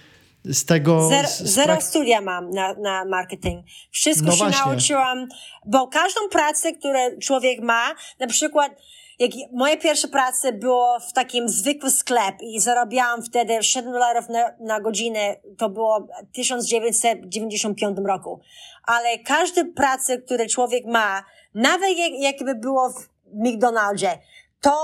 z 0.44 0.64
tego... 0.64 1.08
Zero, 1.08 1.28
z, 1.28 1.38
z 1.38 1.54
zero 1.54 1.80
studia 1.80 2.20
mam 2.20 2.50
na, 2.50 2.74
na 2.74 3.04
marketing. 3.04 3.66
Wszystko 3.90 4.26
No 4.26 4.32
się 4.32 4.38
właśnie. 4.38 4.66
nauczyłam, 4.66 5.28
bo 5.66 5.88
każdą 5.88 6.20
pracę, 6.30 6.72
którą 6.72 6.98
człowiek 7.22 7.60
ma, 7.60 7.94
na 8.20 8.26
przykład 8.26 8.72
jak 9.18 9.30
moje 9.52 9.76
pierwsze 9.76 10.08
prace 10.08 10.52
było 10.52 11.00
w 11.00 11.12
takim 11.12 11.48
zwykłym 11.48 11.92
sklep 11.92 12.34
i 12.40 12.60
zarabiałam 12.60 13.22
wtedy 13.22 13.58
7 13.60 13.92
dolarów 13.92 14.28
na, 14.28 14.54
na 14.60 14.80
godzinę, 14.80 15.36
to 15.58 15.68
było 15.68 16.08
w 16.30 16.34
1995 16.34 17.98
roku. 18.06 18.40
Ale 18.84 19.18
każda 19.18 19.62
praca, 19.76 20.16
którą 20.16 20.46
człowiek 20.46 20.86
ma, 20.86 21.24
nawet 21.56 21.98
jak, 21.98 22.12
jakby 22.18 22.54
było 22.54 22.90
w 22.90 23.08
McDonaldzie, 23.32 24.18
to 24.60 24.78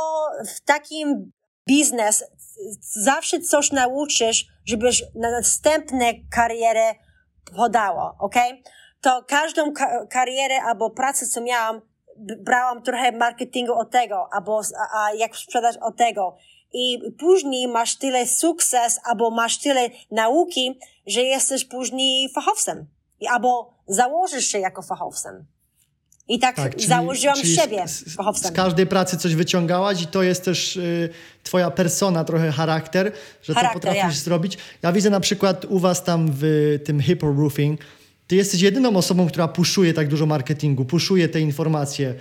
w 0.56 0.60
takim 0.60 1.32
biznes 1.68 2.24
zawsze 2.80 3.40
coś 3.40 3.72
nauczysz, 3.72 4.46
żebyś 4.64 5.04
na 5.14 5.30
następne 5.30 6.12
karierę 6.30 6.94
podało, 7.56 8.16
ok? 8.18 8.34
To 9.00 9.24
każdą 9.28 9.72
ka- 9.72 10.06
karierę 10.06 10.62
albo 10.62 10.90
pracę, 10.90 11.26
co 11.26 11.40
miałam, 11.40 11.80
brałam 12.38 12.82
trochę 12.82 13.12
marketingu 13.12 13.72
od 13.72 13.90
tego, 13.90 14.28
albo 14.32 14.60
a, 14.78 15.04
a 15.04 15.14
jak 15.14 15.36
sprzedać 15.36 15.76
od 15.76 15.96
tego. 15.96 16.36
I 16.72 16.98
później 17.18 17.68
masz 17.68 17.98
tyle 17.98 18.26
sukces, 18.26 19.00
albo 19.04 19.30
masz 19.30 19.58
tyle 19.58 19.88
nauki, 20.10 20.78
że 21.06 21.22
jesteś 21.22 21.64
później 21.64 22.32
fachowcem. 22.32 22.86
Albo 23.30 23.74
założysz 23.86 24.46
się 24.46 24.58
jako 24.58 24.82
fachowcem. 24.82 25.46
I 26.28 26.38
tak, 26.38 26.56
Tak, 26.56 26.74
czyli- 26.76 26.88
założyłam 26.88 27.36
czyli 27.36 27.56
siebie 27.56 27.88
z, 27.88 28.04
z, 28.42 28.50
każdej 28.54 28.86
pracy 28.86 29.16
coś 29.16 29.34
wyciągałaś 29.34 30.02
i 30.02 30.06
to 30.06 30.22
jest 30.22 30.44
też 30.44 30.76
y, 30.76 31.08
twoja 31.42 31.70
persona, 31.70 32.24
trochę 32.24 32.52
charakter, 32.52 33.12
że 33.42 33.54
Charakter, 33.54 33.80
to 33.80 33.88
potrafisz 33.88 34.18
ja. 34.18 34.24
zrobić. 34.24 34.58
Ja 34.82 34.92
widzę 34.92 35.10
na 35.10 35.20
przykład 35.20 35.64
u 35.64 35.78
was 35.78 36.04
tam 36.04 36.30
w 36.32 36.78
tym 36.84 37.00
Hippo 37.00 37.32
Roofing, 37.32 37.80
ty 38.26 38.36
jesteś 38.36 38.60
jedyną 38.60 38.96
osobą, 38.96 39.28
która 39.28 39.48
puszuje 39.48 39.94
tak 39.94 40.08
dużo 40.08 40.26
marketingu, 40.26 40.84
puszuje 40.84 41.28
te 41.28 41.40
informacje, 41.40 42.14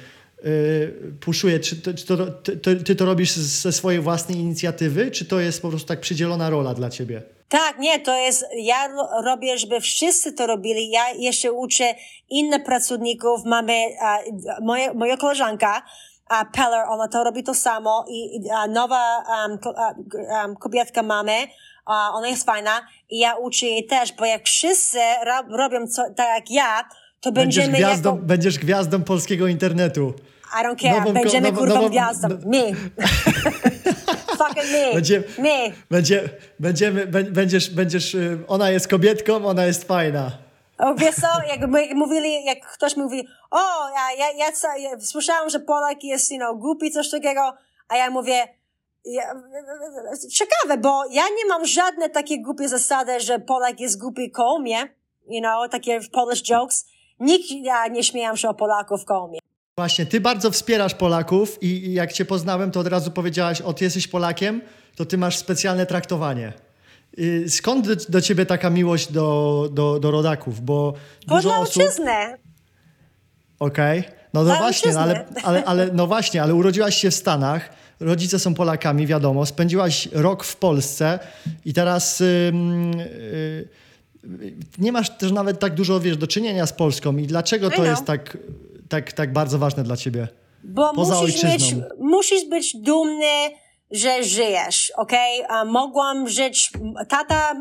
y, 0.46 1.14
puszuje. 1.20 1.60
Czy, 1.60 1.76
to, 1.76 1.94
czy 1.94 2.06
to, 2.06 2.28
ty, 2.28 2.76
ty 2.76 2.96
to 2.96 3.06
robisz 3.06 3.32
ze 3.36 3.72
swojej 3.72 4.02
własnej 4.02 4.38
inicjatywy, 4.38 5.12
czy 5.12 5.26
to 5.26 5.40
jest 5.40 5.62
po 5.62 5.70
prostu 5.70 5.88
tak 5.88 6.00
przydzielona 6.00 6.50
rola 6.50 6.74
dla 6.74 6.90
ciebie? 6.90 7.22
Tak, 7.52 7.80
nie, 7.80 8.00
to 8.00 8.18
jest, 8.18 8.46
ja 8.58 8.88
ro- 8.88 9.22
robię, 9.24 9.58
żeby 9.58 9.82
wszyscy 9.82 10.34
to 10.34 10.48
robili. 10.48 10.90
Ja 10.90 11.10
jeszcze 11.10 11.52
uczę 11.52 11.96
innych 12.30 12.64
pracowników. 12.64 13.46
Mamy, 13.46 13.74
a, 14.02 14.20
moje, 14.62 14.94
moja 14.94 15.18
koleżanka, 15.18 15.82
a 16.30 16.46
Peller, 16.46 16.86
ona 16.90 17.08
to 17.08 17.24
robi 17.24 17.44
to 17.44 17.54
samo 17.54 18.06
i, 18.10 18.50
a, 18.52 18.68
nowa 18.68 19.24
um, 19.48 19.58
ko, 19.58 19.74
a, 19.78 19.94
um, 20.44 20.56
kobietka 20.56 21.04
mamy, 21.04 21.34
a, 21.86 22.12
ona 22.14 22.28
jest 22.28 22.46
fajna 22.46 22.72
i 23.10 23.20
ja 23.20 23.36
uczę 23.36 23.66
jej 23.66 23.86
też, 23.86 24.14
bo 24.14 24.26
jak 24.26 24.46
wszyscy 24.46 25.00
ro, 25.26 25.58
robią 25.58 25.88
co, 25.88 26.04
tak 26.16 26.28
jak 26.36 26.52
ja, 26.52 26.84
to 27.22 27.32
Będziesz 27.32 27.66
będziemy 27.66 27.86
gwiazdą, 27.88 28.16
jako... 28.16 28.26
będziesz 28.26 28.60
gwiazdą 28.60 29.04
polskiego 29.04 29.48
internetu. 29.48 30.14
I 30.60 30.64
don't 30.66 30.82
care, 30.82 31.00
nową 31.00 31.14
będziemy 31.14 31.52
nową- 31.52 31.58
kurwa 31.60 31.76
nową- 31.76 31.90
gwiazdą. 31.90 32.28
no- 32.30 32.36
Me. 32.50 32.64
Fucking 34.38 34.72
me. 34.72 34.94
Będzie- 34.94 35.24
Me. 35.38 35.72
Będzie, 35.92 36.30
będziemy, 36.60 37.08
bę- 37.08 37.32
będziesz, 37.32 37.70
będziesz, 37.70 38.16
y, 38.16 38.38
ona 38.48 38.70
jest 38.70 38.88
kobietką, 38.88 39.46
ona 39.46 39.66
jest 39.66 39.84
fajna. 39.88 40.32
Wiesz 40.98 41.16
co, 41.16 41.28
jak 41.48 41.70
my 41.70 41.96
mówili, 41.96 42.46
jak 42.46 42.60
ktoś 42.74 42.96
mówi, 42.98 43.28
o, 43.52 43.60
ja, 43.90 44.12
ja, 44.18 44.32
ja, 44.38 44.78
ja 44.78 45.00
słyszałam, 45.00 45.50
że 45.50 45.60
Polak 45.60 46.04
jest, 46.04 46.32
you 46.32 46.38
know, 46.38 46.58
głupi, 46.60 46.92
coś 46.92 47.10
takiego, 47.10 47.54
a 47.88 47.96
ja 47.98 48.10
mówię, 48.10 48.48
ja, 49.06 49.24
ciekawe, 50.32 50.78
bo 50.78 51.04
ja 51.12 51.24
nie 51.24 51.46
mam 51.50 51.66
żadne 51.66 52.10
takie 52.10 52.42
głupie 52.42 52.70
zasady, 52.70 53.20
że 53.20 53.40
Polak 53.40 53.80
jest 53.80 54.00
głupi 54.02 54.32
koło 54.32 54.60
mnie, 54.60 54.96
you 55.30 55.40
know, 55.42 55.70
takie 55.72 56.00
Polish 56.12 56.44
jokes. 56.50 56.86
Nikt, 57.20 57.52
ja 57.52 57.88
nie 57.88 58.04
śmiałam 58.04 58.38
się 58.38 58.50
o 58.50 58.54
Polaków 58.54 59.06
koło 59.06 59.28
mnie. 59.28 59.40
Właśnie, 59.82 60.06
ty 60.06 60.22
bardzo 60.22 60.52
wspierasz 60.52 60.94
Polaków 60.94 61.64
i, 61.64 61.68
i 61.68 61.94
jak 61.94 62.14
cię 62.14 62.26
poznałem, 62.26 62.72
to 62.72 62.80
od 62.80 62.88
razu 62.88 63.12
powiedziałaś, 63.12 63.62
o 63.62 63.74
ty 63.74 63.84
jesteś 63.84 64.08
Polakiem, 64.08 64.62
to 64.96 65.06
ty 65.06 65.18
masz 65.18 65.38
specjalne 65.38 65.86
traktowanie. 65.86 66.54
Y, 67.20 67.46
Skąd 67.50 67.88
do, 67.88 67.96
do 68.10 68.22
ciebie 68.22 68.46
taka 68.46 68.70
miłość 68.70 69.12
do, 69.12 69.70
do, 69.74 70.00
do 70.00 70.12
rodaków? 70.12 70.62
Bo 70.66 70.94
Bo 71.28 71.36
dużo 71.36 71.50
dla 71.50 71.60
osób... 71.60 71.84
Okej, 73.60 74.04
no, 74.34 74.40
no 74.40 74.44
Dla 74.44 74.58
właśnie, 74.58 74.92
no, 74.94 75.00
ale, 75.00 75.26
ale, 75.44 75.64
ale, 75.64 75.90
no 75.94 76.08
właśnie, 76.08 76.44
ale 76.44 76.56
urodziłaś 76.56 76.98
się 76.98 77.12
w 77.12 77.16
Stanach, 77.16 77.70
rodzice 78.00 78.40
są 78.40 78.54
Polakami, 78.54 79.08
wiadomo, 79.08 79.46
spędziłaś 79.46 80.10
rok 80.12 80.44
w 80.44 80.56
Polsce 80.56 81.20
i 81.66 81.74
teraz 81.74 82.22
y, 82.22 82.26
y, 82.26 83.68
nie 84.78 84.92
masz 84.92 85.18
też 85.18 85.32
nawet 85.32 85.60
tak 85.60 85.74
dużo, 85.74 86.00
wiesz, 86.00 86.18
do 86.18 86.28
czynienia 86.28 86.66
z 86.66 86.74
Polską 86.74 87.18
i 87.18 87.28
dlaczego 87.28 87.68
I 87.68 87.70
to 87.70 87.76
know. 87.76 87.88
jest 87.88 88.06
tak, 88.06 88.38
tak, 88.92 89.14
tak 89.14 89.34
bardzo 89.34 89.60
ważne 89.60 89.84
dla 89.84 89.98
ciebie? 89.98 90.28
Bo 90.64 90.94
Poza 90.94 91.22
musisz, 91.22 91.44
mieć, 91.44 91.54
ojczyzną. 91.54 91.84
musisz 92.00 92.46
być 92.50 92.76
dumny, 92.78 93.50
że 93.92 94.24
żyjesz, 94.24 94.92
okej? 94.98 95.44
A 95.50 95.66
Mogłam 95.66 96.30
żyć, 96.30 96.72
tata 97.10 97.54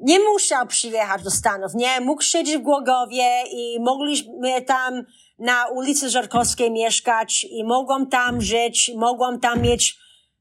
nie 0.00 0.18
musiał 0.20 0.66
przyjechać 0.66 1.22
do 1.22 1.30
Stanów, 1.30 1.74
nie? 1.74 2.00
Mógł 2.00 2.22
siedzieć 2.22 2.56
w 2.56 2.62
Głogowie 2.62 3.28
i 3.52 3.80
mogliśmy 3.80 4.62
tam 4.62 5.04
na 5.38 5.66
ulicy 5.66 6.10
Żarkowskiej 6.10 6.70
mieszkać 6.70 7.46
i 7.50 7.64
mogłam 7.64 8.06
tam 8.06 8.40
żyć, 8.42 8.90
mogłam 8.96 9.40
tam 9.40 9.62
mieć 9.62 9.98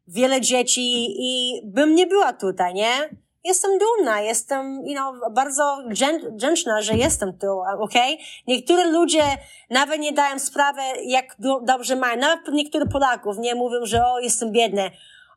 wiele 0.07 0.41
dzieci 0.41 1.05
i 1.20 1.61
bym 1.65 1.95
nie 1.95 2.07
była 2.07 2.34
tutaj, 2.34 2.74
nie? 2.74 3.09
Jestem 3.43 3.71
dumna, 3.79 4.21
jestem, 4.21 4.81
you 4.85 4.93
know, 4.95 5.15
bardzo 5.33 5.77
wdzię- 5.89 6.31
wdzięczna, 6.31 6.81
że 6.81 6.93
jestem 6.93 7.38
tu, 7.38 7.47
okej? 7.79 8.19
Niektórzy 8.47 8.83
ludzie 8.91 9.23
nawet 9.69 9.99
nie 9.99 10.11
dają 10.11 10.39
sprawy, 10.39 10.81
jak 11.03 11.35
do, 11.39 11.59
dobrze 11.59 11.95
mają. 11.95 12.17
Nawet 12.19 12.47
niektórych 12.47 12.89
Polaków 12.89 13.38
nie 13.38 13.55
mówią, 13.55 13.79
że 13.83 14.05
o, 14.05 14.19
jestem 14.19 14.51
biedny. 14.51 14.91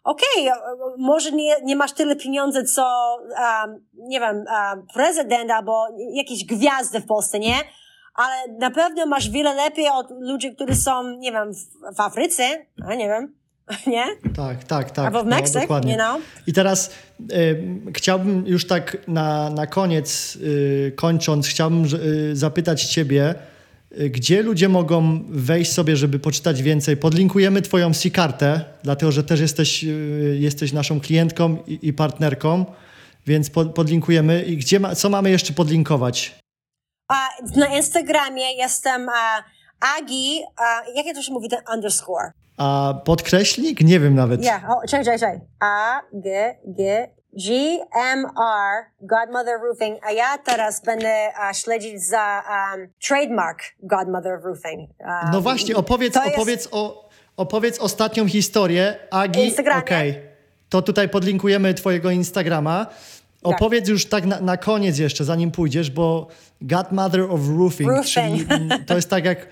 Okej, 0.05 0.51
o- 0.51 0.84
o- 0.86 0.94
może 0.98 1.32
nie, 1.32 1.57
nie 1.62 1.76
masz 1.76 1.92
tyle 1.92 2.16
pieniędzy, 2.16 2.64
co, 2.64 3.16
um, 3.62 3.86
nie 3.94 4.20
wiem, 4.20 4.36
um, 4.36 4.86
prezydent 4.94 5.51
albo 5.51 5.86
jakieś 6.12 6.44
gwiazdy 6.44 7.01
w 7.01 7.07
Polsce, 7.07 7.38
nie? 7.38 7.55
Ale 8.14 8.34
na 8.59 8.70
pewno 8.70 9.07
masz 9.07 9.30
wiele 9.30 9.55
lepiej 9.55 9.88
od 9.88 10.07
ludzi, 10.11 10.55
którzy 10.55 10.74
są, 10.74 11.03
nie 11.03 11.32
wiem, 11.32 11.53
w, 11.55 11.96
w 11.96 12.01
Afryce, 12.01 12.44
a 12.88 12.94
nie 12.94 13.09
wiem, 13.09 13.39
nie? 13.86 14.04
Tak, 14.36 14.64
tak, 14.64 14.90
tak. 14.90 15.06
Albo 15.06 15.24
w 15.24 15.26
no, 15.26 15.60
dokładnie. 15.60 15.92
you 15.92 15.98
know? 15.98 16.22
I 16.46 16.52
teraz 16.52 16.90
y, 17.32 17.64
chciałbym 17.94 18.46
już 18.46 18.66
tak 18.66 18.96
na, 19.08 19.50
na 19.50 19.66
koniec, 19.66 20.36
y, 20.36 20.92
kończąc, 20.96 21.46
chciałbym 21.46 21.84
y, 21.84 22.36
zapytać 22.36 22.84
Ciebie, 22.84 23.34
y, 24.00 24.10
gdzie 24.10 24.42
ludzie 24.42 24.68
mogą 24.68 25.24
wejść 25.28 25.72
sobie, 25.72 25.96
żeby 25.96 26.18
poczytać 26.18 26.62
więcej? 26.62 26.96
Podlinkujemy 26.96 27.62
Twoją 27.62 27.94
C-kartę, 27.94 28.64
dlatego 28.82 29.12
że 29.12 29.24
też 29.24 29.40
jesteś, 29.40 29.84
jesteś 30.38 30.72
naszą 30.72 31.00
klientką 31.00 31.56
i, 31.66 31.78
i 31.82 31.92
partnerką, 31.92 32.64
więc 33.26 33.50
pod, 33.50 33.74
podlinkujemy. 33.74 34.42
I 34.42 34.56
gdzie 34.56 34.80
ma, 34.80 34.94
co 34.94 35.08
mamy 35.10 35.30
jeszcze 35.30 35.52
podlinkować? 35.52 36.40
Na 37.56 37.66
Instagramie 37.66 38.52
jestem 38.52 39.10
Agi, 39.98 40.40
a, 40.56 40.82
jak 40.94 41.16
to 41.16 41.22
się 41.22 41.32
mówi, 41.32 41.48
ten 41.48 41.60
underscore? 41.74 42.32
A 42.61 42.94
podkreślnik? 43.04 43.80
Nie 43.80 44.00
wiem 44.00 44.14
nawet. 44.14 44.44
Ja, 44.44 44.56
o, 44.68 44.88
czekaj, 44.88 45.04
czekaj, 45.04 45.18
czekaj. 45.18 45.40
A, 45.61 46.00
G, 46.12 46.54
G, 46.66 47.08
G, 47.46 47.78
M, 48.12 48.26
R, 48.26 48.84
Godmother 49.00 49.61
Roofing, 49.64 50.06
a 50.06 50.12
ja 50.12 50.38
teraz 50.44 50.82
będę 50.84 51.36
a, 51.38 51.54
śledzić 51.54 52.02
za 52.06 52.42
um, 52.74 52.88
trademark 53.08 53.58
Godmother 53.82 54.40
Roofing. 54.44 54.90
Um, 55.00 55.08
No 55.32 55.40
właśnie, 55.40 55.76
opowiedz, 55.76 56.14
to 56.14 56.24
jest- 56.24 56.36
opowiedz, 56.36 56.68
o, 56.72 57.08
opowiedz 57.36 57.78
ostatnią 57.78 58.26
historię. 58.28 58.96
Agi, 59.11 59.44
Instagramie. 59.44 59.80
okej. 59.82 60.22
To 60.68 60.82
tutaj 60.82 61.08
podlinkujemy 61.08 61.74
twojego 61.74 62.11
Instagrama. 62.11 62.86
Opowiedz 63.42 63.88
już 63.88 64.06
tak 64.06 64.26
na, 64.26 64.40
na 64.40 64.56
koniec 64.56 64.98
jeszcze, 64.98 65.24
zanim 65.24 65.50
pójdziesz, 65.50 65.90
bo 65.90 66.26
Godmother 66.61 67.20
of 67.20 67.40
Roofing, 67.58 67.90
Roofing. 67.90 68.48
czyli 68.48 68.68
to 68.86 68.96
jest 68.96 69.11
tak 69.11 69.24
jak 69.24 69.46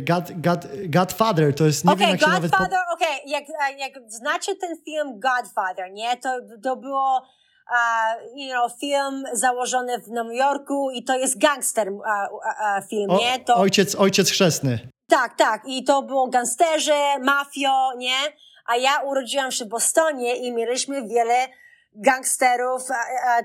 God, 0.00 0.40
God, 0.40 0.66
Godfather, 0.88 1.54
to 1.54 1.64
jest, 1.64 1.84
nie 1.84 1.96
wiem 1.96 1.98
Okej, 1.98 2.10
jak 2.10 2.20
się 2.20 2.26
nawet... 2.26 2.50
Po... 2.50 2.58
Godfather, 2.58 2.80
okej, 2.92 3.20
jak, 3.26 3.44
a, 3.62 3.70
jak 3.70 3.92
znacie 4.06 4.56
ten 4.56 4.76
film 4.84 5.20
Godfather, 5.20 5.92
nie? 5.92 6.16
To, 6.16 6.28
to 6.62 6.76
było, 6.76 7.22
uh, 7.70 8.36
you 8.36 8.50
know, 8.50 8.72
film 8.80 9.24
założony 9.32 9.98
w 9.98 10.08
Nowym 10.08 10.34
Jorku 10.34 10.90
i 10.90 11.04
to 11.04 11.16
jest 11.16 11.38
gangster 11.38 11.92
uh, 11.92 12.00
uh, 12.00 12.88
film, 12.90 13.10
O, 13.10 13.18
nie? 13.18 13.38
To, 13.38 13.54
ojciec, 13.56 13.94
ojciec 13.94 14.30
chrzestny. 14.30 14.78
Tak, 15.08 15.36
tak. 15.36 15.62
I 15.66 15.84
to 15.84 16.02
było 16.02 16.28
gangsterzy, 16.28 16.92
mafio, 17.20 17.92
nie? 17.96 18.18
A 18.66 18.76
ja 18.76 19.00
urodziłam 19.00 19.52
się 19.52 19.64
w 19.64 19.68
Bostonie 19.68 20.36
i 20.36 20.52
mieliśmy 20.52 21.08
wiele 21.08 21.48
gangsterów, 21.94 22.82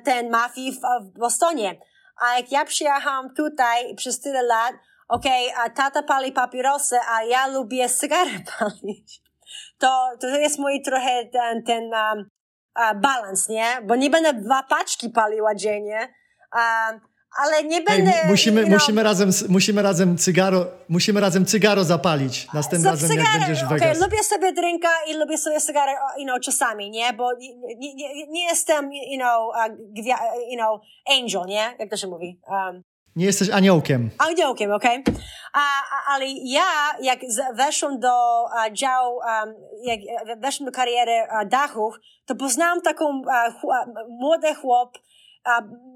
ten 0.06 0.30
mafii 0.30 0.72
w, 0.72 0.80
w 1.02 1.20
Bostonie. 1.20 1.76
A 2.22 2.38
jak 2.38 2.52
ja 2.52 2.66
przyjechałam 2.66 3.34
tutaj 3.34 3.96
przez 3.96 4.20
tyle 4.20 4.44
lat, 4.44 4.74
okej, 5.14 5.52
a 5.66 5.70
tata 5.70 6.04
pali 6.04 6.32
papierosy, 6.32 6.96
a 7.10 7.24
ja 7.24 7.48
lubię 7.48 7.90
cygary 7.90 8.44
palić. 8.60 9.22
To, 9.78 10.10
to 10.22 10.28
jest 10.28 10.60
mój 10.60 10.82
trochę 10.82 11.26
ten, 11.26 11.64
ten 11.64 11.84
um, 11.84 13.02
balans, 13.02 13.50
nie? 13.50 13.66
Bo 13.84 13.96
nie 13.96 14.10
będę 14.10 14.34
dwa 14.34 14.64
paczki 14.64 15.10
paliła 15.10 15.56
dziennie, 15.56 16.00
um, 16.56 17.00
ale 17.42 17.64
nie 17.64 17.82
będę... 17.82 18.12
mu- 18.12 18.30
musimy, 18.30 18.62
you 18.62 18.68
know, 18.68 18.80
musimy, 18.80 19.04
razem, 19.04 19.30
musimy 19.50 19.82
razem 19.82 20.18
cygaro, 20.18 20.66
musimy 20.90 21.22
razem 21.22 21.46
cygaro 21.46 21.84
zapalić 21.84 22.54
następnym 22.54 22.92
razem, 22.92 23.10
jak 23.10 23.20
cygary, 23.20 23.40
będziesz 23.40 23.66
w 23.66 23.68
Vegas. 23.68 24.02
lubię 24.02 24.24
sobie 24.24 24.54
drinka 24.54 24.90
i 25.08 25.14
lubię 25.14 25.38
sobie 25.38 25.62
cygary, 25.62 25.92
you 26.18 26.26
know, 26.26 26.40
czasami, 26.42 26.92
nie? 26.92 27.14
Bo 27.14 27.34
nie, 27.34 27.96
nie, 27.96 28.28
nie, 28.28 28.44
jestem, 28.44 28.94
you 28.94 29.20
know, 29.20 29.54
you 30.52 30.58
know, 30.58 30.82
angel, 31.20 31.46
nie? 31.48 31.76
Jak 31.80 31.90
to 31.90 31.98
się 31.98 32.08
mówi? 32.08 32.40
Um, 32.48 32.84
Nie 33.16 33.26
jesteś 33.26 33.50
aniołkiem. 33.50 34.10
aniołkiem, 34.18 34.72
okej? 34.72 35.04
A, 35.54 35.62
ale 36.14 36.26
ja, 36.44 36.64
jak 37.02 37.20
z- 37.28 37.58
weszłam 37.58 38.00
do 38.00 38.46
działu, 38.72 39.20
jak 39.84 40.00
weszłam 40.40 40.66
do 40.66 40.72
kariery 40.72 41.28
dachów, 41.48 41.96
to 42.26 42.36
poznałam 42.36 42.82
taką 42.82 43.22
młody 44.10 44.56
chłop, 44.56 44.98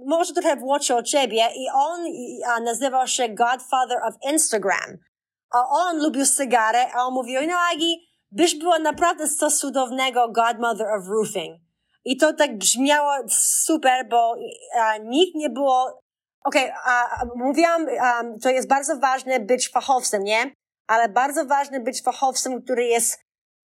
może 0.06 0.34
trochę 0.34 0.56
młodszy 0.56 0.96
od 0.96 1.06
ciebie 1.06 1.48
i 1.56 1.68
on 1.76 2.64
nazywał 2.64 3.08
się 3.08 3.30
Godfather 3.30 3.98
of 4.08 4.32
Instagram. 4.32 4.98
A 5.54 5.58
on 5.70 6.04
lubił 6.04 6.26
cygary, 6.26 6.80
a 6.96 7.06
on 7.06 7.14
mówił, 7.14 7.42
no 7.48 7.56
Agi, 7.74 8.08
byś 8.32 8.56
była 8.60 8.80
naprawdę 8.80 9.28
co 9.28 9.52
cudownego 9.52 10.30
Godmother 10.32 10.88
of 10.88 11.08
Roofing. 11.08 11.60
I 12.06 12.18
to 12.18 12.34
tak 12.34 12.58
brzmiało 12.58 13.12
super, 13.30 14.08
bo 14.10 14.36
nikt 15.04 15.36
nie 15.36 15.50
było... 15.50 16.02
Okej, 16.48 16.72
a 16.86 17.22
a 17.22 17.26
mówiłam, 17.36 17.86
um, 17.86 18.40
to 18.40 18.50
jest 18.50 18.68
bardzo 18.68 19.00
ważne 19.00 19.40
być 19.40 19.70
fachowcem, 19.70 20.24
nie? 20.24 20.52
Ale 20.88 21.10
bardzo 21.10 21.46
ważne 21.46 21.80
być 21.80 22.02
fachowcem, 22.02 22.62
który 22.62 22.86
jest, 22.86 23.20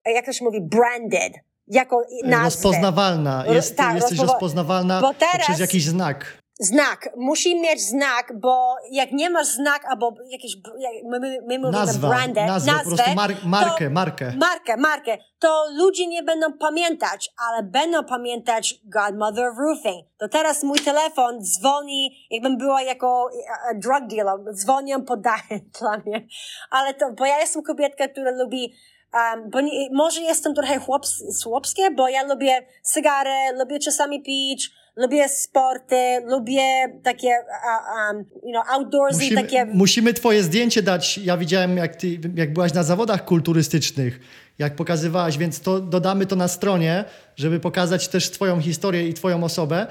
jak 0.06 0.26
to 0.26 0.32
się 0.32 0.44
mówi, 0.44 0.60
branded. 0.60 1.32
Jako 1.66 2.02
nazwę. 2.24 2.44
Rozpoznawalna. 2.44 3.44
Jest, 3.46 3.76
tak, 3.76 3.94
jesteś 3.94 4.18
rozpoznawalna 4.18 5.00
bo 5.00 5.14
teraz- 5.14 5.36
poprzez 5.36 5.60
jakiś 5.60 5.84
znak. 5.84 6.38
Znak. 6.60 7.08
Musi 7.16 7.60
mieć 7.60 7.82
znak, 7.82 8.32
bo 8.40 8.76
jak 8.90 9.12
nie 9.12 9.30
masz 9.30 9.46
znak, 9.46 9.84
albo 9.84 10.14
jakiś, 10.28 10.56
jak 10.78 10.92
my, 11.04 11.20
my, 11.20 11.38
my 11.46 11.58
mówimy 11.58 11.72
Nazwa, 11.72 12.08
branded, 12.08 12.46
nazwę, 12.46 12.72
po 12.72 12.76
nazwę, 12.76 12.96
prostu 12.96 13.14
mar 13.14 13.30
markę, 13.44 13.90
markę. 13.90 14.32
Markę, 14.36 14.76
markę. 14.76 15.18
To 15.38 15.64
ludzie 15.76 16.06
nie 16.06 16.22
będą 16.22 16.52
pamiętać, 16.52 17.30
ale 17.48 17.62
będą 17.62 18.04
pamiętać 18.04 18.74
Godmother 18.84 19.52
Roofing. 19.58 20.06
To 20.18 20.28
teraz 20.28 20.62
mój 20.62 20.78
telefon 20.78 21.40
dzwoni, 21.40 22.26
jakbym 22.30 22.58
była 22.58 22.82
jako 22.82 23.28
e, 23.32 23.70
e, 23.70 23.78
drug 23.78 24.06
dealer, 24.10 24.54
dzwonią 24.54 25.04
podaję 25.04 25.60
dla 25.80 25.98
mnie. 26.06 26.26
Ale 26.70 26.94
to, 26.94 27.12
bo 27.12 27.26
ja 27.26 27.38
jestem 27.38 27.62
kobietka, 27.62 28.08
która 28.08 28.30
lubi 28.30 28.74
Um, 29.14 29.50
bo 29.50 29.60
nie, 29.60 29.88
może 29.92 30.20
jestem 30.20 30.54
trochę 30.54 30.78
chłops, 30.78 31.42
chłopskie, 31.44 31.90
bo 31.90 32.08
ja 32.08 32.22
lubię 32.22 32.66
cygary, 32.82 33.58
lubię 33.58 33.78
czasami 33.78 34.22
pić, 34.22 34.70
lubię 34.96 35.28
sporty, 35.28 36.20
lubię 36.24 36.62
takie, 37.02 37.28
um, 37.28 38.24
you 38.42 38.52
know, 38.52 38.64
outdoorsy, 38.68 39.18
Musimy, 39.18 39.42
takie... 39.42 39.64
musimy 39.64 40.14
twoje 40.14 40.42
zdjęcie 40.42 40.82
dać. 40.82 41.18
Ja 41.18 41.36
widziałem, 41.36 41.76
jak, 41.76 41.96
ty, 41.96 42.18
jak 42.34 42.52
byłaś 42.52 42.74
na 42.74 42.82
zawodach 42.82 43.24
kulturystycznych, 43.24 44.20
jak 44.58 44.76
pokazywałaś, 44.76 45.38
więc 45.38 45.60
to 45.60 45.80
dodamy 45.80 46.26
to 46.26 46.36
na 46.36 46.48
stronie, 46.48 47.04
żeby 47.36 47.60
pokazać 47.60 48.08
też 48.08 48.30
twoją 48.30 48.60
historię 48.60 49.08
i 49.08 49.14
twoją 49.14 49.44
osobę. 49.44 49.86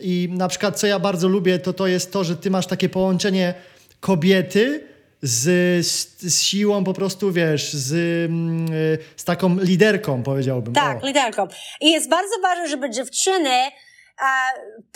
I 0.00 0.28
na 0.32 0.48
przykład, 0.48 0.78
co 0.78 0.86
ja 0.86 0.98
bardzo 0.98 1.28
lubię, 1.28 1.58
to 1.58 1.72
to 1.72 1.86
jest 1.86 2.12
to, 2.12 2.24
że 2.24 2.36
ty 2.36 2.50
masz 2.50 2.66
takie 2.66 2.88
połączenie 2.88 3.54
kobiety 4.00 4.84
z, 5.22 5.86
z, 5.86 6.20
z 6.20 6.42
siłą 6.42 6.84
po 6.84 6.94
prostu, 6.94 7.32
wiesz, 7.32 7.72
z, 7.72 7.92
mm, 8.30 8.72
y, 8.72 8.98
z 9.16 9.24
taką 9.24 9.58
liderką, 9.58 10.22
powiedziałbym. 10.22 10.74
Tak, 10.74 11.02
O. 11.02 11.06
liderką. 11.06 11.48
I 11.80 11.90
jest 11.90 12.08
bardzo 12.08 12.40
ważne, 12.42 12.68
żeby 12.68 12.90
dziewczyny 12.90 13.50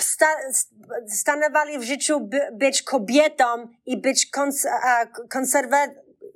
sta, 0.00 0.26
stanowali 1.08 1.78
w 1.78 1.82
życiu 1.82 2.20
by, 2.20 2.40
być 2.52 2.82
kobietą 2.82 3.44
i 3.86 4.00
być 4.00 4.26
kons, 4.26 4.66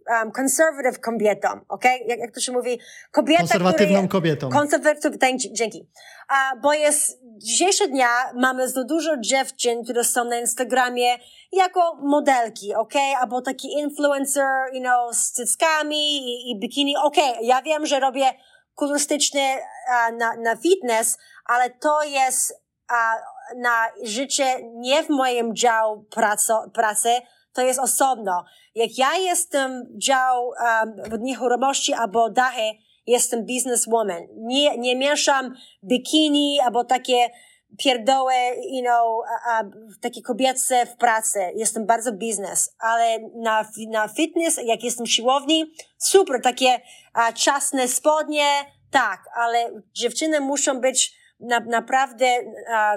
um, 0.08 0.32
conservative 0.32 1.00
kobietą, 1.00 1.48
ok? 1.68 1.84
Jak, 2.06 2.18
jak 2.18 2.34
to 2.34 2.40
się 2.40 2.52
mówi? 2.52 2.80
Kobieta, 3.10 3.40
Konserwatywną 3.40 4.08
kobietą. 4.08 4.50
Konserwatywną, 4.50 5.18
dzięki. 5.52 5.88
A, 6.28 6.56
bo 6.62 6.72
jest, 6.72 7.20
dzisiejsze 7.36 7.88
dnia 7.88 8.08
mamy 8.34 8.68
za 8.68 8.84
dużo 8.84 9.16
dziewczyn, 9.16 9.84
które 9.84 10.04
są 10.04 10.24
na 10.24 10.38
Instagramie 10.38 11.18
jako 11.52 11.94
modelki, 12.02 12.74
ok? 12.74 12.94
Albo 13.20 13.42
taki 13.42 13.72
influencer, 13.72 14.46
you 14.72 14.80
know, 14.80 15.14
z 15.16 15.32
cyckami 15.32 16.16
i, 16.16 16.50
i 16.50 16.60
bikini. 16.60 16.96
Ok, 16.96 17.16
ja 17.42 17.62
wiem, 17.62 17.86
że 17.86 18.00
robię 18.00 18.32
kulturystyczny 18.74 19.56
a, 19.90 20.10
na, 20.10 20.36
na 20.36 20.56
fitness, 20.56 21.18
ale 21.44 21.70
to 21.70 22.02
jest 22.02 22.63
a, 22.88 23.14
na 23.56 23.86
życie 24.02 24.56
nie 24.74 25.02
w 25.02 25.08
moim 25.08 25.56
dział 25.56 26.04
praco, 26.10 26.70
pracy, 26.74 27.08
to 27.52 27.62
jest 27.62 27.80
osobno. 27.80 28.44
Jak 28.74 28.98
ja 28.98 29.16
jestem 29.16 29.84
dział 29.96 30.46
um, 30.48 31.22
nieruchomości 31.22 31.92
albo 31.92 32.30
dachy, 32.30 32.72
jestem 33.06 33.46
businesswoman. 33.46 34.22
Nie, 34.36 34.78
nie 34.78 34.96
mieszam 34.96 35.54
bikini 35.84 36.60
albo 36.60 36.84
takie 36.84 37.30
pierdoły, 37.78 38.34
you 38.70 38.82
know, 38.82 39.24
a, 39.28 39.58
a, 39.58 39.64
takie 40.00 40.22
kobiece 40.22 40.86
w 40.86 40.96
pracy. 40.96 41.40
Jestem 41.54 41.86
bardzo 41.86 42.12
biznes, 42.12 42.76
ale 42.78 43.18
na, 43.36 43.68
na 43.90 44.08
fitness, 44.08 44.60
jak 44.64 44.84
jestem 44.84 45.06
w 45.06 45.12
siłowni, 45.12 45.72
super, 45.98 46.42
takie 46.42 46.80
a, 47.14 47.32
czasne 47.32 47.88
spodnie, 47.88 48.46
tak, 48.90 49.20
ale 49.34 49.70
dziewczyny 49.92 50.40
muszą 50.40 50.80
być 50.80 51.23
na, 51.44 51.60
naprawdę 51.60 52.26
a, 52.72 52.96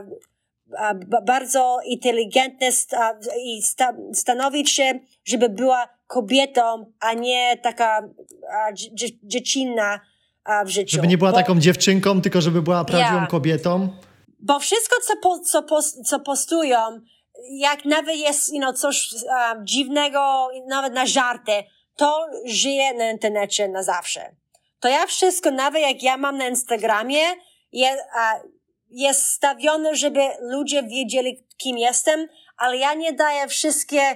a, 0.77 0.93
bardzo 1.25 1.79
inteligentne 1.85 2.71
sta, 2.71 3.19
i 3.43 3.61
sta, 3.61 3.93
stanowić 4.13 4.69
się, 4.69 4.99
żeby 5.25 5.49
była 5.49 5.87
kobietą, 6.07 6.91
a 6.99 7.13
nie 7.13 7.57
taka 7.57 8.09
a, 8.51 8.73
dzie, 8.73 9.07
dziecinna 9.23 9.99
w 10.65 10.69
życiu. 10.69 10.95
Żeby 10.95 11.07
nie 11.07 11.17
była 11.17 11.31
Bo- 11.31 11.37
taką 11.37 11.59
dziewczynką, 11.59 12.21
tylko 12.21 12.41
żeby 12.41 12.61
była 12.61 12.85
prawdziwą 12.85 13.21
Ja. 13.21 13.27
kobietą. 13.27 13.89
bo 14.39 14.59
wszystko, 14.59 14.95
co, 15.07 15.13
po, 15.21 15.39
co, 15.39 15.63
co 16.05 16.19
postują, 16.19 16.77
jak 17.49 17.85
nawet 17.85 18.15
jest 18.15 18.53
you 18.53 18.59
know, 18.59 18.77
coś 18.79 19.13
um, 19.13 19.67
dziwnego, 19.67 20.49
nawet 20.67 20.93
na 20.93 21.05
żarty, 21.05 21.51
to 21.95 22.25
żyje 22.45 22.93
na 22.93 23.11
internecie 23.11 23.67
na 23.67 23.83
zawsze. 23.83 24.35
To 24.79 24.87
ja 24.87 25.05
wszystko, 25.05 25.51
nawet 25.51 25.81
jak 25.81 26.03
ja 26.03 26.17
mam 26.17 26.37
na 26.37 26.47
Instagramie, 26.47 27.19
je, 27.71 27.97
a, 28.15 28.39
jest 28.89 29.25
stawione, 29.25 29.95
żeby 29.95 30.19
ludzie 30.41 30.83
wiedzieli, 30.83 31.47
kim 31.57 31.77
jestem, 31.77 32.27
ale 32.57 32.77
ja 32.77 32.93
nie 32.93 33.13
daję 33.13 33.47
wszystkie 33.47 34.15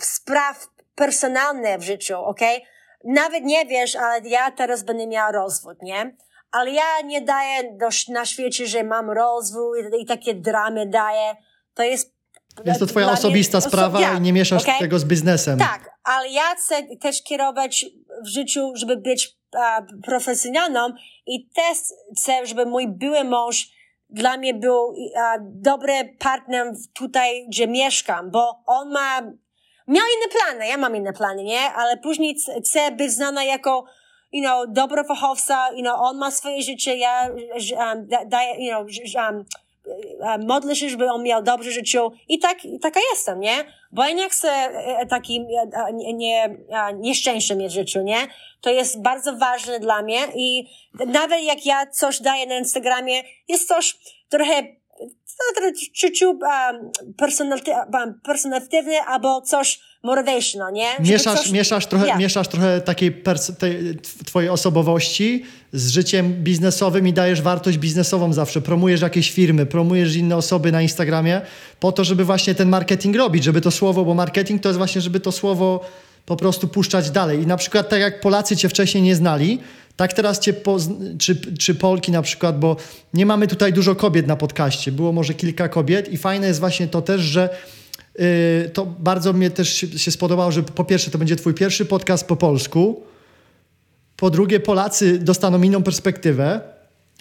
spraw 0.00 0.66
personalne 0.94 1.78
w 1.78 1.82
życiu, 1.82 2.18
okej? 2.18 2.64
Nawet 3.04 3.44
nie 3.44 3.66
wiesz, 3.66 3.96
ale 3.96 4.28
ja 4.28 4.50
teraz 4.50 4.82
będę 4.82 5.06
miała 5.06 5.32
rozwód, 5.32 5.82
nie? 5.82 6.16
Ale 6.50 6.70
ja 6.70 7.00
nie 7.04 7.20
daję 7.20 7.76
do, 7.76 7.88
na 8.08 8.26
świecie, 8.26 8.66
że 8.66 8.84
mam 8.84 9.10
rozwód 9.10 9.76
i, 9.98 10.02
i 10.02 10.06
takie 10.06 10.34
dramy 10.34 10.86
daję. 10.86 11.36
To 11.74 11.82
jest... 11.82 12.14
Jest 12.64 12.80
to 12.80 12.86
twoja 12.86 13.06
mnie 13.06 13.14
osobista 13.14 13.58
oso- 13.58 13.68
sprawa 13.68 14.00
i 14.16 14.20
nie 14.20 14.32
mieszasz 14.32 14.62
okej? 14.62 14.78
tego 14.78 14.98
z 14.98 15.04
biznesem. 15.04 15.58
Tak, 15.58 15.90
ale 16.04 16.28
ja 16.28 16.54
chcę 16.54 16.96
też 16.96 17.22
kierować 17.22 17.86
w 18.24 18.26
życiu, 18.26 18.72
żeby 18.74 18.96
być 18.96 19.39
profesjonalną 20.04 20.88
i 21.26 21.48
też 21.48 21.78
chcę, 22.18 22.46
żeby 22.46 22.66
mój 22.66 22.88
były 22.88 23.24
mąż 23.24 23.68
dla 24.10 24.36
mnie 24.36 24.54
był 24.54 24.94
dobry 25.40 26.16
partner 26.18 26.72
tutaj, 26.94 27.46
gdzie 27.48 27.68
mieszkam, 27.68 28.30
bo 28.30 28.62
on 28.66 28.90
ma, 28.90 29.20
miał 29.88 30.04
inne 30.16 30.28
plany, 30.38 30.66
ja 30.68 30.76
mam 30.76 30.96
inne 30.96 31.12
plany, 31.12 31.42
nie? 31.42 31.60
Ale 31.60 31.96
później 31.96 32.36
chcę 32.60 32.90
być 32.90 33.12
znana 33.12 33.44
jako 33.44 33.84
you 34.32 34.42
know, 34.42 34.66
dobro 34.68 35.04
fachowca, 35.04 35.70
you 35.72 35.82
know, 35.82 36.00
on 36.00 36.18
ma 36.18 36.30
swoje 36.30 36.62
życie, 36.62 36.96
ja 36.96 37.28
um, 37.28 38.06
da, 38.08 38.24
daję, 38.24 38.64
you 38.64 38.70
know, 38.70 38.86
um, 39.14 40.46
modlę 40.46 40.76
się, 40.76 40.88
żeby 40.88 41.10
on 41.10 41.22
miał 41.22 41.42
dobrze 41.42 41.70
życiu 41.70 42.12
i 42.28 42.38
tak, 42.38 42.64
i 42.64 42.78
taka 42.78 43.00
jestem, 43.10 43.40
nie? 43.40 43.64
Bo 43.92 44.04
ja 44.04 44.12
nie 44.12 44.28
chcę 44.28 44.48
e, 44.48 45.06
takim 45.06 45.42
e, 45.42 45.92
nie, 45.92 46.14
nie, 46.14 46.44
e, 46.68 46.92
nieszczęścia 46.94 47.54
mieć 47.54 47.72
w 47.72 47.74
życiu, 47.74 48.02
nie? 48.02 48.18
To 48.60 48.70
jest 48.70 49.02
bardzo 49.02 49.36
ważne 49.36 49.80
dla 49.80 50.02
mnie 50.02 50.18
i 50.34 50.66
nawet 51.06 51.42
jak 51.42 51.66
ja 51.66 51.86
coś 51.86 52.20
daję 52.20 52.46
na 52.46 52.58
Instagramie, 52.58 53.22
jest 53.48 53.68
coś 53.68 53.98
trochę 54.28 54.62
no, 55.60 55.72
ciuciu 55.94 56.38
personalitywne 58.22 59.04
albo 59.06 59.40
coś 59.40 59.80
motivational, 60.02 60.72
nie? 60.72 60.92
Żeby 60.98 61.08
Mieszasz, 61.10 61.40
coś- 61.42 61.50
mieszasz, 61.50 61.86
trochę, 61.86 62.06
Ja. 62.06 62.16
mieszasz 62.16 62.48
trochę 62.48 62.80
takiej 62.80 63.12
tej, 63.58 63.76
tw- 63.96 64.24
twojej 64.24 64.50
osobowości 64.50 65.44
z 65.72 65.90
życiem 65.90 66.32
biznesowym 66.34 67.08
i 67.08 67.12
dajesz 67.12 67.42
wartość 67.42 67.78
biznesową 67.78 68.32
zawsze. 68.32 68.60
Promujesz 68.60 69.00
jakieś 69.00 69.30
firmy, 69.30 69.66
promujesz 69.66 70.16
inne 70.16 70.36
osoby 70.36 70.72
na 70.72 70.82
Instagramie 70.82 71.40
po 71.80 71.92
to, 71.92 72.04
żeby 72.04 72.24
właśnie 72.24 72.54
ten 72.54 72.68
marketing 72.68 73.16
robić, 73.16 73.44
żeby 73.44 73.60
to 73.60 73.70
słowo, 73.70 74.04
bo 74.04 74.14
marketing 74.14 74.62
to 74.62 74.68
jest 74.68 74.78
właśnie, 74.78 75.00
żeby 75.00 75.20
to 75.20 75.32
słowo 75.32 75.84
po 76.26 76.36
prostu 76.36 76.68
puszczać 76.68 77.10
dalej. 77.10 77.42
I 77.42 77.46
na 77.46 77.56
przykład 77.56 77.88
tak 77.88 78.00
jak 78.00 78.20
Polacy 78.20 78.56
cię 78.56 78.68
wcześniej 78.68 79.02
nie 79.02 79.16
znali, 79.16 79.58
tak 79.96 80.12
teraz 80.12 80.38
cię, 80.40 80.54
czy, 81.18 81.36
czy 81.58 81.74
Polki 81.74 82.12
na 82.12 82.22
przykład, 82.22 82.58
bo 82.58 82.76
nie 83.14 83.26
mamy 83.26 83.46
tutaj 83.46 83.72
dużo 83.72 83.94
kobiet 83.94 84.26
na 84.26 84.36
podcaście. 84.36 84.92
Było 84.92 85.12
może 85.12 85.34
kilka 85.34 85.68
kobiet 85.68 86.12
i 86.12 86.16
fajne 86.16 86.46
jest 86.46 86.60
właśnie 86.60 86.86
to 86.88 87.02
też, 87.02 87.20
że 87.20 87.48
to 88.72 88.86
bardzo 88.86 89.32
mnie 89.32 89.50
też 89.50 89.86
się, 89.96 90.10
spodobało, 90.10 90.52
że 90.52 90.62
po 90.62 90.84
pierwsze 90.84 91.10
to 91.10 91.18
będzie 91.18 91.36
twój 91.36 91.54
pierwszy 91.54 91.86
podcast 91.86 92.26
po 92.26 92.36
polsku, 92.36 93.02
po 94.16 94.30
drugie 94.30 94.60
Polacy 94.60 95.18
dostaną 95.18 95.62
inną 95.62 95.82
perspektywę, 95.82 96.60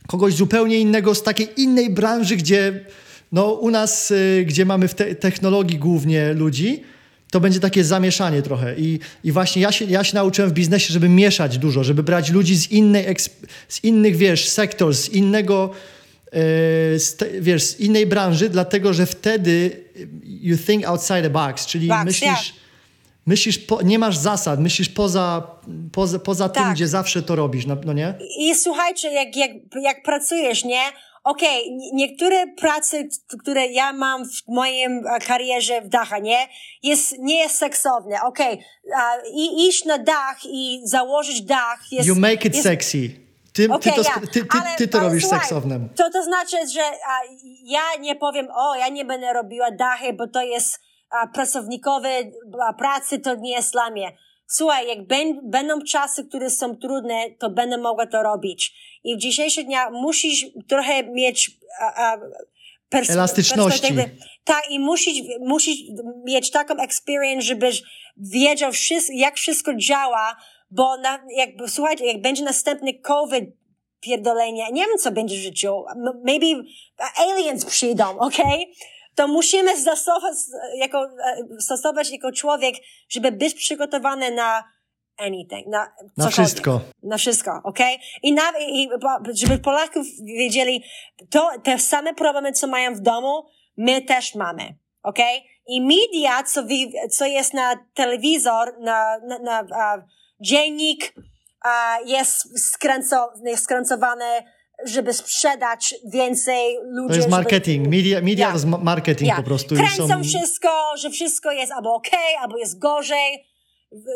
kogoś 0.07 0.33
zupełnie 0.33 0.79
innego 0.79 1.15
z 1.15 1.23
takiej 1.23 1.47
innej 1.57 1.89
branży, 1.89 2.35
gdzie 2.35 2.85
no 3.31 3.51
u 3.51 3.71
nas, 3.71 4.09
yy, 4.09 4.45
gdzie 4.45 4.65
mamy 4.65 4.87
w 4.87 4.95
te 4.95 5.15
technologii 5.15 5.77
głównie 5.77 6.33
ludzi, 6.33 6.83
to 7.31 7.39
będzie 7.39 7.59
takie 7.59 7.83
zamieszanie 7.83 8.41
trochę. 8.41 8.75
I, 8.77 8.99
i 9.23 9.31
właśnie 9.31 9.61
ja 9.61 9.71
się, 9.71 9.85
ja 9.85 10.03
się 10.03 10.15
nauczyłem 10.15 10.49
w 10.49 10.53
biznesie, 10.53 10.93
żeby 10.93 11.09
mieszać 11.09 11.57
dużo, 11.57 11.83
żeby 11.83 12.03
brać 12.03 12.29
ludzi 12.29 12.55
z 12.55 12.71
innej, 12.71 13.15
z 13.67 13.83
innych, 13.83 14.15
wiesz, 14.15 14.49
sektor, 14.49 14.95
z 14.95 15.09
innego 15.09 15.71
z 16.97 17.15
te, 17.17 17.25
wiesz, 17.41 17.63
z 17.63 17.79
innej 17.79 18.05
branży, 18.05 18.49
dlatego 18.49 18.93
że 18.93 19.05
wtedy 19.05 19.83
you 20.23 20.57
think 20.57 20.85
outside 20.85 21.21
the 21.21 21.29
box, 21.29 21.65
czyli 21.65 21.87
Box, 21.87 22.05
myślisz, 22.05 22.23
yeah. 22.23 22.43
myślisz 23.25 23.57
po, 23.57 23.81
nie 23.81 23.99
masz 23.99 24.17
zasad, 24.17 24.59
myślisz 24.59 24.89
poza, 24.89 25.47
poza, 25.91 26.19
poza 26.19 26.49
tym, 26.49 26.63
Tak. 26.63 26.73
gdzie 26.73 26.87
zawsze 26.87 27.21
to 27.21 27.35
robisz, 27.35 27.65
no, 27.65 27.77
no 27.85 27.93
nie? 27.93 28.13
I 28.39 28.55
słuchajcie, 28.55 29.11
jak, 29.11 29.35
jak, 29.35 29.51
jak 29.81 30.03
pracujesz, 30.03 30.63
nie? 30.63 30.81
Okej, 31.23 31.67
n- 31.67 31.79
niektóre 31.93 32.47
prace, 32.47 33.03
które 33.39 33.67
ja 33.67 33.93
mam 33.93 34.25
w 34.25 34.47
moim 34.47 35.07
e, 35.07 35.19
karierze 35.19 35.81
w 35.81 35.87
dacha, 35.89 36.19
nie? 36.19 36.37
Jest, 36.83 37.15
nie 37.19 37.37
jest 37.37 37.55
seksowne. 37.55 38.15
Okej, 38.25 38.59
a, 38.95 39.11
i 39.33 39.67
iść 39.67 39.85
na 39.85 39.97
dach 39.97 40.39
i 40.45 40.81
założyć 40.83 41.41
dach 41.41 41.79
jest... 41.91 42.07
You 42.07 42.15
make 42.15 42.45
it 42.45 42.53
jest, 42.53 42.63
sexy. 42.63 43.28
Ty, 43.53 43.67
ty, 43.67 43.73
Okej, 43.73 43.93
to, 43.93 44.01
ja, 44.01 44.27
ty, 44.27 44.27
ty, 44.27 44.47
ale- 44.49 44.75
ty 44.77 44.87
to 44.87 44.99
robisz 44.99 45.23
słuchaj, 45.23 45.39
seksownym. 45.39 45.89
To, 45.95 46.09
to 46.11 46.23
znaczy, 46.23 46.57
że 46.73 46.81
a, 46.81 47.19
ja 47.63 47.81
nie 47.99 48.15
powiem, 48.15 48.47
o, 48.55 48.75
ja 48.75 48.89
nie 48.89 49.05
będę 49.05 49.33
robiła 49.33 49.71
dachy, 49.71 50.13
bo 50.13 50.27
to 50.27 50.41
jest 50.41 50.79
a, 51.09 51.27
pracownikowe 51.27 52.09
a, 52.69 52.73
pracy, 52.73 53.19
to 53.19 53.35
nie 53.35 53.51
jest 53.51 53.71
dla 53.71 53.89
mnie. 53.89 54.11
Słuchaj, 54.47 54.87
jak 54.87 55.07
ben, 55.07 55.39
będą 55.43 55.81
czasy, 55.81 56.25
które 56.25 56.49
są 56.49 56.75
trudne, 56.75 57.23
to 57.39 57.49
będę 57.49 57.77
mogła 57.77 58.05
to 58.05 58.23
robić. 58.23 58.73
I 59.03 59.15
w 59.15 59.19
dzisiejszych 59.19 59.65
dniach 59.65 59.91
musisz 59.91 60.45
trochę 60.67 61.03
mieć 61.03 61.51
a, 61.79 62.11
a, 62.11 62.17
pers- 62.91 63.11
Elastyczności. 63.11 63.93
Tak, 64.43 64.71
i 64.71 64.79
musisz, 64.79 65.17
musisz 65.39 65.77
mieć 66.25 66.51
taką 66.51 66.77
experience, 66.77 67.47
żebyś 67.47 67.83
wiedział, 68.17 68.71
wszystko, 68.71 69.13
jak 69.15 69.35
wszystko 69.35 69.75
działa, 69.75 70.35
bo 70.71 70.97
na, 70.97 71.19
jak, 71.35 71.49
słuchajcie, 71.67 72.05
jak 72.05 72.21
będzie 72.21 72.43
następny 72.43 72.93
COVID, 72.93 73.59
pierdolenie. 74.01 74.71
Nie 74.71 74.85
wiem, 74.87 74.97
co 74.97 75.11
będzie 75.11 75.35
w 75.35 75.39
życiu. 75.39 75.83
Maybe 76.25 76.63
aliens 77.15 77.65
przyjdą, 77.65 78.19
okej? 78.19 78.45
Okay? 78.45 78.73
To 79.15 79.27
musimy 79.27 79.77
stosować 79.77 80.35
jako, 80.75 81.03
e, 81.03 81.61
stosować 81.61 82.11
jako 82.11 82.31
człowiek, 82.31 82.75
żeby 83.09 83.31
być 83.31 83.53
przygotowany 83.53 84.31
na 84.31 84.63
anything. 85.17 85.67
Na, 85.67 85.91
na 86.17 86.29
wszystko. 86.29 86.81
Na 87.03 87.17
wszystko, 87.17 87.61
okej? 87.63 87.95
Okay? 87.95 88.07
I, 88.23 88.33
na, 88.33 88.43
I 88.59 88.89
żeby 89.33 89.57
Polaków 89.57 90.07
wiedzieli, 90.23 90.83
to 91.29 91.49
te 91.63 91.79
same 91.79 92.13
problemy, 92.13 92.51
co 92.51 92.67
mają 92.67 92.95
w 92.95 92.99
domu, 92.99 93.45
my 93.77 94.01
też 94.01 94.35
mamy, 94.35 94.75
okej? 95.03 95.37
Okay? 95.37 95.49
I 95.67 95.81
media, 95.81 96.43
co, 96.43 96.63
co 97.11 97.25
jest 97.25 97.53
na 97.53 97.75
telewizor, 97.93 98.79
na, 98.79 99.17
na, 99.27 99.39
na 99.39 99.61
uh, 99.61 100.03
dziennik, 100.41 101.13
jest, 102.05 102.59
skręco, 102.71 103.33
jest 103.45 103.63
skręcowane, 103.63 104.43
żeby 104.85 105.13
sprzedać 105.13 105.95
więcej 106.13 106.77
ludzi. 106.83 107.09
To 107.09 107.15
jest 107.15 107.29
marketing. 107.29 107.85
Żeby... 107.85 107.97
Media, 107.97 108.21
media 108.21 108.37
yeah. 108.37 108.49
to 108.49 108.55
jest 108.55 108.83
marketing 108.83 109.27
yeah. 109.27 109.37
po 109.37 109.43
prostu. 109.43 109.75
Kręcą 109.75 110.07
są... 110.07 110.23
wszystko, 110.23 110.69
że 110.97 111.09
wszystko 111.09 111.51
jest 111.51 111.71
albo 111.71 111.93
ok, 111.93 112.09
albo 112.39 112.57
jest 112.57 112.79
gorzej. 112.79 113.45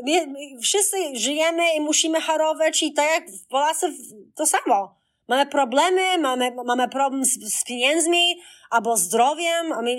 My, 0.05 0.27
my 0.27 0.61
wszyscy 0.61 0.97
żyjemy 1.15 1.63
i 1.77 1.81
musimy 1.81 2.21
harować 2.21 2.83
i 2.83 2.93
tak 2.93 3.05
jak 3.11 3.23
Polacy 3.49 3.93
to 4.35 4.45
samo. 4.45 4.95
Mamy 5.27 5.45
problemy, 5.45 6.17
mamy, 6.17 6.51
mamy 6.65 6.89
problem 6.89 7.25
z, 7.25 7.59
z 7.59 7.63
pieniędzmi 7.63 8.41
albo 8.69 8.97
zdrowiem. 8.97 9.67
I 9.67 9.83
mean, 9.83 9.97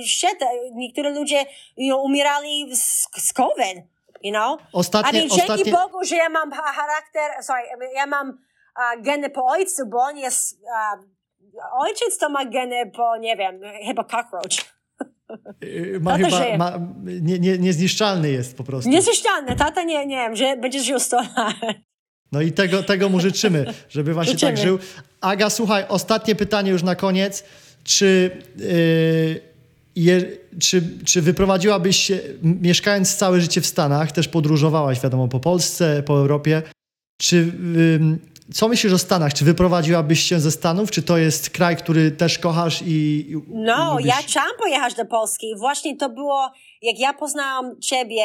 niektóre 0.74 1.10
ludzie 1.10 1.46
you 1.76 1.94
know, 1.94 2.04
umierali 2.04 2.76
z, 2.76 3.08
z 3.16 3.32
COVID, 3.32 3.93
you 4.24 4.32
know? 4.32 4.58
Ostatnie, 4.72 5.20
I 5.20 5.22
mean, 5.22 5.40
ostatnie... 5.40 5.64
dzięki 5.64 5.70
Bogu, 5.70 6.04
że 6.04 6.16
ja 6.16 6.28
mam 6.28 6.52
charakter, 6.52 7.44
sorry, 7.44 7.62
ja 7.94 8.06
mam 8.06 8.28
uh, 8.28 9.02
geny 9.02 9.30
po 9.30 9.46
ojcu, 9.46 9.86
bo 9.86 9.98
on 9.98 10.16
jest, 10.16 10.60
uh, 10.62 11.04
ojciec 11.72 12.18
to 12.18 12.28
ma 12.28 12.44
geny 12.44 12.90
po, 12.96 13.16
nie 13.16 13.36
wiem, 13.36 13.60
chyba 13.86 14.04
cockroach. 14.04 14.74
Ma 16.00 16.16
chyba, 16.16 16.56
ma, 16.58 16.72
nie, 17.04 17.38
nie, 17.38 17.58
niezniszczalny 17.58 18.30
jest 18.30 18.56
po 18.56 18.64
prostu. 18.64 18.90
Niezniszczalny, 18.90 19.56
tata 19.56 19.82
nie, 19.82 20.06
nie 20.06 20.16
wiem, 20.16 20.36
że 20.36 20.56
będziesz 20.56 20.84
żył 20.84 21.00
100 21.00 21.16
lat. 21.16 21.54
No 22.32 22.40
i 22.40 22.52
tego, 22.52 22.82
tego 22.82 23.08
mu 23.08 23.20
życzymy, 23.20 23.64
żeby 23.88 24.14
właśnie 24.14 24.32
życzymy. 24.32 24.52
tak 24.52 24.60
żył. 24.60 24.78
Aga, 25.20 25.50
słuchaj, 25.50 25.84
ostatnie 25.88 26.34
pytanie 26.34 26.70
już 26.70 26.82
na 26.82 26.94
koniec. 26.94 27.44
Czy, 27.84 28.30
yy, 28.56 29.40
je, 29.96 30.22
czy, 30.60 30.82
czy 31.04 31.22
wyprowadziłabyś 31.22 31.96
się, 31.96 32.20
mieszkając 32.42 33.16
całe 33.16 33.40
życie 33.40 33.60
w 33.60 33.66
Stanach, 33.66 34.12
też 34.12 34.28
podróżowałaś, 34.28 35.00
wiadomo, 35.00 35.28
po 35.28 35.40
Polsce, 35.40 36.02
po 36.02 36.18
Europie, 36.18 36.62
czy 37.20 37.52
co 38.52 38.68
myślisz 38.68 38.92
o 38.92 38.98
Stanach? 38.98 39.34
Czy 39.34 39.44
wyprowadziłabyś 39.44 40.20
się 40.20 40.40
ze 40.40 40.50
Stanów? 40.50 40.90
Czy 40.90 41.02
to 41.02 41.18
jest 41.18 41.50
kraj, 41.50 41.76
który 41.76 42.10
też 42.10 42.38
kochasz 42.38 42.82
i. 42.86 43.26
No, 43.48 43.90
lubisz? 43.92 44.06
ja 44.06 44.14
chciałam 44.14 44.50
pojechać 44.58 44.94
do 44.94 45.04
Polski. 45.04 45.46
Właśnie 45.58 45.96
to 45.96 46.08
było, 46.08 46.50
jak 46.82 46.98
ja 46.98 47.12
poznałam 47.12 47.80
Ciebie 47.80 48.24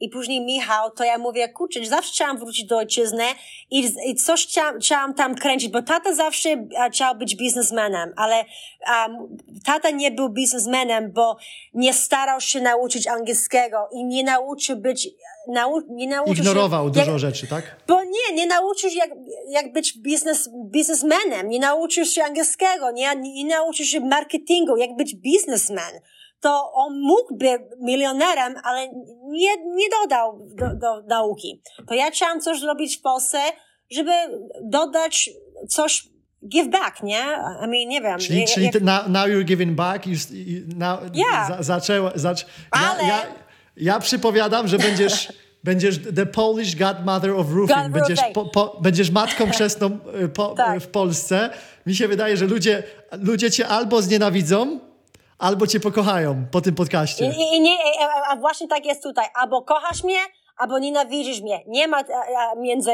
i 0.00 0.08
później 0.08 0.40
Michał, 0.40 0.90
to 0.90 1.04
ja 1.04 1.18
mówię, 1.18 1.48
kurczę, 1.48 1.86
zawsze 1.86 2.12
chciałam 2.12 2.38
wrócić 2.38 2.66
do 2.66 2.76
ojczyzny 2.76 3.24
i, 3.70 3.92
i 4.06 4.14
coś 4.14 4.46
chciałam, 4.46 4.80
chciałam 4.80 5.14
tam 5.14 5.34
kręcić, 5.34 5.68
bo 5.70 5.82
tata 5.82 6.14
zawsze 6.14 6.66
chciał 6.92 7.14
być 7.16 7.36
biznesmenem, 7.36 8.12
ale 8.16 8.34
um, 8.36 9.38
tata 9.64 9.90
nie 9.90 10.10
był 10.10 10.28
biznesmenem, 10.28 11.12
bo 11.12 11.36
nie 11.74 11.94
starał 11.94 12.40
się 12.40 12.60
nauczyć 12.60 13.06
angielskiego 13.06 13.88
i 13.92 14.04
nie 14.04 14.24
nauczył 14.24 14.76
być 14.76 15.08
Nau, 15.48 15.80
nie 15.88 16.08
nauczył 16.08 16.34
Ignorował 16.34 16.86
się, 16.86 16.92
dużo 16.92 17.10
jak, 17.10 17.20
rzeczy, 17.20 17.46
tak? 17.46 17.76
Bo 17.86 18.02
nie, 18.04 18.34
nie 18.34 18.46
nauczył 18.46 18.90
się 18.90 18.98
jak, 18.98 19.10
jak 19.48 19.72
być 19.72 19.98
biznes, 19.98 20.50
biznesmenem, 20.64 21.48
nie 21.48 21.58
nauczył 21.58 22.04
się 22.04 22.24
angielskiego, 22.24 22.90
nie, 22.90 23.16
nie 23.16 23.44
nauczył 23.44 23.86
się 23.86 24.00
marketingu, 24.00 24.76
jak 24.76 24.96
być 24.96 25.14
biznesmen 25.14 26.00
to 26.40 26.72
on 26.72 27.00
mógłby 27.00 27.68
milionerem, 27.80 28.54
ale 28.64 28.88
nie, 29.28 29.50
nie 29.74 29.86
dodał 30.02 30.38
do, 30.54 30.74
do 30.74 31.02
nauki. 31.02 31.62
To 31.88 31.94
ja 31.94 32.10
chciałam 32.10 32.40
coś 32.40 32.60
zrobić 32.60 32.98
w 32.98 33.00
Polsce, 33.00 33.38
żeby 33.90 34.12
dodać 34.62 35.30
coś 35.68 36.08
give 36.48 36.68
back, 36.68 37.02
nie? 37.02 37.22
I 37.64 37.68
mean, 37.68 37.88
nie 37.88 38.00
wiem. 38.00 38.18
Czyli, 38.18 38.46
czyli 38.46 38.66
jak... 38.66 38.82
now, 38.82 39.08
now 39.08 39.26
you're 39.26 39.44
giving 39.44 39.76
back, 39.76 40.06
you, 40.06 40.16
now, 40.76 41.00
yeah. 41.14 41.48
za, 41.48 41.62
zaczęła, 41.62 42.12
zacz... 42.14 42.46
Ale... 42.70 43.02
Ja, 43.02 43.08
ja, 43.08 43.22
ja 43.76 44.00
przypowiadam, 44.00 44.68
że 44.68 44.78
będziesz 44.78 45.28
będziesz 45.64 45.98
the 45.98 46.26
Polish 46.26 46.76
godmother 46.76 47.30
of 47.30 47.46
roofing. 47.52 47.78
God 47.78 47.92
będziesz, 47.92 48.20
po, 48.34 48.44
po, 48.44 48.78
będziesz 48.80 49.10
matką 49.10 49.50
chrzestną 49.52 49.98
y, 50.24 50.28
po, 50.28 50.54
tak. 50.54 50.80
w 50.80 50.86
Polsce. 50.86 51.50
Mi 51.86 51.96
się 51.96 52.08
wydaje, 52.08 52.36
że 52.36 52.46
ludzie, 52.46 52.82
ludzie 53.12 53.50
cię 53.50 53.68
albo 53.68 54.02
znienawidzą, 54.02 54.80
albo 55.38 55.66
cię 55.66 55.80
pokochają 55.80 56.46
po 56.50 56.60
tym 56.60 56.74
podcaście. 56.74 57.24
I, 57.24 57.56
i 57.56 57.60
nie, 57.60 57.76
a 58.30 58.36
właśnie 58.36 58.68
tak 58.68 58.86
jest 58.86 59.02
tutaj. 59.02 59.26
Albo 59.34 59.62
kochasz 59.62 60.04
mnie, 60.04 60.18
albo 60.56 60.78
nienawidzisz 60.78 61.40
mnie. 61.40 61.60
Nie 61.66 61.88
ma 61.88 62.02
między 62.56 62.90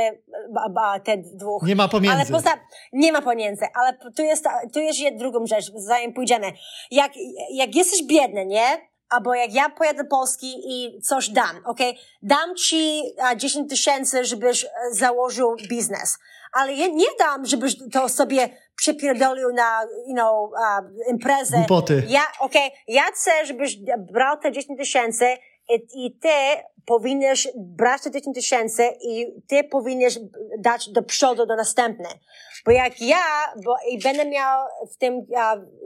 te 1.05 1.17
dwóch. 1.17 1.63
Nie 1.67 1.77
ma 1.77 1.89
pomiędzy. 1.89 2.17
Ale 2.17 2.27
poza, 2.27 2.51
nie 2.93 3.13
ma 3.13 3.23
pomiędzy, 3.23 3.65
ale 3.75 3.99
tu 4.17 4.23
jest, 4.23 4.45
tu 4.73 4.81
jest 4.81 5.01
drugą 5.19 5.47
rzecz, 5.47 5.73
zanim 5.75 6.13
pójdziemy. 6.13 6.53
Jak, 6.91 7.13
jak 7.51 7.75
jesteś 7.75 8.03
biedny, 8.03 8.47
nie? 8.47 8.95
Albo 9.09 9.35
jak 9.35 9.55
ja 9.55 9.69
pojadę 9.69 10.03
do 10.03 10.09
Polski 10.09 10.55
i 10.65 11.01
coś 11.01 11.29
dam, 11.29 11.61
ok? 11.65 11.79
Dam 12.23 12.57
ci 12.57 13.03
10 13.37 13.71
tysięcy, 13.71 14.25
żebyś 14.25 14.65
e, 14.65 14.69
założył 14.91 15.57
biznes. 15.69 16.19
Ale 16.53 16.73
ja 16.73 16.87
nie 16.87 17.07
dam, 17.19 17.47
żebyś 17.47 17.77
to 17.93 18.09
sobie 18.09 18.49
przepierdolił 18.77 19.53
na, 19.53 19.87
you 20.07 20.15
know, 20.15 20.51
uh, 20.51 21.11
imprezę. 21.11 21.57
Głupoty. 21.57 22.03
Ja, 22.09 22.23
okej, 22.41 22.67
okay, 22.67 22.79
ja 22.89 23.03
chcę, 23.03 23.31
żebyś 23.47 23.77
brał 23.99 24.37
te 24.37 24.53
10 24.53 24.79
tysięcy 24.79 25.25
i, 25.69 26.07
i 26.07 26.19
ty 26.19 26.29
powinieneś 26.87 27.49
brać 27.57 28.03
te 28.03 28.11
10 28.11 28.35
tysięcy 28.35 28.89
i 29.01 29.27
ty 29.49 29.65
powinieneś 29.65 30.19
dać 30.59 30.89
do 30.89 31.03
przodu, 31.03 31.47
do 31.47 31.57
następne. 31.57 32.09
Bo 32.65 32.71
jak 32.71 33.01
ja, 33.01 33.25
bo 33.65 33.77
i 33.91 33.99
będę 33.99 34.27
miał 34.27 34.67
w 34.91 34.97
tym 34.97 35.15
uh, 35.15 35.29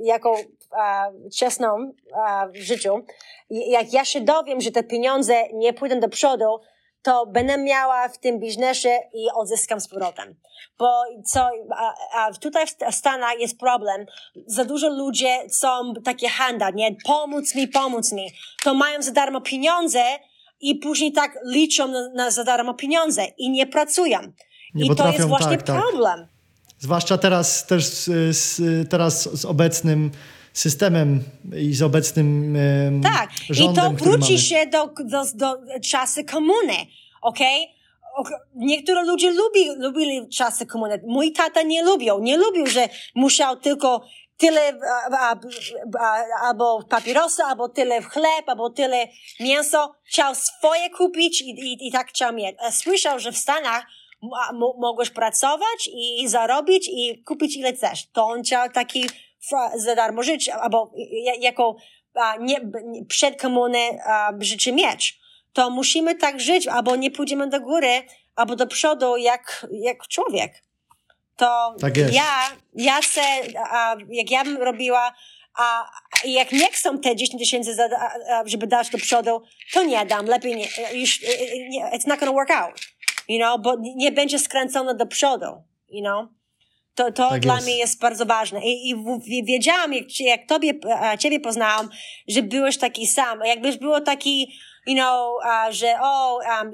jako 0.03 0.31
uh, 0.33 1.31
czesną 1.39 1.93
uh, 2.13 2.53
w 2.53 2.57
życiu, 2.57 3.05
jak 3.51 3.93
ja 3.93 4.05
się 4.05 4.21
dowiem, 4.21 4.61
że 4.61 4.71
te 4.71 4.83
pieniądze 4.83 5.35
nie 5.53 5.73
pójdą 5.73 6.01
do 6.01 6.09
przodu, 6.09 6.61
to 7.03 7.27
będę 7.27 7.59
miała 7.59 8.09
w 8.09 8.19
tym 8.19 8.41
biznesie 8.41 8.99
i 9.15 9.31
odzyskam 9.35 9.81
z 9.81 9.89
powrotem. 9.89 10.35
Bo 10.79 11.03
co, 11.25 11.49
a, 11.77 11.95
a 12.15 12.33
tutaj 12.33 12.67
w 12.67 12.95
Stanach 12.95 13.39
jest 13.39 13.59
problem. 13.59 14.07
Za 14.47 14.65
dużo 14.65 14.89
ludzie 14.89 15.39
są 15.51 15.95
takie 16.05 16.29
handa, 16.29 16.71
nie? 16.71 16.97
Pomóc 17.07 17.55
mi, 17.55 17.69
pomóc 17.69 18.13
mi. 18.13 18.31
To 18.65 18.75
mają 18.75 19.03
za 19.03 19.13
darmo 19.13 19.41
pieniądze 19.41 20.03
i 20.61 20.75
później 20.75 21.13
tak 21.13 21.39
liczą 21.45 21.89
na, 21.89 22.09
na 22.09 22.31
za 22.31 22.45
darmo 22.45 22.75
pieniądze 22.75 23.25
i 23.39 23.51
nie 23.51 23.67
pracują. 23.67 24.19
Nie 24.75 24.87
I 24.87 24.97
to 24.97 25.13
jest 25.13 25.29
właśnie 25.29 25.57
tak, 25.57 25.63
tak. 25.63 25.83
problem. 25.83 26.21
Tak. 26.21 26.29
Zwłaszcza 26.79 27.19
teraz 27.19 27.67
też 27.67 27.85
z, 27.85 28.37
z, 28.37 28.61
teraz 28.91 29.41
z 29.41 29.45
obecnym 29.45 30.11
systemem 30.59 31.23
i 31.57 31.75
z 31.75 31.83
obecnym 31.83 32.57
um, 32.85 33.03
Tak, 33.03 33.31
rządem, 33.51 33.95
i 33.95 33.97
to 33.99 34.05
wróci 34.05 34.39
się 34.39 34.67
do, 34.67 34.87
do, 34.87 35.25
do 35.35 35.57
czasy 35.81 36.25
komuny, 36.25 36.75
okej? 37.23 37.63
Okay? 38.17 38.39
Niektórzy 38.55 39.03
ludzie 39.03 39.31
lubi, 39.31 39.61
lubili 39.77 40.29
czasy 40.29 40.67
komuny. 40.67 41.01
Mój 41.07 41.33
tata 41.33 41.63
nie 41.63 41.85
lubił. 41.85 42.19
Nie 42.19 42.37
lubił, 42.37 42.67
że 42.67 42.89
musiał 43.15 43.57
tylko 43.57 44.05
tyle 44.37 44.61
a, 45.11 45.37
a, 46.01 46.17
albo 46.43 46.83
papierosy, 46.83 47.43
albo 47.43 47.69
tyle 47.69 48.03
chleb, 48.03 48.45
albo 48.47 48.71
tyle 48.71 49.09
mięso. 49.41 49.95
Chciał 50.05 50.35
swoje 50.35 50.91
kupić 50.91 51.43
i, 51.43 51.51
i, 51.51 51.89
i 51.89 51.93
tak 51.93 52.09
chciał 52.09 52.33
mieć. 52.33 52.57
Słyszał, 52.71 53.19
że 53.19 53.33
w 53.33 53.39
Stanach 53.39 53.87
mogłeś 54.79 55.11
pracować 55.11 55.91
i 56.21 56.29
zarobić 56.29 56.89
i 56.93 57.23
kupić 57.25 57.57
ile 57.57 57.73
chcesz. 57.73 58.07
To 58.13 58.27
on 58.27 58.43
chciał 58.43 58.71
taki 58.71 59.09
za 59.77 59.95
darmo 59.95 60.23
żyć, 60.23 60.49
albo 60.49 60.93
jako 61.41 61.77
a, 62.15 62.37
nie, 62.37 62.61
przed 63.09 63.41
komuny 63.41 63.79
a, 64.07 64.33
życie 64.41 64.73
mieć. 64.73 65.21
To 65.53 65.71
musimy 65.71 66.15
tak 66.15 66.41
żyć, 66.41 66.67
albo 66.67 66.97
nie 66.97 67.11
pójdziemy 67.11 67.49
do 67.49 67.61
góry, 67.61 68.03
albo 68.37 68.57
do 68.57 68.67
przodu 68.67 69.17
jak, 69.17 69.67
jak 69.71 70.09
człowiek. 70.09 70.63
To 71.37 71.75
tak 71.81 71.97
ja, 71.97 72.51
ja 72.75 73.01
chcę, 73.01 73.23
a, 73.71 73.97
jak 74.09 74.31
ja 74.31 74.45
bym 74.45 74.57
robiła, 74.63 75.15
a 75.59 75.91
jak 76.25 76.53
nie 76.53 76.73
chcą 76.73 76.99
te 76.99 77.17
10 77.17 77.41
tysięcy, 77.41 77.77
żeby 78.45 78.67
dać 78.67 78.91
do 78.91 78.99
przodu, 78.99 79.43
to 79.73 79.85
nie 79.85 80.07
dam, 80.07 80.27
lepiej 80.27 80.57
nie, 80.57 80.69
już, 80.93 81.23
nie 81.69 81.85
it's 81.85 82.07
not 82.07 82.21
gonna 82.21 82.33
work 82.33 82.51
out, 82.51 82.81
you 83.29 83.39
know, 83.39 83.61
bo 83.61 83.77
nie 83.97 84.13
będzie 84.13 84.39
skręcone 84.39 84.95
do 84.95 85.07
przodu, 85.07 85.63
you 85.89 86.03
know. 86.03 86.38
To, 86.99 87.13
to 87.13 87.29
tak 87.29 87.41
dla 87.41 87.55
jest. 87.55 87.67
mnie 87.67 87.77
jest 87.77 88.01
bardzo 88.01 88.27
ważne. 88.27 88.61
I, 88.65 88.91
i 89.27 89.45
wiedziałam, 89.45 89.93
jak, 89.95 90.21
jak 90.21 90.47
tobie, 90.47 90.73
ciebie 91.19 91.41
poznałam, 91.41 91.89
że 92.29 92.43
byłeś 92.43 92.79
taki 92.79 93.07
sam. 93.07 93.41
Jakbyś 93.45 93.77
było 93.77 94.01
taki, 94.01 94.53
you 94.87 94.95
know, 94.95 95.43
że 95.71 95.95
o, 96.03 96.39
um, 96.39 96.73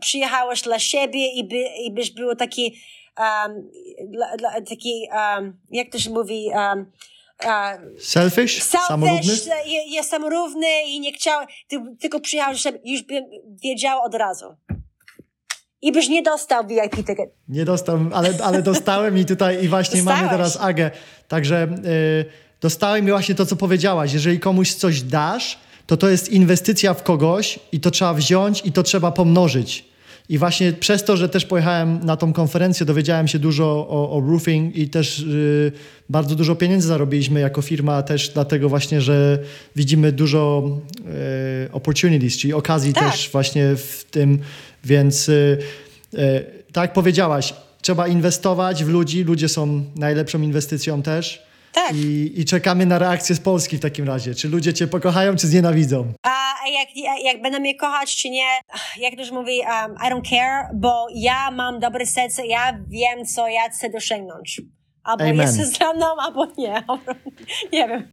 przyjechałeś 0.00 0.62
dla 0.62 0.78
siebie 0.78 1.28
i, 1.32 1.44
by, 1.44 1.56
i 1.56 1.92
byś 1.92 2.10
był 2.10 2.36
taki, 2.36 2.80
um, 3.18 3.70
dla, 4.08 4.36
dla, 4.36 4.60
taki, 4.60 5.08
um, 5.12 5.60
jak 5.70 5.92
to 5.92 5.98
się 5.98 6.10
mówi, 6.10 6.50
um, 6.54 6.92
uh, 7.44 8.02
Selfish? 8.02 8.62
Selfish, 8.62 9.46
je- 9.66 9.94
jestem 9.94 10.24
równy 10.24 10.82
i 10.86 11.00
nie 11.00 11.12
chciał, 11.12 11.46
ty, 11.68 11.76
tylko 12.00 12.20
przyjechałeś, 12.20 12.62
żeby 12.62 12.80
już 12.84 13.02
bym 13.02 13.24
wiedział 13.62 14.02
od 14.02 14.14
razu. 14.14 14.46
I 15.82 15.92
byś 15.92 16.08
nie 16.08 16.22
dostał 16.22 16.66
VIP 16.66 16.96
ticket. 16.96 17.30
Nie 17.48 17.64
dostałem, 17.64 18.10
ale, 18.14 18.30
ale 18.44 18.62
dostałem 18.62 19.18
i 19.18 19.24
tutaj 19.24 19.64
i 19.64 19.68
właśnie 19.68 20.02
mamy 20.02 20.20
Dostałeś. 20.20 20.52
teraz 20.52 20.56
Agę. 20.60 20.90
Także 21.28 21.68
y, 21.84 22.24
dostałem 22.60 23.08
i 23.08 23.10
właśnie 23.10 23.34
to, 23.34 23.46
co 23.46 23.56
powiedziałaś. 23.56 24.12
Jeżeli 24.12 24.40
komuś 24.40 24.74
coś 24.74 25.02
dasz, 25.02 25.58
to 25.86 25.96
to 25.96 26.08
jest 26.08 26.28
inwestycja 26.28 26.94
w 26.94 27.02
kogoś 27.02 27.58
i 27.72 27.80
to 27.80 27.90
trzeba 27.90 28.14
wziąć 28.14 28.62
i 28.64 28.72
to 28.72 28.82
trzeba 28.82 29.12
pomnożyć. 29.12 29.89
I 30.30 30.38
właśnie 30.38 30.72
przez 30.72 31.04
to, 31.04 31.16
że 31.16 31.28
też 31.28 31.46
pojechałem 31.46 32.00
na 32.04 32.16
tą 32.16 32.32
konferencję, 32.32 32.86
dowiedziałem 32.86 33.28
się 33.28 33.38
dużo 33.38 33.64
o, 33.90 34.10
o 34.10 34.20
roofing 34.30 34.76
i 34.76 34.88
też 34.88 35.18
y, 35.18 35.72
bardzo 36.08 36.34
dużo 36.34 36.54
pieniędzy 36.54 36.88
zarobiliśmy 36.88 37.40
jako 37.40 37.62
firma 37.62 38.02
też 38.02 38.28
dlatego 38.28 38.68
właśnie, 38.68 39.00
że 39.00 39.38
widzimy 39.76 40.12
dużo 40.12 40.62
y, 41.66 41.72
opportunities, 41.72 42.36
czyli 42.38 42.52
okazji 42.52 42.92
Tak. 42.92 43.10
też 43.12 43.30
właśnie 43.32 43.76
w 43.76 44.04
tym, 44.10 44.38
więc 44.84 45.28
y, 45.28 45.58
y, 46.14 46.18
tak 46.72 46.82
jak 46.82 46.92
powiedziałaś, 46.92 47.54
trzeba 47.82 48.08
inwestować 48.08 48.84
w 48.84 48.88
ludzi, 48.88 49.24
ludzie 49.24 49.48
są 49.48 49.84
najlepszą 49.96 50.42
inwestycją 50.42 51.02
też. 51.02 51.49
Tak. 51.72 51.94
I, 51.94 52.40
I 52.40 52.44
czekamy 52.44 52.86
na 52.86 52.98
reakcję 52.98 53.34
z 53.34 53.40
Polski 53.40 53.76
w 53.76 53.80
takim 53.80 54.06
razie. 54.06 54.34
Czy 54.34 54.48
ludzie 54.48 54.74
cię 54.74 54.86
pokochają, 54.86 55.36
czy 55.36 55.46
znienawidzą? 55.46 56.12
A 56.22 56.50
jak, 56.68 56.88
jak 57.24 57.42
będą 57.42 57.60
mnie 57.60 57.74
kochać, 57.74 58.16
czy 58.16 58.30
nie, 58.30 58.60
jak 58.98 59.16
to 59.16 59.24
się 59.24 59.32
mówi, 59.32 59.60
um, 59.60 59.94
I 59.94 60.12
don't 60.12 60.28
care, 60.30 60.70
bo 60.74 61.06
ja 61.14 61.50
mam 61.50 61.80
dobre 61.80 62.06
serce, 62.06 62.46
ja 62.46 62.78
wiem, 62.88 63.26
co 63.26 63.48
ja 63.48 63.68
chcę 63.70 63.90
dosięgnąć. 63.90 64.60
Albo 65.04 65.24
Amen. 65.24 65.36
jesteś 65.36 65.66
ze 65.66 65.94
mną, 65.94 66.06
albo 66.18 66.46
nie. 66.58 66.82
Nie 67.72 67.88
wiem. 67.88 68.12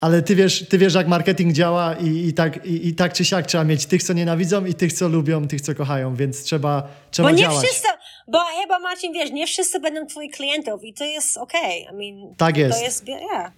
Ale 0.00 0.22
ty 0.22 0.36
wiesz, 0.36 0.68
ty 0.68 0.78
wiesz 0.78 0.94
jak 0.94 1.08
marketing 1.08 1.52
działa 1.52 1.94
i, 1.94 2.28
i, 2.28 2.32
tak, 2.32 2.66
i, 2.66 2.88
i 2.88 2.94
tak 2.94 3.12
czy 3.12 3.24
siak 3.24 3.46
trzeba 3.46 3.64
mieć 3.64 3.86
tych, 3.86 4.02
co 4.02 4.12
nienawidzą 4.12 4.64
i 4.64 4.74
tych, 4.74 4.92
co 4.92 5.08
lubią, 5.08 5.48
tych, 5.48 5.60
co 5.60 5.74
kochają, 5.74 6.16
więc 6.16 6.42
trzeba, 6.42 6.88
trzeba 7.10 7.28
Bo 7.28 7.34
nie 7.34 7.42
działać. 7.42 7.66
wszyscy, 7.66 7.88
bo 8.28 8.38
chyba 8.62 8.78
Marcin, 8.78 9.12
wiesz, 9.12 9.30
nie 9.30 9.46
wszyscy 9.46 9.80
będą 9.80 10.06
twoich 10.06 10.32
klientów 10.32 10.84
i 10.84 10.94
to 10.94 11.04
jest 11.04 11.36
okej. 11.36 11.86
I 11.92 11.96
mean, 11.96 12.34
Tak 12.36 12.56
jest. 12.56 12.78
To 12.78 12.84
jest, 12.84 13.08
yeah, 13.08 13.52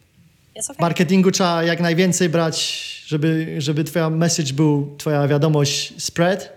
okej. 0.68 0.76
marketingu 0.80 1.30
trzeba 1.30 1.62
jak 1.64 1.80
najwięcej 1.80 2.28
brać, 2.28 2.84
żeby, 3.06 3.54
żeby 3.58 3.84
twoja 3.84 4.10
message 4.10 4.52
był, 4.52 4.96
twoja 4.98 5.28
wiadomość 5.28 6.02
spread, 6.02 6.52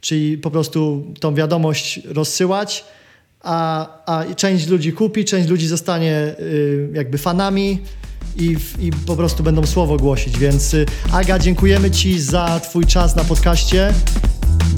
czyli 0.00 0.38
po 0.38 0.50
prostu 0.50 1.04
tą 1.20 1.34
wiadomość 1.34 2.00
rozsyłać, 2.04 2.84
a, 3.42 3.86
a 4.06 4.34
część 4.34 4.66
ludzi 4.66 4.92
kupi, 4.92 5.24
część 5.24 5.48
ludzi 5.48 5.66
zostanie 5.66 6.34
y, 6.40 6.88
jakby 6.92 7.18
fanami 7.18 7.78
i, 8.38 8.56
i 8.78 8.90
po 9.06 9.16
prostu 9.16 9.42
będą 9.42 9.66
słowo 9.66 9.96
głosić. 9.96 10.38
Więc 10.38 10.74
y, 10.74 10.86
Aga, 11.12 11.38
dziękujemy 11.38 11.90
Ci 11.90 12.20
za 12.20 12.60
Twój 12.60 12.86
czas 12.86 13.16
na 13.16 13.24
podcaście. 13.24 13.94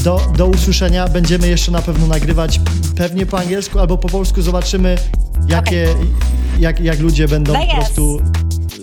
Do, 0.05 0.21
do 0.37 0.47
usłyszenia. 0.47 1.09
Będziemy 1.09 1.49
jeszcze 1.49 1.73
na 1.73 1.83
pewno 1.83 2.07
nagrywać 2.07 2.61
pewnie 2.97 3.27
po 3.27 3.39
angielsku 3.39 3.79
albo 3.79 3.99
po 3.99 4.09
polsku. 4.09 4.43
Zobaczymy, 4.43 4.97
jakie, 5.49 5.89
jak, 6.59 6.81
jak 6.81 7.01
ludzie 7.01 7.29
będą 7.29 7.53
po 7.53 7.59
Vegas. 7.59 7.77
prostu 7.77 8.21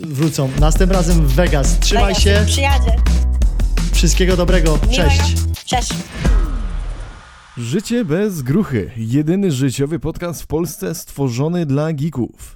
wrócą. 0.07 0.49
Następnym 0.59 0.97
razem 0.99 1.27
w 1.27 1.33
Vegas. 1.33 1.79
Trzymaj 1.79 2.03
Mega, 2.03 2.19
się. 2.19 2.43
Przyjadzie. 2.47 2.95
Wszystkiego 3.93 4.37
dobrego. 4.37 4.79
Cześć. 4.91 5.19
Miłego. 5.19 5.51
Cześć. 5.65 5.93
Życie 7.57 8.05
bez 8.05 8.41
gruchy. 8.41 8.91
Jedyny 8.97 9.51
życiowy 9.51 9.99
podcast 9.99 10.41
w 10.41 10.47
Polsce 10.47 10.95
stworzony 10.95 11.65
dla 11.65 11.93
geeków. 11.93 12.53